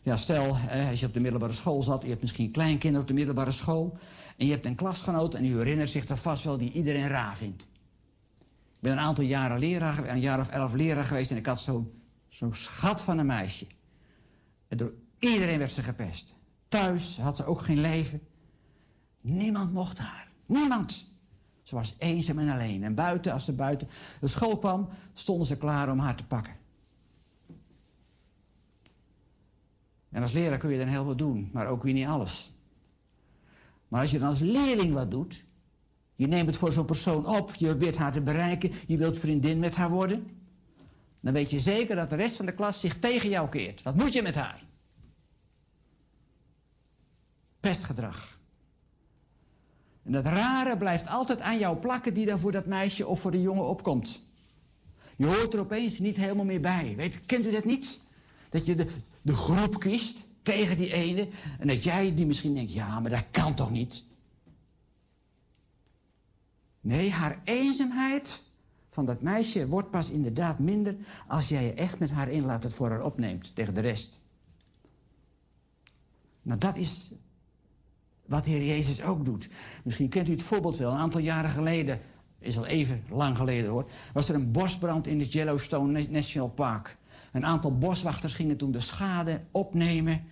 [0.01, 0.57] Ja, stel,
[0.89, 2.01] als je op de middelbare school zat...
[2.01, 3.97] je hebt misschien kleinkinderen op de middelbare school...
[4.37, 6.57] en je hebt een klasgenoot en u herinnert zich er vast wel...
[6.57, 7.61] die iedereen raar vindt.
[8.73, 11.31] Ik ben een aantal jaren leraar, een jaar of elf leraar geweest...
[11.31, 11.91] en ik had zo'n
[12.27, 13.67] zo'n schat van een meisje.
[14.67, 16.33] En door iedereen werd ze gepest.
[16.67, 18.21] Thuis had ze ook geen leven.
[19.21, 20.31] Niemand mocht haar.
[20.45, 21.13] Niemand.
[21.61, 22.83] Ze was eenzaam en alleen.
[22.83, 23.87] En buiten, als ze buiten
[24.19, 26.55] de school kwam, stonden ze klaar om haar te pakken.
[30.11, 32.51] En als leraar kun je dan heel wat doen, maar ook weer niet alles.
[33.87, 35.43] Maar als je dan als leerling wat doet,
[36.15, 39.59] je neemt het voor zo'n persoon op, je probeert haar te bereiken, je wilt vriendin
[39.59, 40.27] met haar worden,
[41.19, 43.81] dan weet je zeker dat de rest van de klas zich tegen jou keert.
[43.81, 44.63] Wat moet je met haar?
[47.59, 48.39] Pestgedrag.
[50.03, 53.31] En dat rare blijft altijd aan jou plakken die dan voor dat meisje of voor
[53.31, 54.23] de jongen opkomt.
[55.17, 56.93] Je hoort er opeens niet helemaal meer bij.
[56.95, 58.01] Weet, kent u dat niet?
[58.49, 58.87] Dat je de,
[59.21, 61.27] de groep kiest tegen die ene.
[61.59, 64.03] En dat jij die misschien denkt, ja, maar dat kan toch niet?
[66.81, 68.43] Nee, haar eenzaamheid
[68.89, 70.95] van dat meisje wordt pas inderdaad minder
[71.27, 74.19] als jij je echt met haar inlaat het voor haar opneemt tegen de rest.
[76.41, 77.11] Nou, dat is
[78.25, 79.49] wat de Heer Jezus ook doet.
[79.83, 80.91] Misschien kent u het voorbeeld wel.
[80.91, 81.99] Een aantal jaren geleden,
[82.39, 86.97] is al even lang geleden hoor, was er een bosbrand in het Yellowstone National Park.
[87.31, 90.23] Een aantal boswachters gingen toen de schade opnemen.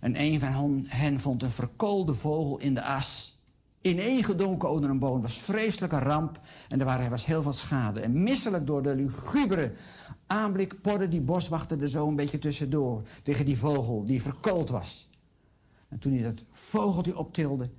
[0.00, 3.40] En een van hen vond een verkoolde vogel in de as.
[3.80, 5.20] Ineengedonken onder een boom.
[5.20, 8.00] Was vreselijke ramp en er was heel veel schade.
[8.00, 9.72] En misselijk door de lugubere
[10.26, 13.02] aanblik porde die boswachter er zo een beetje tussendoor.
[13.22, 15.10] Tegen die vogel die verkoold was.
[15.88, 17.70] En toen hij dat vogeltje optilde,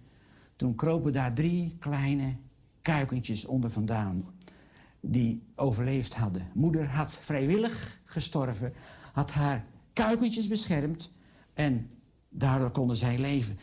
[0.55, 2.35] toen kropen daar drie kleine
[2.81, 4.32] kuikentjes onder vandaan.
[5.05, 6.49] Die overleefd hadden.
[6.53, 8.73] Moeder had vrijwillig gestorven,
[9.13, 11.11] had haar kuikentjes beschermd
[11.53, 11.89] en
[12.29, 13.59] daardoor konden zij leven.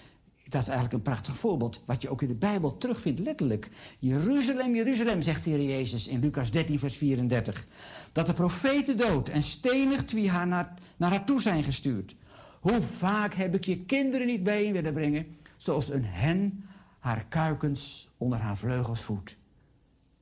[0.49, 3.69] Dat is eigenlijk een prachtig voorbeeld, wat je ook in de Bijbel terugvindt, letterlijk.
[3.99, 7.67] Jeruzalem, Jeruzalem, zegt de Heer Jezus in Lucas 13, vers 34.
[8.13, 12.17] Dat de profeten dood en stenigt wie haar naar, naar haar toe zijn gestuurd.
[12.61, 16.65] Hoe vaak heb ik je kinderen niet bijeen willen brengen, zoals een hen
[16.99, 19.37] haar kuikens onder haar vleugels voedt.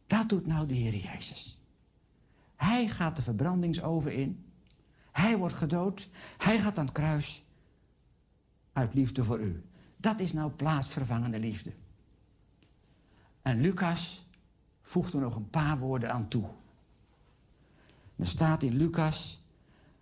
[0.08, 1.60] Dat doet nou de Heer Jezus.
[2.56, 4.44] Hij gaat de verbrandingsoven in.
[5.12, 6.08] Hij wordt gedood.
[6.36, 7.44] Hij gaat aan het kruis.
[8.72, 9.64] Uit liefde voor u.
[9.96, 11.72] Dat is nou plaatsvervangende liefde.
[13.42, 14.26] En Lucas
[14.82, 16.48] voegt er nog een paar woorden aan toe.
[18.16, 19.44] Er staat in Lucas,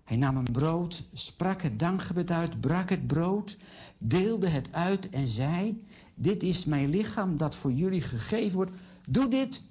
[0.05, 3.59] hij nam een brood, sprak het dankgebed uit, brak het brood,
[3.99, 8.73] deelde het uit en zei, dit is mijn lichaam dat voor jullie gegeven wordt.
[9.09, 9.63] Doe dit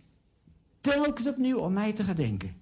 [0.94, 2.56] telkens opnieuw om mij te gedenken.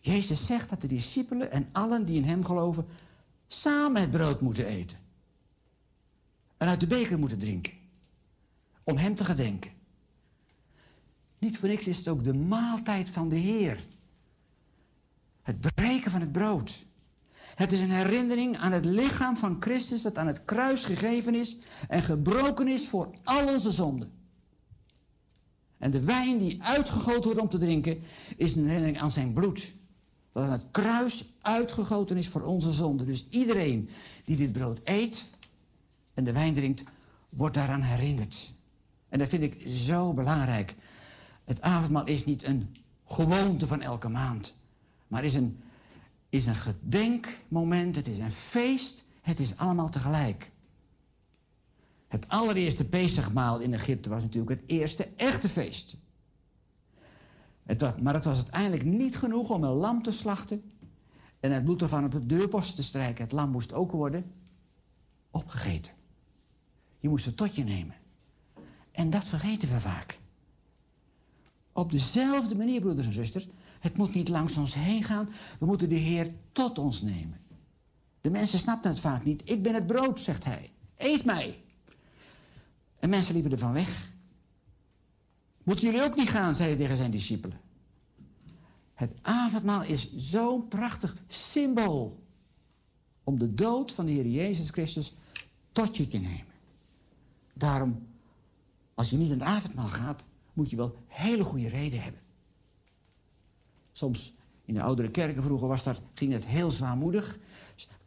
[0.00, 2.86] Jezus zegt dat de discipelen en allen die in hem geloven
[3.46, 4.98] samen het brood moeten eten.
[6.56, 7.72] En uit de beker moeten drinken.
[8.84, 9.70] Om hem te gedenken.
[11.38, 13.86] Niet voor niks is het ook de maaltijd van de Heer.
[15.42, 16.86] Het breken van het brood.
[17.54, 21.58] Het is een herinnering aan het lichaam van Christus dat aan het kruis gegeven is
[21.88, 24.21] en gebroken is voor al onze zonden.
[25.82, 28.02] En de wijn die uitgegoten wordt om te drinken
[28.36, 29.74] is een herinnering aan zijn bloed.
[30.32, 33.06] Dat aan het kruis uitgegoten is voor onze zonden.
[33.06, 33.88] Dus iedereen
[34.24, 35.26] die dit brood eet
[36.14, 36.84] en de wijn drinkt,
[37.28, 38.52] wordt daaraan herinnerd.
[39.08, 40.74] En dat vind ik zo belangrijk.
[41.44, 44.56] Het avondmaal is niet een gewoonte van elke maand,
[45.06, 45.60] maar is een,
[46.28, 50.50] is een gedenkmoment, het is een feest, het is allemaal tegelijk.
[52.12, 55.96] Het allereerste Pesachmaal in Egypte was natuurlijk het eerste echte feest.
[58.00, 60.72] Maar het was uiteindelijk niet genoeg om een lam te slachten
[61.40, 63.24] en het bloed ervan op de deurpost te strijken.
[63.24, 64.32] Het lam moest ook worden
[65.30, 65.92] opgegeten.
[66.98, 67.94] Je moest het tot je nemen.
[68.90, 70.18] En dat vergeten we vaak.
[71.72, 73.48] Op dezelfde manier, broeders en zusters,
[73.80, 75.28] het moet niet langs ons heen gaan.
[75.58, 77.40] We moeten de Heer tot ons nemen.
[78.20, 79.42] De mensen snappen het vaak niet.
[79.44, 80.70] Ik ben het brood, zegt hij.
[80.96, 81.61] Eet mij.
[83.02, 84.10] En mensen liepen ervan weg.
[85.62, 87.60] Moeten jullie ook niet gaan, zei hij tegen zijn discipelen.
[88.94, 92.22] Het avondmaal is zo'n prachtig symbool
[93.24, 95.14] om de dood van de Heer Jezus Christus
[95.72, 96.54] tot je te nemen.
[97.54, 98.06] Daarom,
[98.94, 102.20] als je niet aan het avondmaal gaat, moet je wel hele goede reden hebben.
[103.92, 107.38] Soms in de oudere kerken vroeger was dat, ging het heel zwaarmoedig.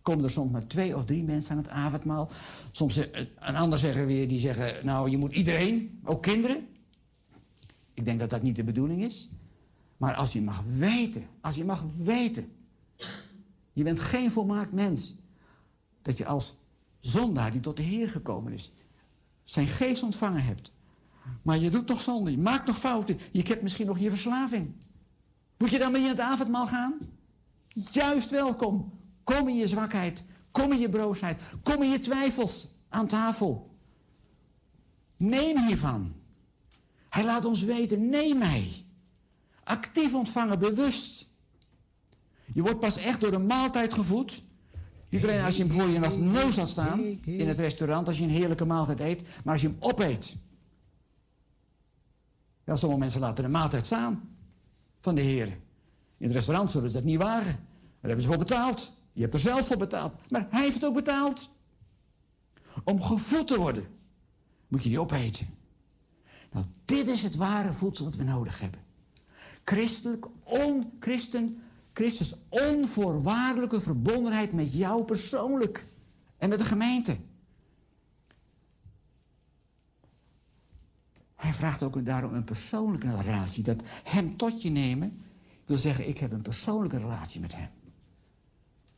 [0.05, 2.29] Komen er soms maar twee of drie mensen aan het avondmaal.
[2.71, 6.67] Soms eh, een ander zeggen weer, die zeggen, nou je moet iedereen, ook kinderen.
[7.93, 9.29] Ik denk dat dat niet de bedoeling is.
[9.97, 12.51] Maar als je mag weten, als je mag weten,
[13.73, 15.15] je bent geen volmaakt mens,
[16.01, 16.55] dat je als
[16.99, 18.71] zondaar die tot de Heer gekomen is,
[19.43, 20.71] zijn geest ontvangen hebt.
[21.41, 24.75] Maar je doet nog zonde, je maakt nog fouten, je hebt misschien nog je verslaving.
[25.57, 26.97] Moet je dan met je het avondmaal gaan?
[27.67, 28.94] Juist welkom.
[29.25, 33.75] Kom in je zwakheid, kom in je broosheid, kom in je twijfels aan tafel.
[35.17, 36.13] Neem hiervan.
[37.09, 38.71] Hij laat ons weten, neem mij.
[39.63, 41.29] Actief ontvangen, bewust.
[42.53, 44.43] Je wordt pas echt door de maaltijd gevoed.
[45.09, 48.23] Niet alleen als je hem voor je neus laat staan in het restaurant, als je
[48.23, 50.35] een heerlijke maaltijd eet, maar als je hem opeet.
[52.65, 54.37] Ja, sommige mensen laten de maaltijd staan
[54.99, 55.47] van de Heer.
[56.17, 57.55] In het restaurant zullen ze dat niet wagen.
[58.01, 58.91] Daar hebben ze voor betaald.
[59.15, 60.15] Je hebt er zelf voor betaald.
[60.29, 61.49] Maar hij heeft ook betaald.
[62.83, 63.87] Om gevoed te worden,
[64.67, 65.47] moet je die opeten.
[66.51, 68.79] Nou, dit is het ware voedsel dat we nodig hebben.
[69.63, 71.61] Christelijk, on, Christen,
[71.93, 75.87] Christus onvoorwaardelijke verbondenheid met jou persoonlijk
[76.37, 77.17] en met de gemeente.
[81.35, 83.63] Hij vraagt ook daarom een persoonlijke relatie.
[83.63, 85.23] Dat hem tot je nemen
[85.65, 87.69] wil zeggen, ik heb een persoonlijke relatie met hem.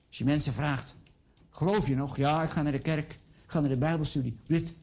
[0.07, 0.97] Als je mensen vraagt,
[1.49, 2.17] geloof je nog?
[2.17, 4.37] Ja, ik ga naar de kerk, ik ga naar de bijbelstudie.
[4.47, 4.75] Dit.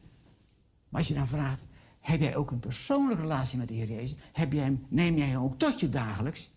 [0.89, 1.63] Maar als je dan vraagt,
[1.99, 4.19] heb jij ook een persoonlijke relatie met de Heer Jezus?
[4.31, 6.51] Heb jij hem, neem jij hem ook tot je dagelijks?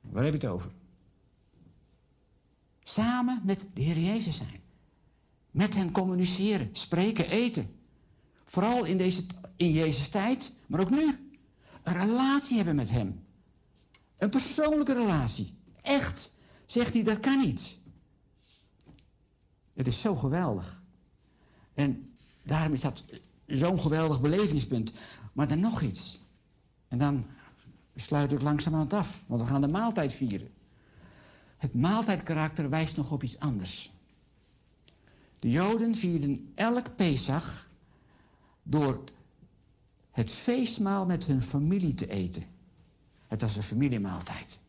[0.00, 0.70] Waar heb je het over?
[2.82, 4.60] Samen met de Heer Jezus zijn.
[5.50, 7.80] Met hen communiceren, spreken, eten.
[8.44, 9.24] Vooral in, deze,
[9.56, 11.30] in Jezus tijd, maar ook nu.
[11.82, 13.24] Een relatie hebben met hem.
[14.18, 15.58] Een persoonlijke relatie.
[15.82, 16.31] Echt.
[16.72, 17.78] Zegt hij, dat kan niet.
[19.72, 20.82] Het is zo geweldig.
[21.74, 23.04] En daarom is dat
[23.46, 24.92] zo'n geweldig belevingspunt.
[25.32, 26.20] Maar dan nog iets.
[26.88, 27.26] En dan
[27.96, 30.50] sluit ik langzamerhand af, want we gaan de maaltijd vieren.
[31.56, 33.92] Het maaltijdkarakter wijst nog op iets anders.
[35.38, 37.68] De Joden vierden elk Pesach
[38.62, 39.04] door
[40.10, 42.44] het feestmaal met hun familie te eten.
[43.28, 44.61] Het was een familiemaaltijd.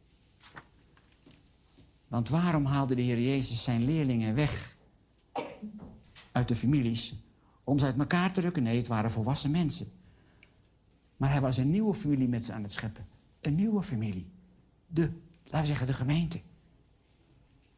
[2.14, 4.77] Want waarom haalde de Heer Jezus zijn leerlingen weg
[6.32, 7.16] uit de families?
[7.64, 8.64] Om ze uit elkaar te rukken?
[8.64, 9.92] Nee, het waren volwassen mensen.
[11.17, 13.08] Maar hij was een nieuwe familie met ze aan het scheppen.
[13.42, 14.32] Een nieuwe familie.
[14.88, 15.01] De,
[15.43, 16.42] laten we zeggen, de gemeente.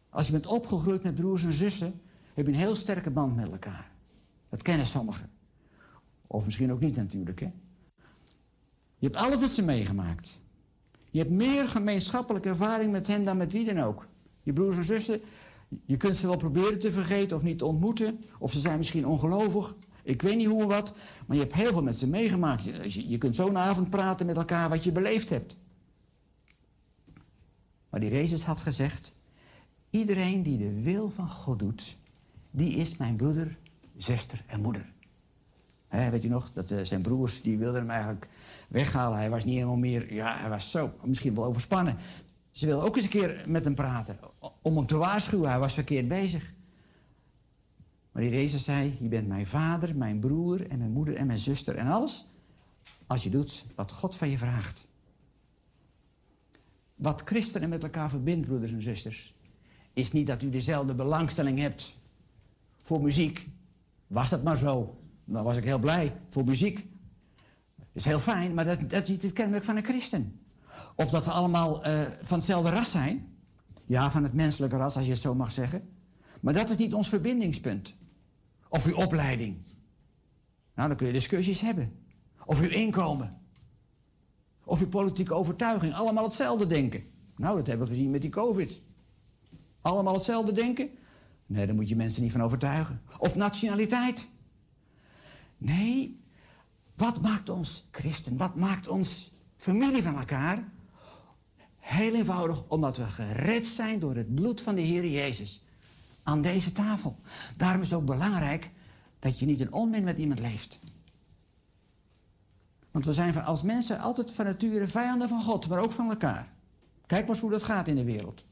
[0.09, 2.01] Als je bent opgegroeid met broers en zussen,
[2.33, 3.91] heb je een heel sterke band met elkaar.
[4.49, 5.29] Dat kennen sommigen.
[6.27, 7.51] Of misschien ook niet natuurlijk, hè.
[8.97, 10.39] Je hebt alles met ze meegemaakt.
[11.09, 14.07] Je hebt meer gemeenschappelijke ervaring met hen dan met wie dan ook.
[14.45, 15.21] Je broers en zussen,
[15.85, 18.23] je kunt ze wel proberen te vergeten of niet te ontmoeten.
[18.39, 19.75] Of ze zijn misschien ongelovig.
[20.03, 20.95] Ik weet niet hoe of wat.
[21.27, 22.63] Maar je hebt heel veel met ze meegemaakt.
[22.93, 25.55] Je, kunt zo'n avond praten met elkaar wat je beleefd hebt.
[27.89, 29.13] Maar die Jezus had gezegd...
[29.89, 31.97] Iedereen die de wil van God doet...
[32.51, 33.57] die is mijn broeder,
[33.97, 34.93] zuster en moeder.
[35.89, 38.27] Weet je nog, dat eh, zijn broers die wilden hem eigenlijk
[38.67, 39.17] weghalen.
[39.17, 40.13] Hij was niet helemaal meer...
[40.13, 41.97] Ja, hij was zo, misschien wel overspannen.
[42.55, 44.17] Ze wilden ook eens een keer met hem praten.
[44.61, 46.53] Om hem te waarschuwen, hij was verkeerd bezig.
[48.11, 51.37] Maar die Jezus zei, je bent mijn vader, mijn broer en mijn moeder en mijn
[51.37, 52.25] zuster en alles.
[53.07, 54.87] Als je doet wat God van je vraagt.
[56.95, 59.35] Wat christenen met elkaar verbindt, broeders en zusters,
[59.93, 61.97] is niet dat u dezelfde belangstelling hebt
[62.81, 63.47] voor muziek.
[64.07, 66.87] Was dat maar zo, dan was ik heel blij voor muziek.
[67.75, 70.44] Dat is heel fijn, maar dat, dat is niet het kenmerk van een christen.
[70.95, 73.33] Of dat we allemaal eh, van hetzelfde ras zijn.
[73.85, 75.89] Ja, van het menselijke ras, als je het zo mag zeggen.
[76.41, 77.95] Maar dat is niet ons verbindingspunt.
[78.69, 79.57] Of uw opleiding.
[80.75, 81.99] Nou, dan kun je discussies hebben.
[82.45, 83.37] Of uw inkomen.
[84.63, 85.93] Of uw politieke overtuiging.
[85.93, 87.03] Allemaal hetzelfde denken.
[87.35, 88.81] Nou, dat hebben we gezien met die COVID.
[89.81, 90.89] Allemaal hetzelfde denken?
[91.45, 93.01] Nee, daar moet je mensen niet van overtuigen.
[93.17, 94.27] Of nationaliteit.
[95.57, 96.23] Nee,
[96.95, 98.37] wat maakt ons christen?
[98.37, 100.73] Wat maakt ons familie van elkaar?
[101.85, 105.63] Heel eenvoudig, omdat we gered zijn door het bloed van de Heer Jezus.
[106.23, 107.19] Aan deze tafel.
[107.57, 108.71] Daarom is het ook belangrijk
[109.19, 110.79] dat je niet in onmin met iemand leeft.
[112.91, 116.53] Want we zijn als mensen altijd van nature vijanden van God, maar ook van elkaar.
[117.05, 118.45] Kijk maar eens hoe dat gaat in de wereld.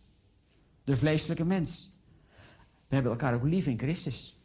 [0.83, 1.91] De vleeselijke mens.
[2.87, 4.39] We hebben elkaar ook lief in Christus.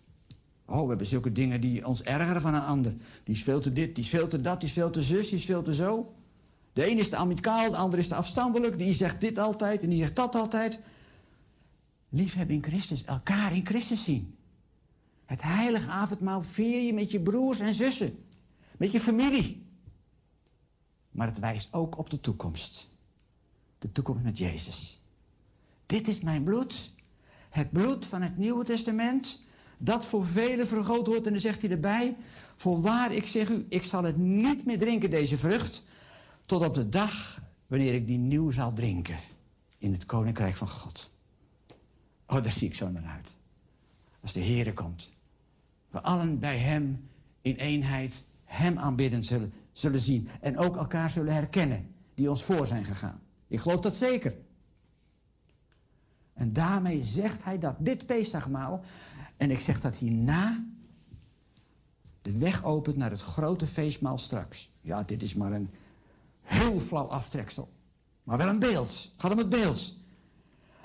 [0.67, 2.94] Oh, we hebben zulke dingen die ons ergeren van een ander.
[3.25, 5.28] Die is veel te dit, die is veel te dat, die is veel te zus,
[5.28, 6.15] die is veel te zo.
[6.78, 8.78] De een is te amicaal, de ander is te afstandelijk.
[8.78, 10.81] Die zegt dit altijd en die zegt dat altijd.
[12.08, 14.36] Liefhebben in Christus, elkaar in Christus zien.
[15.24, 18.24] Het heilige avondmaal vier je met je broers en zussen.
[18.76, 19.66] Met je familie.
[21.10, 22.89] Maar het wijst ook op de toekomst.
[23.78, 25.02] De toekomst met Jezus.
[25.86, 26.92] Dit is mijn bloed.
[27.50, 29.42] Het bloed van het Nieuwe Testament.
[29.78, 31.26] Dat voor velen vergroot wordt.
[31.26, 32.16] En dan zegt hij erbij.
[32.57, 35.86] Voorwaar, ik zeg u, ik zal het niet meer drinken, deze vrucht.
[36.48, 39.18] Tot op de dag wanneer ik die nieuw zal drinken.
[39.78, 41.12] In het koninkrijk van God.
[42.26, 43.36] Oh, daar zie ik zo naar uit.
[44.20, 45.12] Als de Heere komt.
[45.90, 47.08] We allen bij hem
[47.40, 49.52] in eenheid hem aanbidden zullen.
[49.72, 53.20] zullen zien en ook elkaar zullen herkennen die ons voor zijn gegaan.
[53.48, 54.36] Ik geloof dat zeker.
[56.32, 58.84] En daarmee zegt hij dat dit Pesachmaal,
[59.36, 60.64] en ik zeg dat hierna,
[62.22, 64.72] de weg opent naar het grote feestmaal straks.
[64.80, 65.70] Ja, dit is maar een
[66.48, 67.68] heel flauw aftreksel.
[68.22, 68.92] Maar wel een beeld.
[69.12, 69.96] Het gaat om het beeld.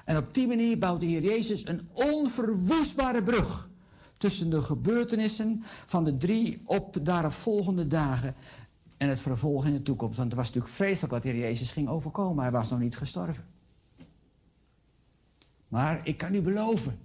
[0.05, 3.69] En op die manier bouwt de Heer Jezus een onverwoestbare brug
[4.17, 8.35] tussen de gebeurtenissen van de drie op daaropvolgende dagen
[8.97, 10.17] en het vervolg in de toekomst.
[10.17, 12.43] Want het was natuurlijk vreselijk wat de Heer Jezus ging overkomen.
[12.43, 13.45] Hij was nog niet gestorven.
[15.67, 16.99] Maar ik kan u beloven,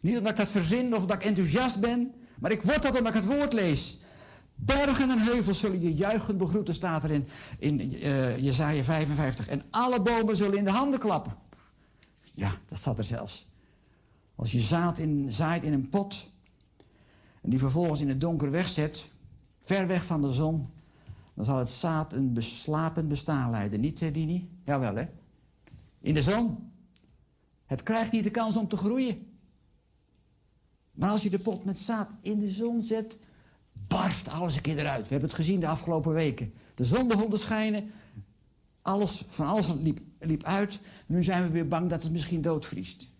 [0.00, 3.14] niet omdat ik dat verzin of dat ik enthousiast ben, maar ik word dat omdat
[3.14, 4.00] ik het woord lees.
[4.60, 9.48] Bergen en heuvels zullen je juichend begroeten, staat er in, in eh, Jezaja 55.
[9.48, 11.34] En alle bomen zullen in de handen klappen.
[12.34, 13.48] Ja, dat staat er zelfs.
[14.34, 16.30] Als je zaad in, zaait in een pot
[17.40, 19.10] en die vervolgens in het donker wegzet,
[19.60, 20.68] ver weg van de zon,
[21.34, 23.80] dan zal het zaad een beslapend bestaan leiden.
[23.80, 24.48] Niet, eh, Dini?
[24.64, 25.06] Jawel, hè?
[26.00, 26.72] In de zon.
[27.66, 29.26] Het krijgt niet de kans om te groeien.
[30.92, 33.18] Maar als je de pot met zaad in de zon zet,
[33.90, 35.02] barst alles een keer eruit.
[35.02, 36.54] We hebben het gezien de afgelopen weken.
[36.74, 37.90] De zon begon te schijnen,
[38.82, 40.80] alles, van alles liep, liep uit.
[41.06, 43.10] Nu zijn we weer bang dat het misschien doodvriest.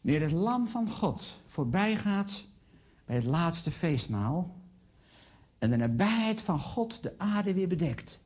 [0.00, 2.44] Wanneer het lam van God voorbij gaat
[3.04, 4.56] bij het laatste feestmaal...
[5.58, 8.20] en de nabijheid van God de aarde weer bedekt.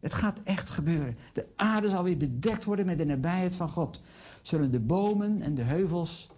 [0.00, 1.16] Het gaat echt gebeuren.
[1.32, 4.00] De aarde zal weer bedekt worden met de nabijheid van God.
[4.42, 6.30] Zullen de bomen en de heuvels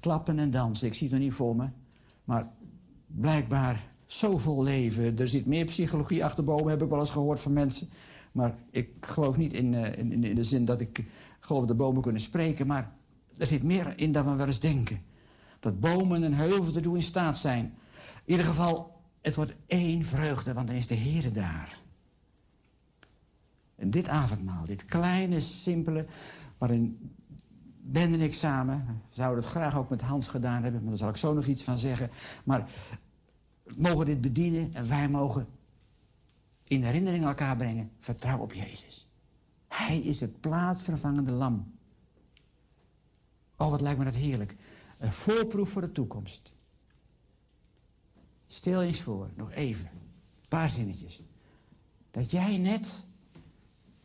[0.00, 0.86] klappen en dansen.
[0.86, 1.68] Ik zie het nog niet voor me.
[2.24, 2.52] Maar
[3.14, 5.18] blijkbaar zo vol leven.
[5.18, 7.88] Er zit meer psychologie achter bomen, heb ik wel eens gehoord van mensen.
[8.32, 11.04] Maar ik geloof niet in, eh, in, in de zin dat ik
[11.40, 12.66] geloof dat bomen kunnen spreken.
[12.66, 12.92] Maar
[13.36, 15.02] er zit meer in dan we wel eens denken.
[15.60, 17.64] Dat bomen en heuvels ertoe in staat zijn.
[18.24, 21.80] In ieder geval, het wordt één vreugde, want dan is de Heer daar.
[23.76, 26.06] En dit avondmaal, dit kleine, simpele,
[26.58, 27.14] waarin
[27.84, 30.98] Ben en ik samen, we zouden het graag ook met Hans gedaan hebben, maar daar
[30.98, 32.10] zal ik zo nog iets van zeggen.
[32.44, 32.70] Maar
[33.76, 35.46] mogen dit bedienen en wij mogen
[36.64, 39.06] in herinnering elkaar brengen, vertrouw op Jezus.
[39.68, 41.72] Hij is het plaatsvervangende lam.
[43.56, 44.56] Oh, wat lijkt me dat heerlijk.
[44.98, 46.52] Een voorproef voor de toekomst.
[48.46, 51.22] Stel eens voor, nog even, een paar zinnetjes.
[52.10, 53.06] Dat jij net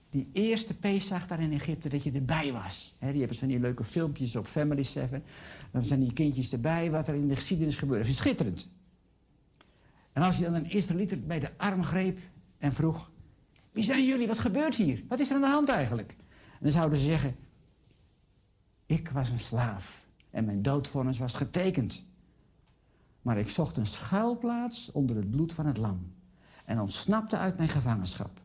[0.10, 2.96] die eerste Pesach daar in Egypte, dat je erbij was.
[3.00, 5.24] Die hebben van die leuke filmpjes op Family 7.
[5.72, 8.10] Dan zijn die kindjes erbij, wat er in de geschiedenis gebeurde.
[8.10, 8.72] Is schitterend.
[10.14, 12.20] En als je dan een Israëliet bij de arm greep
[12.58, 13.12] en vroeg...
[13.72, 14.28] Wie zijn jullie?
[14.28, 15.04] Wat gebeurt hier?
[15.08, 16.16] Wat is er aan de hand eigenlijk?
[16.52, 17.36] En dan zouden ze zeggen...
[18.86, 22.06] Ik was een slaaf en mijn doodvonnis was getekend.
[23.22, 26.14] Maar ik zocht een schuilplaats onder het bloed van het lam...
[26.66, 28.42] en ontsnapte uit mijn gevangenschap.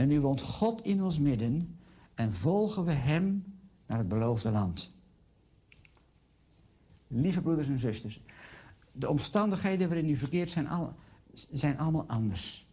[0.00, 1.78] En nu woont God in ons midden
[2.14, 3.44] en volgen we Hem
[3.86, 4.92] naar het beloofde land.
[7.06, 8.20] Lieve broeders en zusters,
[8.92, 10.94] de omstandigheden waarin u verkeert zijn, al,
[11.52, 12.66] zijn allemaal anders.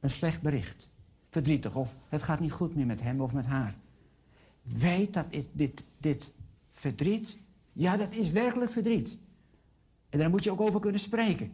[0.00, 0.88] Een slecht bericht,
[1.28, 3.76] verdrietig of het gaat niet goed meer met hem of met haar.
[4.62, 6.34] Weet dat dit, dit, dit
[6.70, 7.38] verdriet,
[7.72, 9.18] ja dat is werkelijk verdriet.
[10.08, 11.52] En daar moet je ook over kunnen spreken.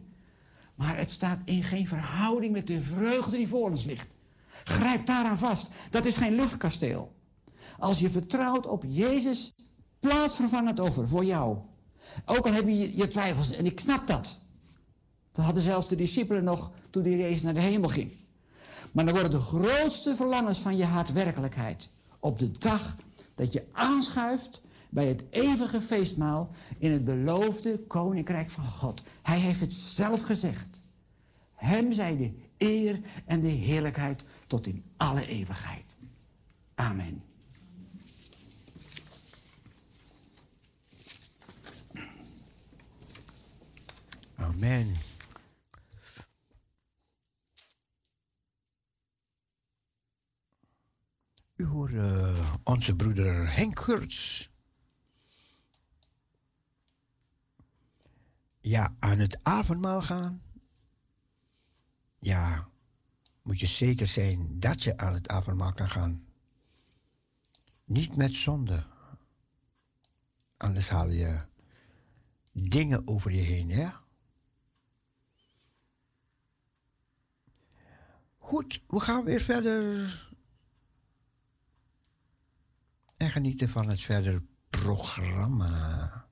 [0.75, 4.17] Maar het staat in geen verhouding met de vreugde die voor ons ligt.
[4.63, 5.67] Grijp daaraan vast.
[5.89, 7.15] Dat is geen luchtkasteel.
[7.79, 9.55] Als je vertrouwt op Jezus,
[9.99, 11.57] plaatsvervangend over voor jou.
[12.25, 14.39] Ook al heb je je twijfels, en ik snap dat.
[15.31, 18.11] Dat hadden zelfs de discipelen nog toen die Jezus naar de hemel ging.
[18.91, 21.89] Maar dan worden de grootste verlangens van je hart werkelijkheid.
[22.19, 22.95] Op de dag
[23.35, 29.03] dat je aanschuift bij het eeuwige feestmaal in het beloofde koninkrijk van God.
[29.21, 30.81] Hij heeft het zelf gezegd.
[31.55, 35.97] Hem zij de eer en de heerlijkheid tot in alle eeuwigheid.
[36.75, 37.23] Amen.
[44.35, 44.97] Amen.
[51.55, 54.49] U hoort eh, onze broeder Henk Gurts.
[58.61, 60.41] Ja, aan het avondmaal gaan.
[62.19, 62.69] Ja,
[63.49, 66.25] moet je zeker zijn dat je aan het avondmaal kan gaan.
[67.85, 68.85] Niet met zonde.
[70.57, 71.41] Anders haal je
[72.51, 73.87] dingen over je heen, hè?
[78.37, 80.31] Goed, we gaan weer verder.
[83.17, 86.28] En genieten van het verder programma.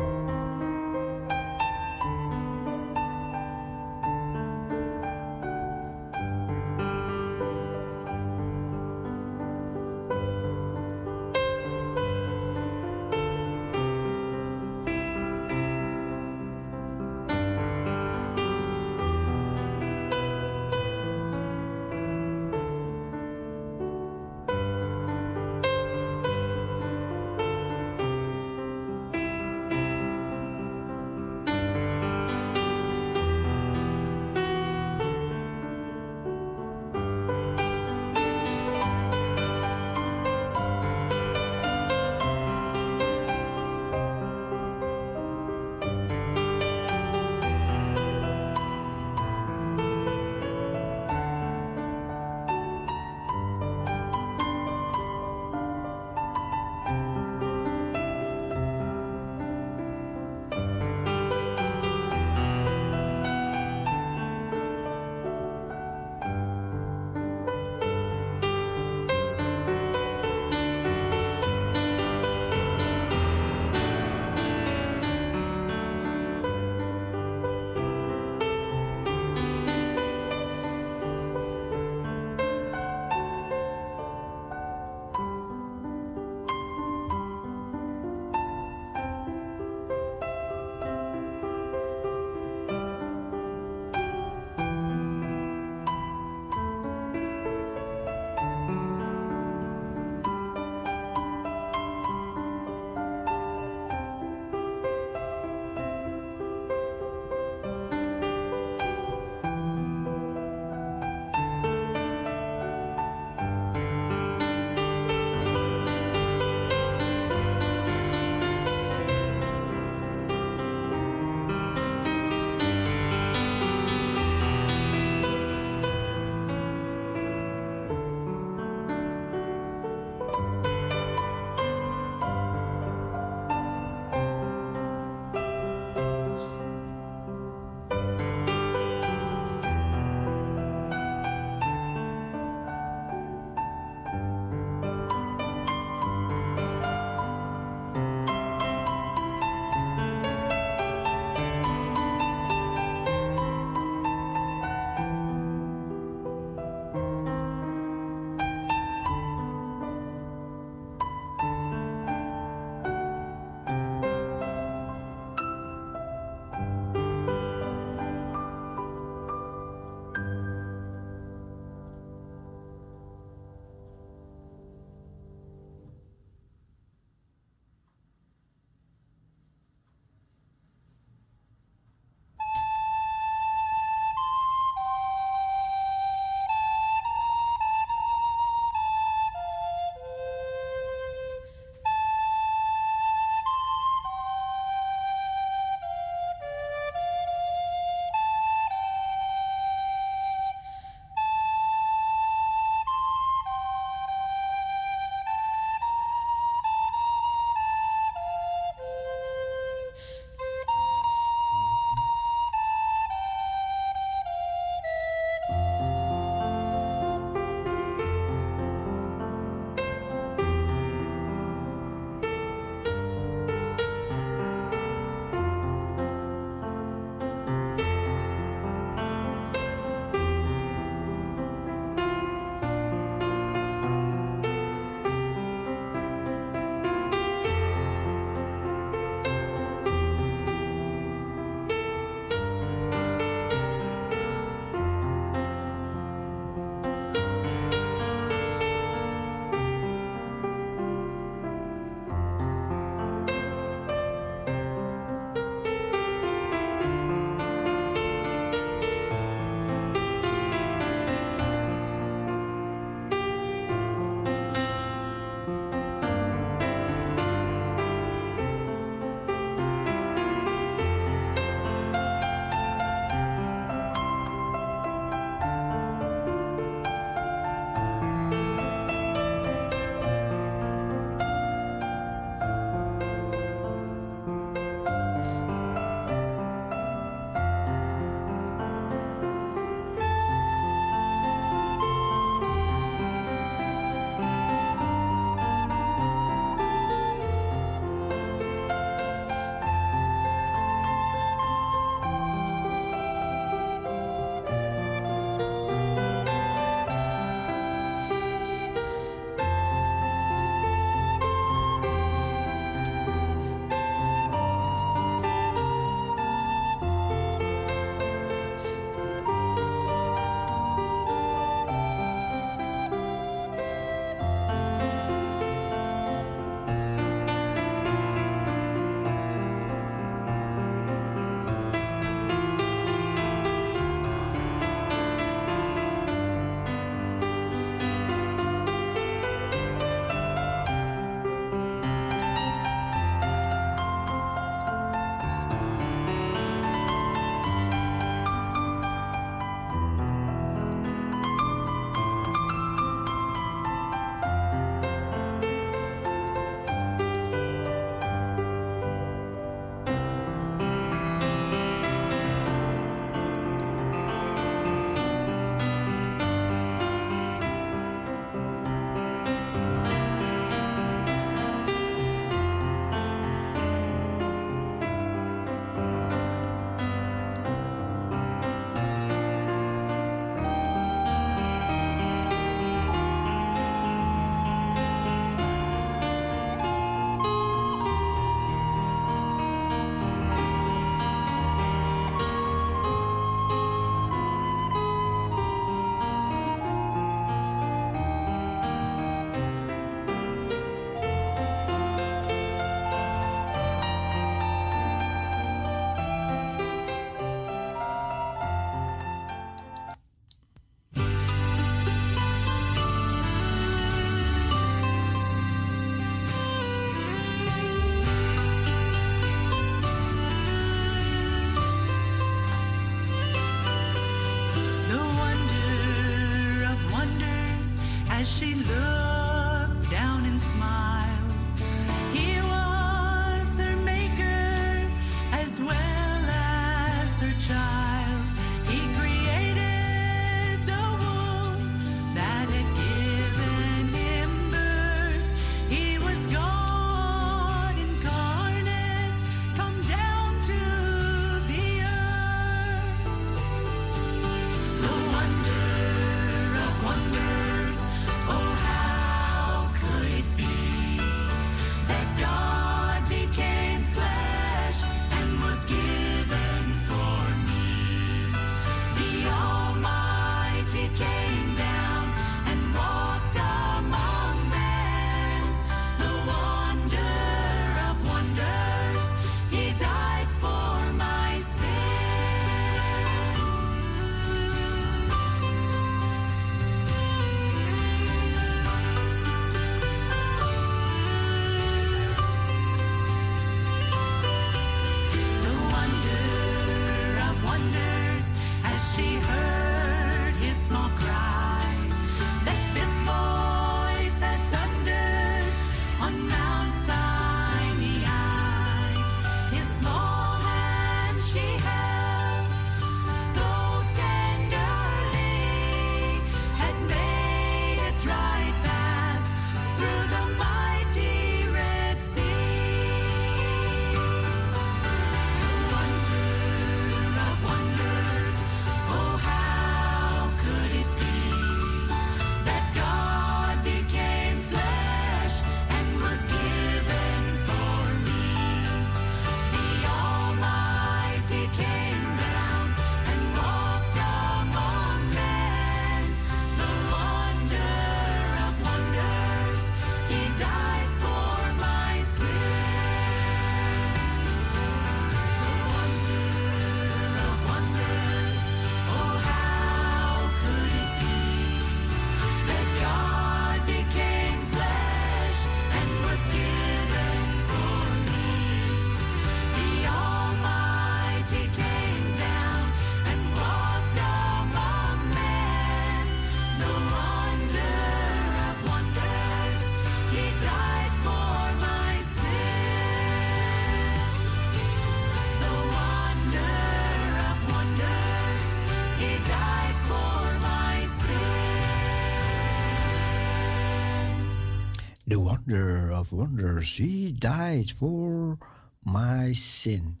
[595.52, 598.38] Of wonders, he died for
[598.82, 600.00] my sin.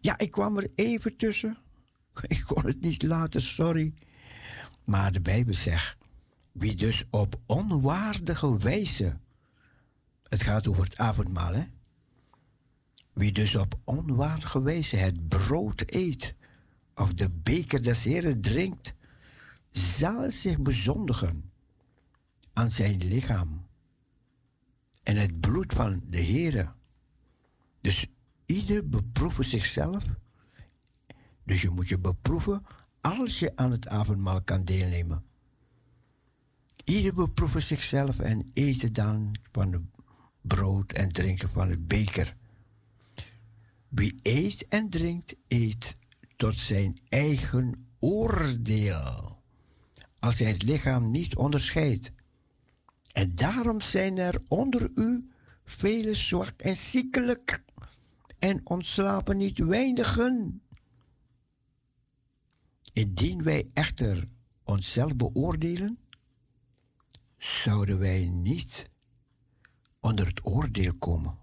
[0.00, 1.56] Ja, ik kwam er even tussen.
[2.28, 3.94] Ik kon het niet laten, sorry.
[4.84, 5.96] Maar de Bijbel zegt,
[6.52, 9.16] wie dus op onwaardige wijze,
[10.28, 11.64] het gaat over het avondmaal, hè?
[13.12, 16.34] Wie dus op onwaardige wijze het brood eet
[16.94, 18.94] of de beker des Heren drinkt,
[19.70, 21.50] zal zich bezondigen
[22.52, 23.66] aan zijn lichaam
[25.02, 26.72] en het bloed van de Heere.
[27.80, 28.06] Dus
[28.46, 30.04] ieder beproeven zichzelf.
[31.44, 32.62] Dus je moet je beproeven
[33.00, 35.24] als je aan het avondmaal kan deelnemen.
[36.84, 39.82] Ieder beproeven zichzelf en eten dan van het
[40.40, 42.36] brood en drinken van het beker.
[43.88, 45.94] Wie eet en drinkt, eet
[46.36, 49.42] tot zijn eigen oordeel.
[50.18, 52.12] Als hij het lichaam niet onderscheidt.
[53.12, 55.30] En daarom zijn er onder u
[55.64, 57.62] vele zwak en ziekelijk
[58.38, 60.62] en ontslapen niet weinigen.
[62.92, 64.28] Indien wij echter
[64.64, 65.98] onszelf beoordelen,
[67.38, 68.90] zouden wij niet
[70.00, 71.38] onder het oordeel komen.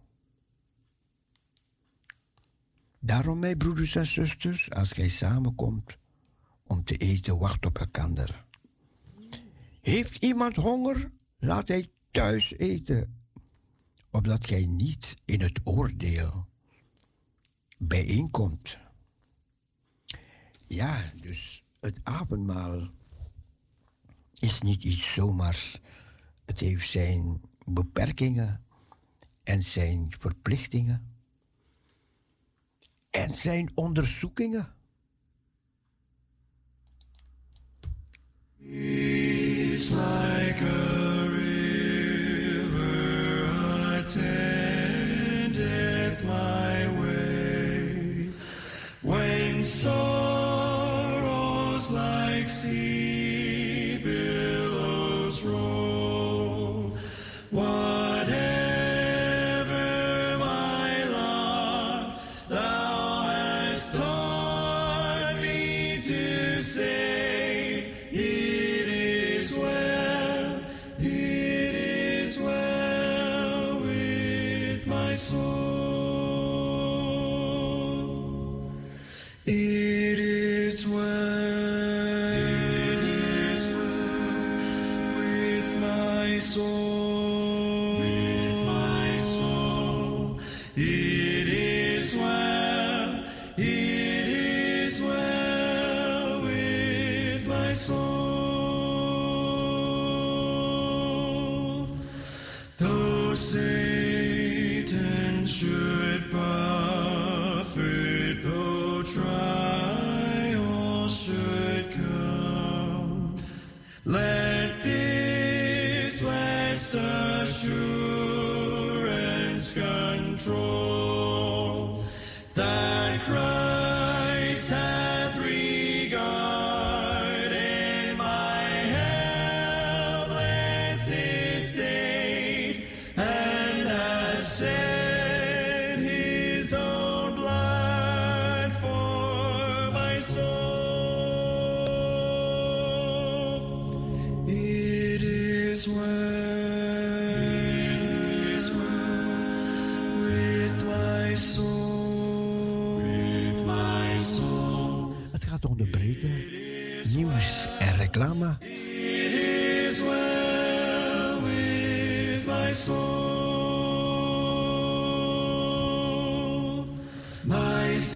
[2.99, 5.98] Daarom, mijn broeders en zusters, als gij samenkomt
[6.67, 8.45] om te eten, wacht op elkander.
[9.81, 11.11] Heeft iemand honger?
[11.39, 13.21] Laat hij thuis eten,
[14.09, 16.47] opdat gij niet in het oordeel
[17.77, 18.77] bijeenkomt.
[20.65, 22.89] Ja, dus het avondmaal
[24.39, 25.79] is niet iets zomaar.
[26.45, 28.63] Het heeft zijn beperkingen
[29.43, 31.13] en zijn verplichtingen
[33.09, 34.73] en zijn onderzoekingen.
[38.61, 40.98] It's like
[44.17, 45.53] attendeth
[46.25, 48.29] my way.
[49.03, 50.18] When sorrows